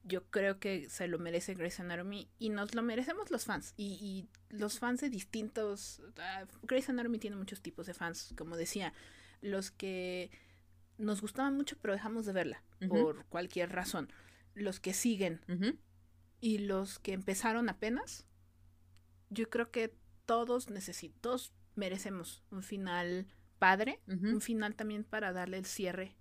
[0.02, 3.74] yo creo que se lo merece Grey's Anatomy y nos lo merecemos los fans.
[3.76, 6.00] Y, y los fans de distintos...
[6.00, 8.94] Uh, Grey's Anatomy tiene muchos tipos de fans, como decía.
[9.42, 10.30] Los que
[10.98, 14.10] nos gustaba mucho, pero dejamos de verla por cualquier razón.
[14.54, 15.40] Los que siguen
[16.40, 18.26] y los que empezaron apenas,
[19.30, 19.94] yo creo que
[20.24, 23.26] todos necesitos, merecemos un final
[23.58, 26.16] padre, un final también para darle el cierre.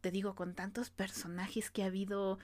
[0.00, 2.38] Te digo, con tantos personajes que ha habido,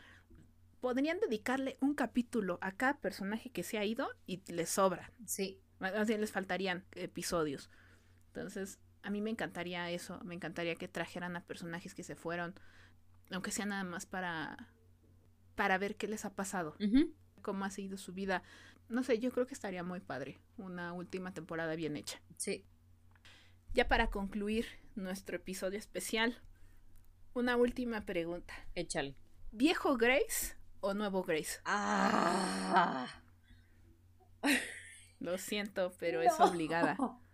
[0.80, 5.12] podrían dedicarle un capítulo a cada personaje que se ha ido y les sobra.
[5.26, 5.60] Sí.
[5.78, 7.70] Más bien les faltarían episodios.
[8.28, 12.54] Entonces, a mí me encantaría eso, me encantaría que trajeran a personajes que se fueron,
[13.30, 14.68] aunque sea nada más para,
[15.54, 16.76] para ver qué les ha pasado,
[17.42, 18.42] cómo ha sido su vida.
[18.88, 22.20] No sé, yo creo que estaría muy padre una última temporada bien hecha.
[22.36, 22.64] Sí.
[23.72, 24.66] Ya para concluir
[24.96, 26.42] nuestro episodio especial,
[27.34, 28.52] una última pregunta.
[28.74, 29.16] Échale.
[29.52, 31.60] ¿Viejo Grace o nuevo Grace?
[31.64, 33.06] Ah.
[35.20, 36.96] Lo siento, pero es obligada.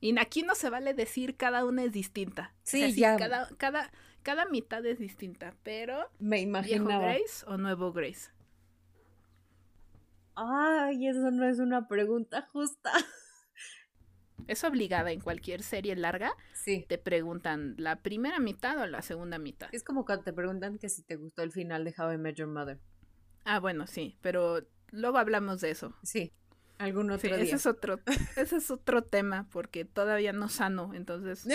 [0.00, 2.54] Y aquí no se vale decir cada una es distinta.
[2.62, 3.16] Sí, ya.
[3.16, 3.90] Cada, cada,
[4.22, 6.10] cada mitad es distinta, pero.
[6.18, 7.06] Me imaginaba.
[7.06, 8.30] ¿Viejo Grace o nuevo Grace?
[10.34, 12.90] Ay, eso no es una pregunta justa.
[14.48, 16.32] Es obligada en cualquier serie larga.
[16.54, 16.84] Sí.
[16.88, 19.68] Te preguntan la primera mitad o la segunda mitad.
[19.70, 22.36] Es como cuando te preguntan que si te gustó el final de How I Met
[22.36, 22.80] Your Mother.
[23.44, 25.94] Ah, bueno, sí, pero luego hablamos de eso.
[26.02, 26.32] Sí.
[26.80, 27.44] Algún otro Sí, día.
[27.44, 28.00] ese es otro,
[28.36, 31.46] ese es otro tema porque todavía no sano, entonces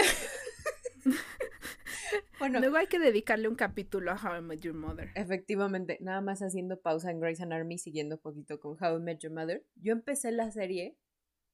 [2.40, 5.10] Bueno, luego hay que dedicarle un capítulo a How I Met Your Mother.
[5.16, 9.20] efectivamente, nada más haciendo pausa en Grey's Anatomy, siguiendo un poquito con How I Met
[9.20, 9.66] Your Mother.
[9.76, 10.98] Yo empecé la serie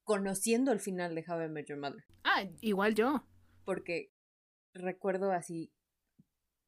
[0.04, 2.04] conociendo el final de How I Met Your Mother.
[2.24, 3.26] Ah, igual yo.
[3.64, 4.12] Porque
[4.74, 5.72] recuerdo así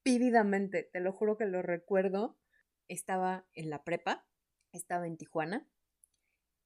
[0.05, 2.37] vívidamente, te lo juro que lo recuerdo.
[2.87, 4.25] Estaba en la prepa,
[4.71, 5.67] estaba en Tijuana,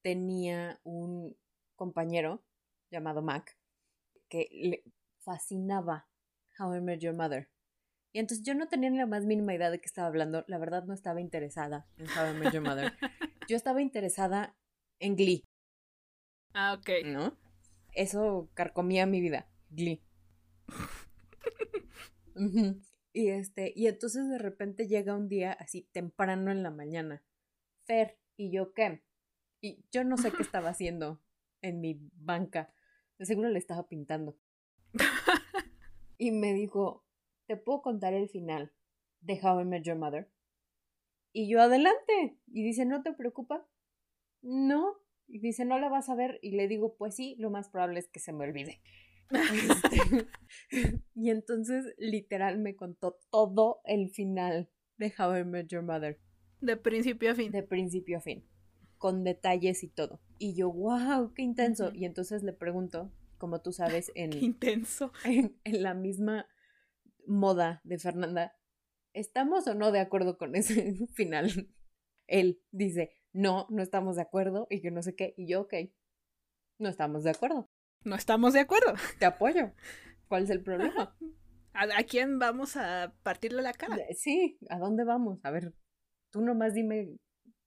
[0.08, 1.36] tenía un
[1.76, 2.42] compañero
[2.90, 3.58] llamado Mac
[4.30, 4.86] que le
[5.20, 6.08] fascinaba
[6.58, 7.50] How I Met Your Mother.
[8.14, 10.46] Y entonces yo no tenía ni la más mínima idea de qué estaba hablando.
[10.48, 12.94] La verdad no estaba interesada en How I Met Your Mother.
[13.50, 14.56] Yo estaba interesada
[15.00, 15.44] en Glee,
[16.54, 16.90] Ah, ok.
[17.06, 17.38] ¿no?
[17.92, 19.50] Eso carcomía mi vida.
[19.70, 20.02] Glee.
[23.14, 27.24] Y este, y entonces de repente llega un día así temprano en la mañana.
[27.88, 29.02] Fer, ¿y yo qué?
[29.62, 31.22] Y yo no sé qué estaba haciendo
[31.62, 32.74] en mi banca.
[33.18, 34.38] De seguro le estaba pintando.
[36.20, 37.06] Y me dijo,
[37.46, 38.74] ¿te puedo contar el final
[39.22, 40.32] de How I Met Your Mother?
[41.32, 42.40] Y yo, adelante.
[42.48, 43.68] Y dice, ¿no te preocupa?
[44.42, 44.96] No.
[45.28, 46.40] Y dice, ¿no la vas a ver?
[46.42, 48.82] Y le digo, pues sí, lo más probable es que se me olvide.
[49.30, 50.28] Este,
[51.16, 56.20] y entonces literal me contó todo el final de How I Met Your Mother,
[56.62, 57.52] De principio a fin.
[57.52, 58.44] de principio a fin,
[58.98, 60.20] con detalles y todo.
[60.38, 61.92] Y yo, wow, qué intenso.
[61.94, 65.12] Y entonces le pregunto, como tú sabes, en, Qué intenso.
[65.26, 66.48] en, en la misma
[67.26, 68.56] moda de Fernanda,
[69.14, 71.70] ¿estamos o no de acuerdo con ese final?
[72.28, 75.34] Él dice, no, no estamos de acuerdo y que no sé qué.
[75.38, 75.74] Y yo, ok,
[76.80, 77.70] no estamos de acuerdo.
[78.04, 78.94] No estamos de acuerdo.
[79.20, 79.74] Te apoyo.
[80.28, 81.16] ¿Cuál es el problema?
[81.74, 83.98] ¿A, a quién vamos a partirle la cara?
[84.16, 85.40] Sí, ¿a dónde vamos?
[85.44, 85.74] A ver,
[86.32, 87.18] tú nomás dime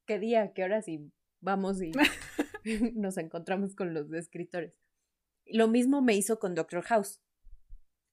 [0.06, 1.92] qué día, qué horas y vamos y
[2.94, 4.74] nos encontramos con los escritores.
[5.46, 7.20] Lo mismo me hizo con Doctor House.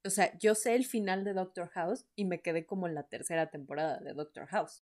[0.06, 3.04] O sea, yo sé el final de Doctor House y me quedé como en la
[3.08, 4.84] tercera temporada de Doctor House,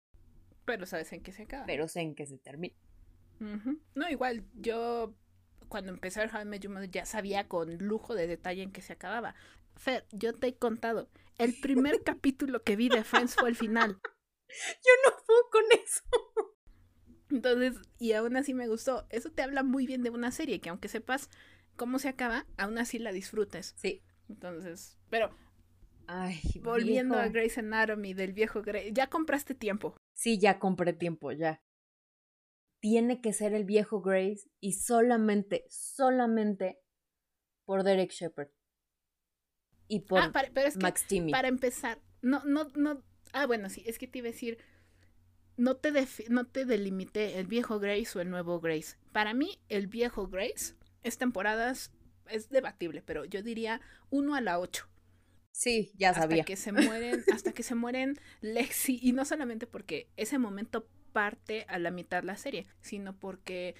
[0.65, 1.65] Pero sabes en qué se acaba.
[1.65, 2.75] pero sé en qué se termina.
[3.39, 3.79] Ujú.
[3.95, 5.15] No, igual, yo
[5.69, 8.63] cuando empecé a ver How I Met Your Mother ya sabía con lujo de detalle
[8.63, 9.33] en qué se acababa.
[9.75, 13.99] Fer, yo te he contado, el primer capítulo que vi de Friends fue el final.
[14.49, 16.03] Yo no puedo con eso.
[17.29, 19.05] Entonces, y aún así me gustó.
[19.09, 21.29] Eso te habla muy bien de una serie, que aunque sepas
[21.75, 23.73] cómo se acaba, aún así la disfrutes.
[23.77, 24.03] Sí.
[24.29, 25.35] Entonces, pero
[26.07, 27.27] Ay, volviendo a.
[27.29, 29.95] Grey's Anatomy del viejo Grey, ya compraste tiempo.
[30.13, 31.61] Sí, ya compré tiempo, ya.
[32.79, 36.79] Tiene que ser el viejo Grace y solamente, solamente
[37.65, 38.49] por Derek Shepard.
[39.87, 41.31] Y por ah, para- pero es que Max Timmy.
[41.31, 43.03] para empezar, no, no, no.
[43.31, 44.57] Ah, bueno, sí, es que te iba a decir,
[45.57, 45.91] no te,
[46.29, 48.97] no te delimité el viejo Grace o el nuevo Grace.
[49.11, 51.91] Para mí, el viejo Grace es temporadas,
[52.27, 54.87] es debatible, pero yo diría uno a la ocho.
[55.51, 56.43] Sí, ya hasta sabía.
[56.43, 61.65] que se mueren, hasta que se mueren Lexi, y no solamente porque ese momento parte
[61.69, 63.75] a la mitad la serie, sino porque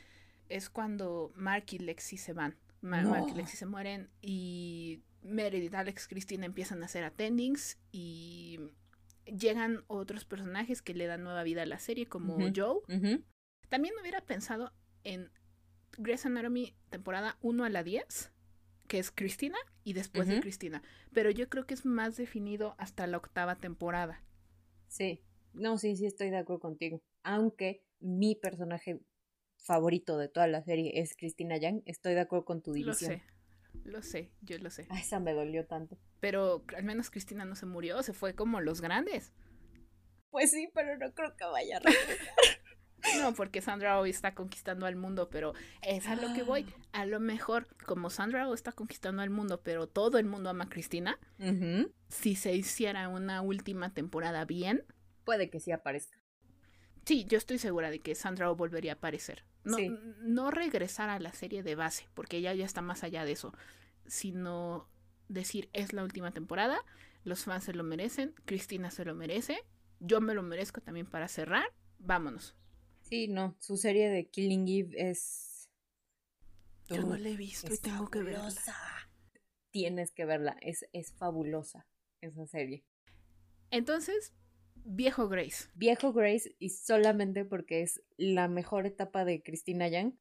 [0.49, 2.55] es cuando Mark y Lexi se van.
[2.81, 3.33] Ma- Mark y.
[3.33, 8.59] Lexi se mueren y Meredith, Alex, Christina empiezan a hacer attendings y
[9.25, 12.37] llegan otros personajes que le dan nueva vida a la serie, como.
[12.55, 12.81] Joe.
[13.69, 14.71] También hubiera pensado
[15.03, 15.31] en
[15.97, 18.31] Grey's Anatomy temporada 1 a la 10,
[18.87, 20.39] que es Cristina, y después de.
[20.39, 20.81] Cristina.
[21.13, 24.23] Pero yo creo que es más definido hasta la octava temporada.
[24.87, 25.23] Sí.
[25.53, 27.01] No, sí, sí, estoy de acuerdo contigo.
[27.23, 28.99] Aunque mi personaje
[29.57, 33.11] favorito de toda la serie es Christina Yang, estoy de acuerdo con tu Lo división.
[33.11, 33.23] sé,
[33.84, 34.88] lo sé, yo lo sé.
[34.89, 35.97] Ah, esa me dolió tanto.
[36.19, 39.34] Pero al menos Cristina no se murió, se fue como los grandes.
[40.30, 42.18] Pues sí, pero no creo que vaya a regresar.
[43.19, 46.65] No, porque Sandra Oh está conquistando al mundo, pero es a lo que voy.
[46.93, 47.01] Ah.
[47.01, 50.64] A lo mejor, como Sandra Oh está conquistando al mundo, pero todo el mundo ama
[50.64, 51.19] a Cristina,
[52.07, 54.85] si se hiciera una última temporada bien,
[55.23, 56.18] Puede que sí aparezca.
[57.05, 59.43] Sí, yo estoy segura de que Sandra Oh volvería a aparecer.
[59.63, 59.89] No, Sí.
[60.19, 63.53] no regresar a la serie de base, porque ella ya está más allá de eso,
[64.05, 64.89] sino
[65.30, 66.80] decir es la última temporada,
[67.23, 69.57] los fans se lo merecen, Cristina se lo merece,
[69.99, 71.65] yo me lo merezco también para cerrar,
[71.97, 72.55] vámonos.
[73.01, 75.69] Sí, no, su serie de Killing Eve es...
[76.88, 78.51] Yo no la he visto y tengo que verla.
[79.71, 80.57] tienes que verla.
[80.61, 81.88] Es, es fabulosa
[82.21, 82.84] esa serie.
[83.71, 84.34] Entonces,
[84.85, 85.69] viejo Grace.
[85.76, 90.14] Viejo Grace y solamente porque es la mejor etapa de Christina Young.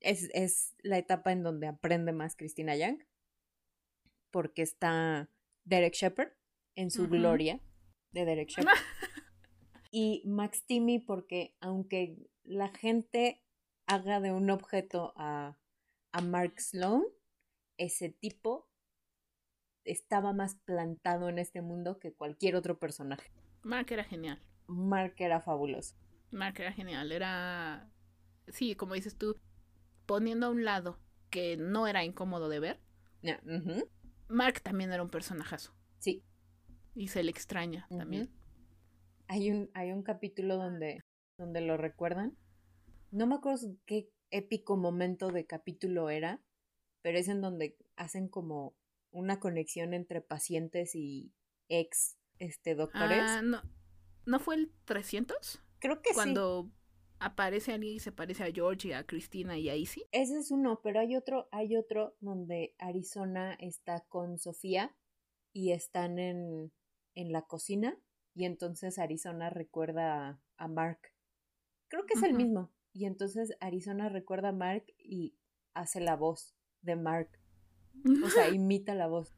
[0.00, 2.98] Es, es la etapa en donde aprende más Christina Young.
[4.30, 5.30] Porque está
[5.64, 6.32] Derek Shepard
[6.74, 7.60] en su gloria
[8.12, 8.78] de Derek Shepard.
[9.90, 13.42] y Max Timmy porque aunque la gente
[13.86, 15.58] haga de un objeto a,
[16.12, 17.04] a Mark Sloan,
[17.76, 18.68] ese tipo
[19.84, 23.30] estaba más plantado en este mundo que cualquier otro personaje.
[23.64, 24.40] Mark era genial.
[24.66, 25.96] Mark era fabuloso.
[26.30, 27.10] Mark era genial.
[27.10, 27.90] Era.
[28.48, 29.36] Sí, como dices tú,
[30.06, 31.00] poniendo a un lado
[31.30, 32.80] que no era incómodo de ver,
[34.28, 35.74] Mark también era un personajazo.
[35.98, 36.22] Sí.
[36.94, 38.30] Y se le extraña también.
[39.26, 41.00] Hay un, hay un capítulo donde,
[41.38, 42.36] donde lo recuerdan.
[43.10, 46.42] No me acuerdo qué épico momento de capítulo era,
[47.02, 48.76] pero es en donde hacen como
[49.10, 51.32] una conexión entre pacientes y
[51.68, 53.22] ex este, doctores.
[53.22, 53.62] Ah, no.
[54.26, 55.62] ¿No fue el 300?
[55.80, 56.14] Creo que sí.
[56.14, 56.70] Cuando
[57.18, 60.04] aparece alguien y se parece a George y a Cristina y a Izzy.
[60.12, 64.94] Ese es uno, pero hay otro, hay otro donde Arizona está con Sofía
[65.52, 66.72] y están en,
[67.14, 67.98] en la cocina
[68.34, 70.98] y entonces Arizona recuerda a, Mark.
[71.88, 72.70] Creo que es el mismo.
[72.92, 75.36] Y entonces Arizona recuerda a Mark y
[75.72, 77.30] hace la voz de Mark.
[78.24, 79.36] O sea, imita la voz.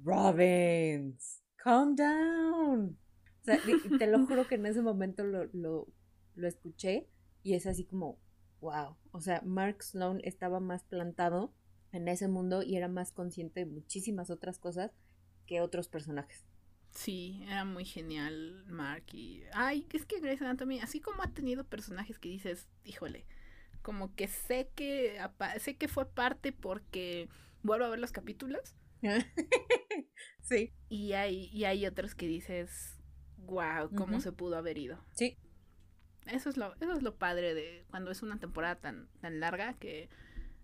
[0.00, 2.98] Robbins, calm down.
[3.40, 3.58] O sea,
[3.98, 5.88] te lo juro que en ese momento lo, lo,
[6.34, 7.08] lo escuché
[7.42, 8.18] y es así como,
[8.60, 8.96] wow.
[9.10, 11.52] O sea, Mark Sloan estaba más plantado
[11.92, 14.92] en ese mundo y era más consciente de muchísimas otras cosas
[15.46, 16.44] que otros personajes.
[16.90, 19.42] Sí, era muy genial Mark y...
[19.52, 23.26] Ay, es que Grey's Anatomy, así como ha tenido personajes que dices, híjole,
[23.82, 25.18] como que sé que
[25.58, 27.28] sé que fue parte porque
[27.62, 28.76] vuelvo a ver los capítulos
[30.40, 30.72] sí.
[30.88, 32.98] y hay, y hay otros que dices,
[33.38, 35.04] wow, cómo se pudo haber ido.
[35.12, 35.38] Sí.
[36.26, 39.74] Eso es lo, eso es lo padre de cuando es una temporada tan, tan larga
[39.74, 40.08] que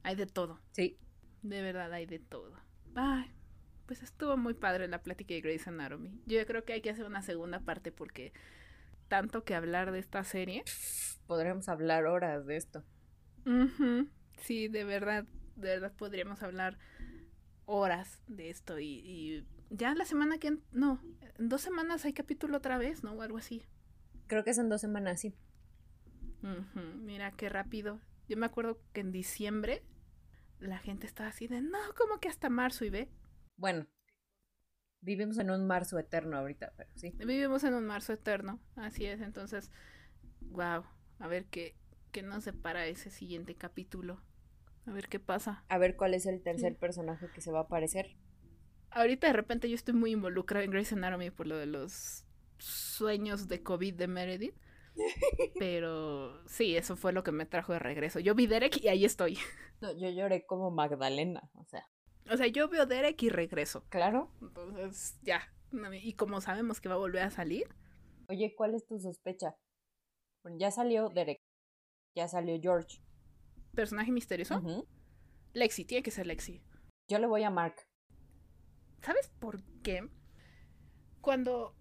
[0.02, 0.60] hay de todo.
[0.72, 0.98] Sí.
[1.42, 2.54] De verdad hay de todo.
[2.94, 3.30] Ay,
[3.86, 6.20] pues estuvo muy padre la plática de Grey's Anatomy.
[6.26, 8.32] Yo creo que hay que hacer una segunda parte porque
[9.08, 10.62] tanto que hablar de esta serie.
[11.26, 12.84] Podríamos hablar horas de esto.
[13.44, 14.08] Ujú,
[14.40, 15.24] Sí, de verdad,
[15.56, 16.78] de verdad podríamos hablar
[17.70, 20.48] horas de esto y, y ya la semana que...
[20.48, 21.00] en- No,
[21.38, 23.12] en dos semanas hay capítulo otra vez, ¿no?
[23.12, 23.62] O algo así.
[24.26, 25.34] Creo que son dos semanas, sí.
[27.02, 28.00] Mira qué rápido.
[28.28, 29.82] Yo me acuerdo que en diciembre
[30.60, 33.10] la gente estaba así de, no, como que hasta marzo y ve.
[33.56, 33.86] Bueno,
[35.00, 37.12] vivimos en un marzo eterno ahorita, pero sí.
[37.18, 39.20] Vivimos en un marzo eterno, así es.
[39.20, 39.70] Entonces,
[40.40, 40.84] wow,
[41.18, 41.76] a ver qué,
[42.12, 44.22] qué nos separa ese siguiente capítulo.
[44.88, 45.64] A ver qué pasa.
[45.68, 46.78] A ver cuál es el tercer Sí.
[46.78, 48.16] personaje que se va a aparecer.
[48.90, 52.24] Ahorita de repente yo estoy muy involucrada en Grey's Anatomy por lo de los
[52.58, 54.54] sueños de COVID de Meredith.
[55.58, 58.18] Pero sí, eso fue lo que me trajo de regreso.
[58.18, 59.38] Yo vi Derek y ahí estoy.
[59.80, 61.88] No, yo lloré como Magdalena, o sea.
[62.30, 63.84] O sea, yo veo Derek y regreso.
[63.90, 64.32] Claro.
[64.40, 65.40] Entonces, ya.
[66.02, 67.68] Y como sabemos que va a volver a salir,
[68.30, 69.56] Oye, ¿cuál es tu sospecha?
[70.42, 71.40] Bueno, ya salió Derek.
[72.14, 72.98] Ya salió George.
[73.78, 74.60] Personaje misterioso.
[75.54, 76.60] Lexi, tiene que ser Lexi.
[77.08, 77.76] Yo le voy a Mark.
[79.02, 80.08] ¿Sabes por qué?
[81.20, 81.76] Cuando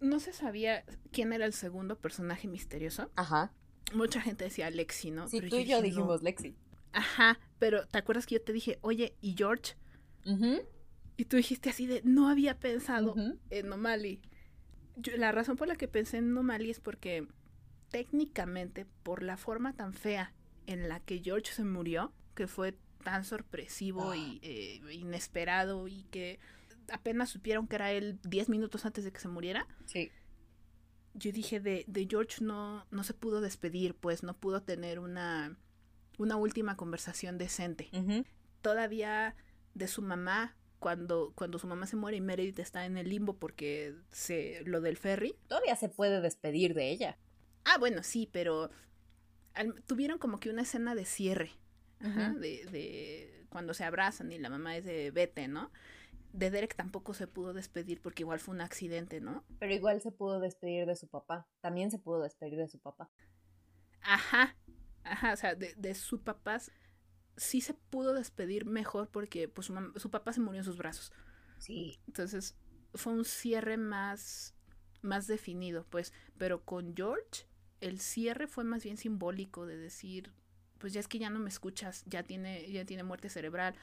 [0.00, 3.54] no se sabía quién era el segundo personaje misterioso, Ajá.
[3.94, 5.28] mucha gente decía Lexi, ¿no?
[5.28, 5.82] Sí, Pero tú y yo dije, "No".
[5.82, 6.56] dijimos Lexi.
[6.92, 9.74] Ajá, pero ¿te acuerdas que yo te dije, oye, ¿y George?
[10.26, 10.62] Ujú,
[11.16, 13.14] Y tú dijiste así de, no había pensado
[13.50, 14.20] en Nomali.
[14.96, 17.28] Yo- la razón por la que pensé en Nomali es porque
[17.90, 20.32] técnicamente, por la forma tan fea
[20.66, 26.38] en la que George se murió, que fue tan sorpresivo y eh, inesperado y que
[26.88, 30.10] apenas supieron que era él 10 minutos antes de que se muriera, Sí.
[31.14, 35.56] yo dije de, de George no, no se pudo despedir, pues no pudo tener una,
[36.18, 37.88] una última conversación decente.
[38.62, 39.34] Todavía
[39.74, 43.36] de su mamá, cuando, cuando su mamá se muere y Meredith está en el limbo
[43.36, 45.34] porque se, lo del ferry.
[45.48, 47.18] Todavía se puede despedir de ella.
[47.64, 48.70] Ah, bueno, sí, pero
[49.54, 51.52] al- tuvieron como que una escena de cierre.
[52.00, 55.70] Ajá, de, de cuando se abrazan y la mamá es de vete, ¿no?
[56.32, 59.44] De Derek tampoco se pudo despedir porque igual fue un accidente, ¿no?
[59.58, 61.48] Pero igual se pudo despedir de su papá.
[61.60, 63.10] También se pudo despedir de su papá.
[64.02, 64.56] Ajá,
[65.04, 66.58] ajá, o sea, de, de su papá
[67.36, 71.12] sí se pudo despedir mejor porque pues su, su papá se murió en sus brazos.
[71.58, 71.98] Sí.
[72.06, 72.56] Entonces
[72.94, 74.54] fue un cierre más,
[75.02, 76.12] más definido, pues.
[76.38, 77.46] Pero con George,
[77.80, 80.32] el cierre fue más bien simbólico de decir,
[80.78, 83.74] pues ya es que ya no me escuchas, ya tiene, ya tiene muerte cerebral.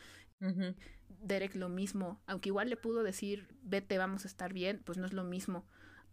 [1.24, 5.06] Derek lo mismo, aunque igual le pudo decir, vete, vamos a estar bien, pues no
[5.06, 5.66] es lo mismo.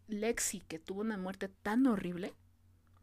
[0.06, 2.34] Lexi, que tuvo una muerte tan horrible,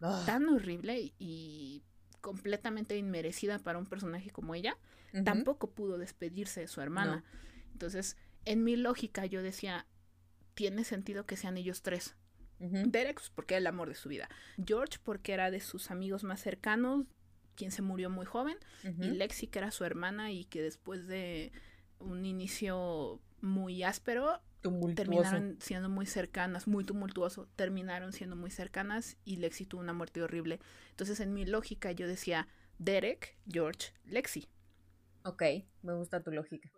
[0.01, 0.23] Ah.
[0.25, 1.81] tan horrible y
[2.21, 4.77] completamente inmerecida para un personaje como ella,
[5.23, 7.23] tampoco pudo despedirse de su hermana.
[7.71, 9.87] Entonces, en mi lógica yo decía,
[10.53, 12.15] tiene sentido que sean ellos tres.
[12.59, 14.29] Derek, pues, porque era el amor de su vida.
[14.63, 17.05] George, porque era de sus amigos más cercanos,
[17.55, 18.57] quien se murió muy joven.
[18.83, 19.11] Y.
[19.11, 21.51] Lexi, que era su hermana y que después de
[21.99, 24.41] un inicio muy áspero,
[24.95, 30.23] terminaron siendo muy cercanas, muy tumultuoso, terminaron siendo muy cercanas y Lexi tuvo una muerte
[30.23, 30.59] horrible.
[30.89, 32.47] Entonces, en mi lógica, yo decía
[32.79, 34.47] Derek, George, Lexi,
[35.27, 35.41] Ok,
[35.81, 36.69] me gusta tu lógica.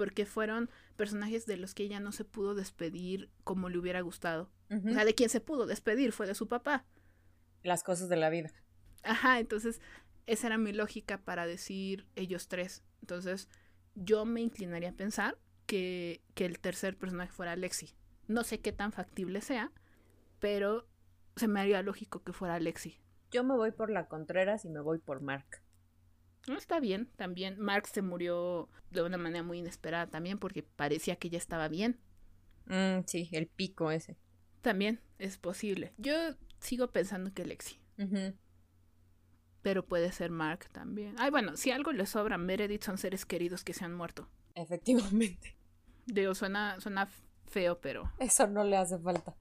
[0.00, 4.50] Porque fueron personajes de los que ella no se pudo despedir como le hubiera gustado.
[4.70, 4.88] Ujú.
[4.88, 6.86] O sea, de quien se pudo despedir fue de su papá.
[7.62, 8.50] Las cosas de la vida.
[9.02, 9.82] Ajá, entonces
[10.24, 12.82] esa era mi lógica para decir ellos tres.
[13.02, 13.50] Entonces
[13.94, 15.36] yo me inclinaría a pensar
[15.66, 17.94] que, que el tercer personaje fuera Lexi.
[18.26, 19.70] No sé qué tan factible sea,
[20.38, 20.88] pero
[21.36, 22.98] se me haría lógico que fuera Lexi.
[23.32, 25.60] Yo me voy por la Contreras y me voy por Mark.
[26.48, 31.16] No está bien, también Mark se murió de una manera muy inesperada también porque parecía
[31.16, 31.98] que ya estaba bien.
[32.66, 34.16] Mm, sí, el pico ese.
[34.62, 35.92] También es posible.
[35.98, 36.12] Yo
[36.60, 37.78] sigo pensando que Lexi,
[39.62, 41.14] pero puede ser Mark también.
[41.18, 44.28] Ay, bueno, si algo le sobra a Meredith son seres queridos que se han muerto.
[44.54, 45.56] Efectivamente.
[46.06, 47.08] Digo, suena, suena
[47.46, 49.36] feo, pero Eso no le hace falta.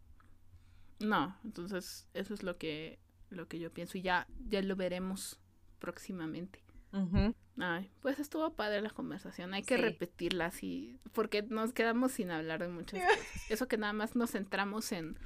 [1.00, 1.38] no.
[1.44, 3.00] Entonces, eso es lo que,
[3.30, 3.98] lo que yo pienso.
[3.98, 5.40] Y ya, ya lo veremos
[5.80, 6.64] próximamente.
[6.92, 7.36] Ujú.
[7.62, 9.54] Ay, pues estuvo padre la conversación.
[9.54, 9.82] Hay que Sí.
[9.82, 13.52] repetirla así, porque nos quedamos sin hablar de muchas cosas.
[13.52, 15.18] Eso que nada más nos centramos en,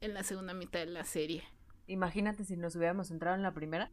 [0.00, 1.44] en la segunda mitad de la serie.
[1.86, 3.90] Imagínate si nos hubiéramos entrado en la primera.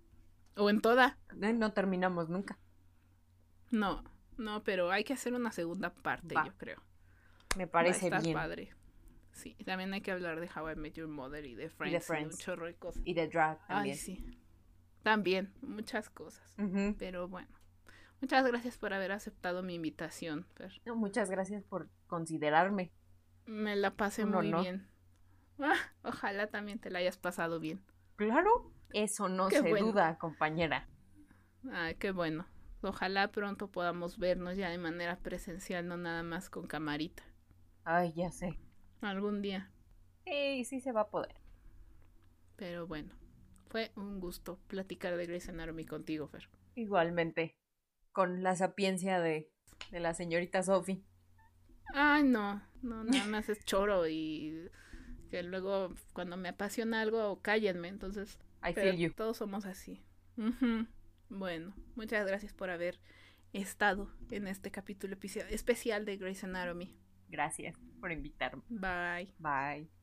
[0.55, 1.17] O en toda.
[1.41, 2.57] Eh, No terminamos nunca.
[3.69, 4.03] No,
[4.37, 6.45] no, pero hay que hacer una segunda parte, Va.
[6.45, 6.81] yo creo.
[7.57, 8.33] Me Va a parece estar bien.
[8.33, 8.73] padre.
[9.33, 11.91] Sí, también hay que hablar de How I Met Your Mother y de Friends.
[11.91, 12.35] Y de, Friends.
[12.35, 13.01] un chorro de cosas.
[13.05, 13.97] Y de drag Ay, también.
[13.97, 14.37] sí.
[15.03, 16.55] También, muchas cosas.
[16.97, 17.49] Pero bueno.
[18.21, 20.79] Muchas gracias por haber aceptado mi invitación, Fer.
[20.95, 22.91] Muchas gracias por considerarme.
[23.45, 24.87] Me la pasé muy bien.
[25.59, 27.83] Ah, ojalá también te la hayas pasado bien.
[28.15, 28.71] Claro.
[28.93, 29.87] Eso no Qué se bueno.
[29.87, 30.87] duda, compañera.
[31.71, 32.45] Ay, qué bueno.
[32.83, 37.23] Ojalá pronto podamos vernos ya de manera presencial, no nada más con camarita.
[37.83, 38.59] Ay, ya sé.
[39.01, 39.71] Algún día.
[40.25, 41.35] Sí, sí se va a poder.
[42.55, 43.13] Pero bueno.
[43.71, 46.49] Fue un gusto platicar de Grey's Anatomy contigo, Fer.
[46.75, 47.55] Igualmente.
[48.11, 49.49] Con la sapiencia de,
[49.91, 51.05] de la señorita Sophie.
[51.93, 52.61] Ay, no.
[52.81, 54.69] No, nada más es choro y
[55.29, 57.87] que luego cuando me apasiona algo, cállenme.
[57.87, 59.13] Entonces, I feel you.
[59.13, 60.03] todos somos así.
[60.35, 60.85] Ujú.
[61.29, 62.99] Bueno, muchas gracias por haber
[63.53, 65.17] estado en este capítulo
[65.49, 66.93] especial de Grey's Anatomy.
[67.29, 68.63] Gracias por invitarme.
[68.67, 69.33] Bye.
[69.39, 70.00] Bye.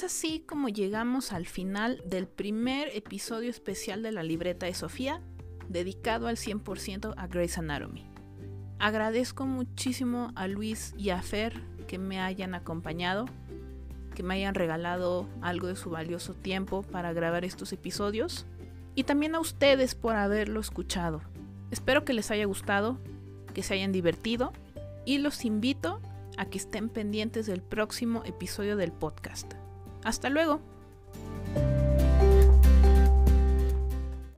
[0.00, 5.20] Es así como llegamos al final del primer episodio especial de la libreta de Sofía,
[5.68, 8.06] dedicado al 100% a Grey's Anatomy.
[8.78, 13.26] Agradezco muchísimo a Luis y a Fer que me hayan acompañado,
[14.14, 18.46] que me hayan regalado algo de su valioso tiempo para grabar estos episodios,
[18.94, 21.20] y también a ustedes por haberlo escuchado.
[21.70, 22.98] Espero que les haya gustado,
[23.52, 24.54] que se hayan divertido,
[25.04, 26.00] y los invito
[26.38, 29.59] a que estén pendientes del próximo episodio del podcast.
[30.04, 30.60] Hasta luego.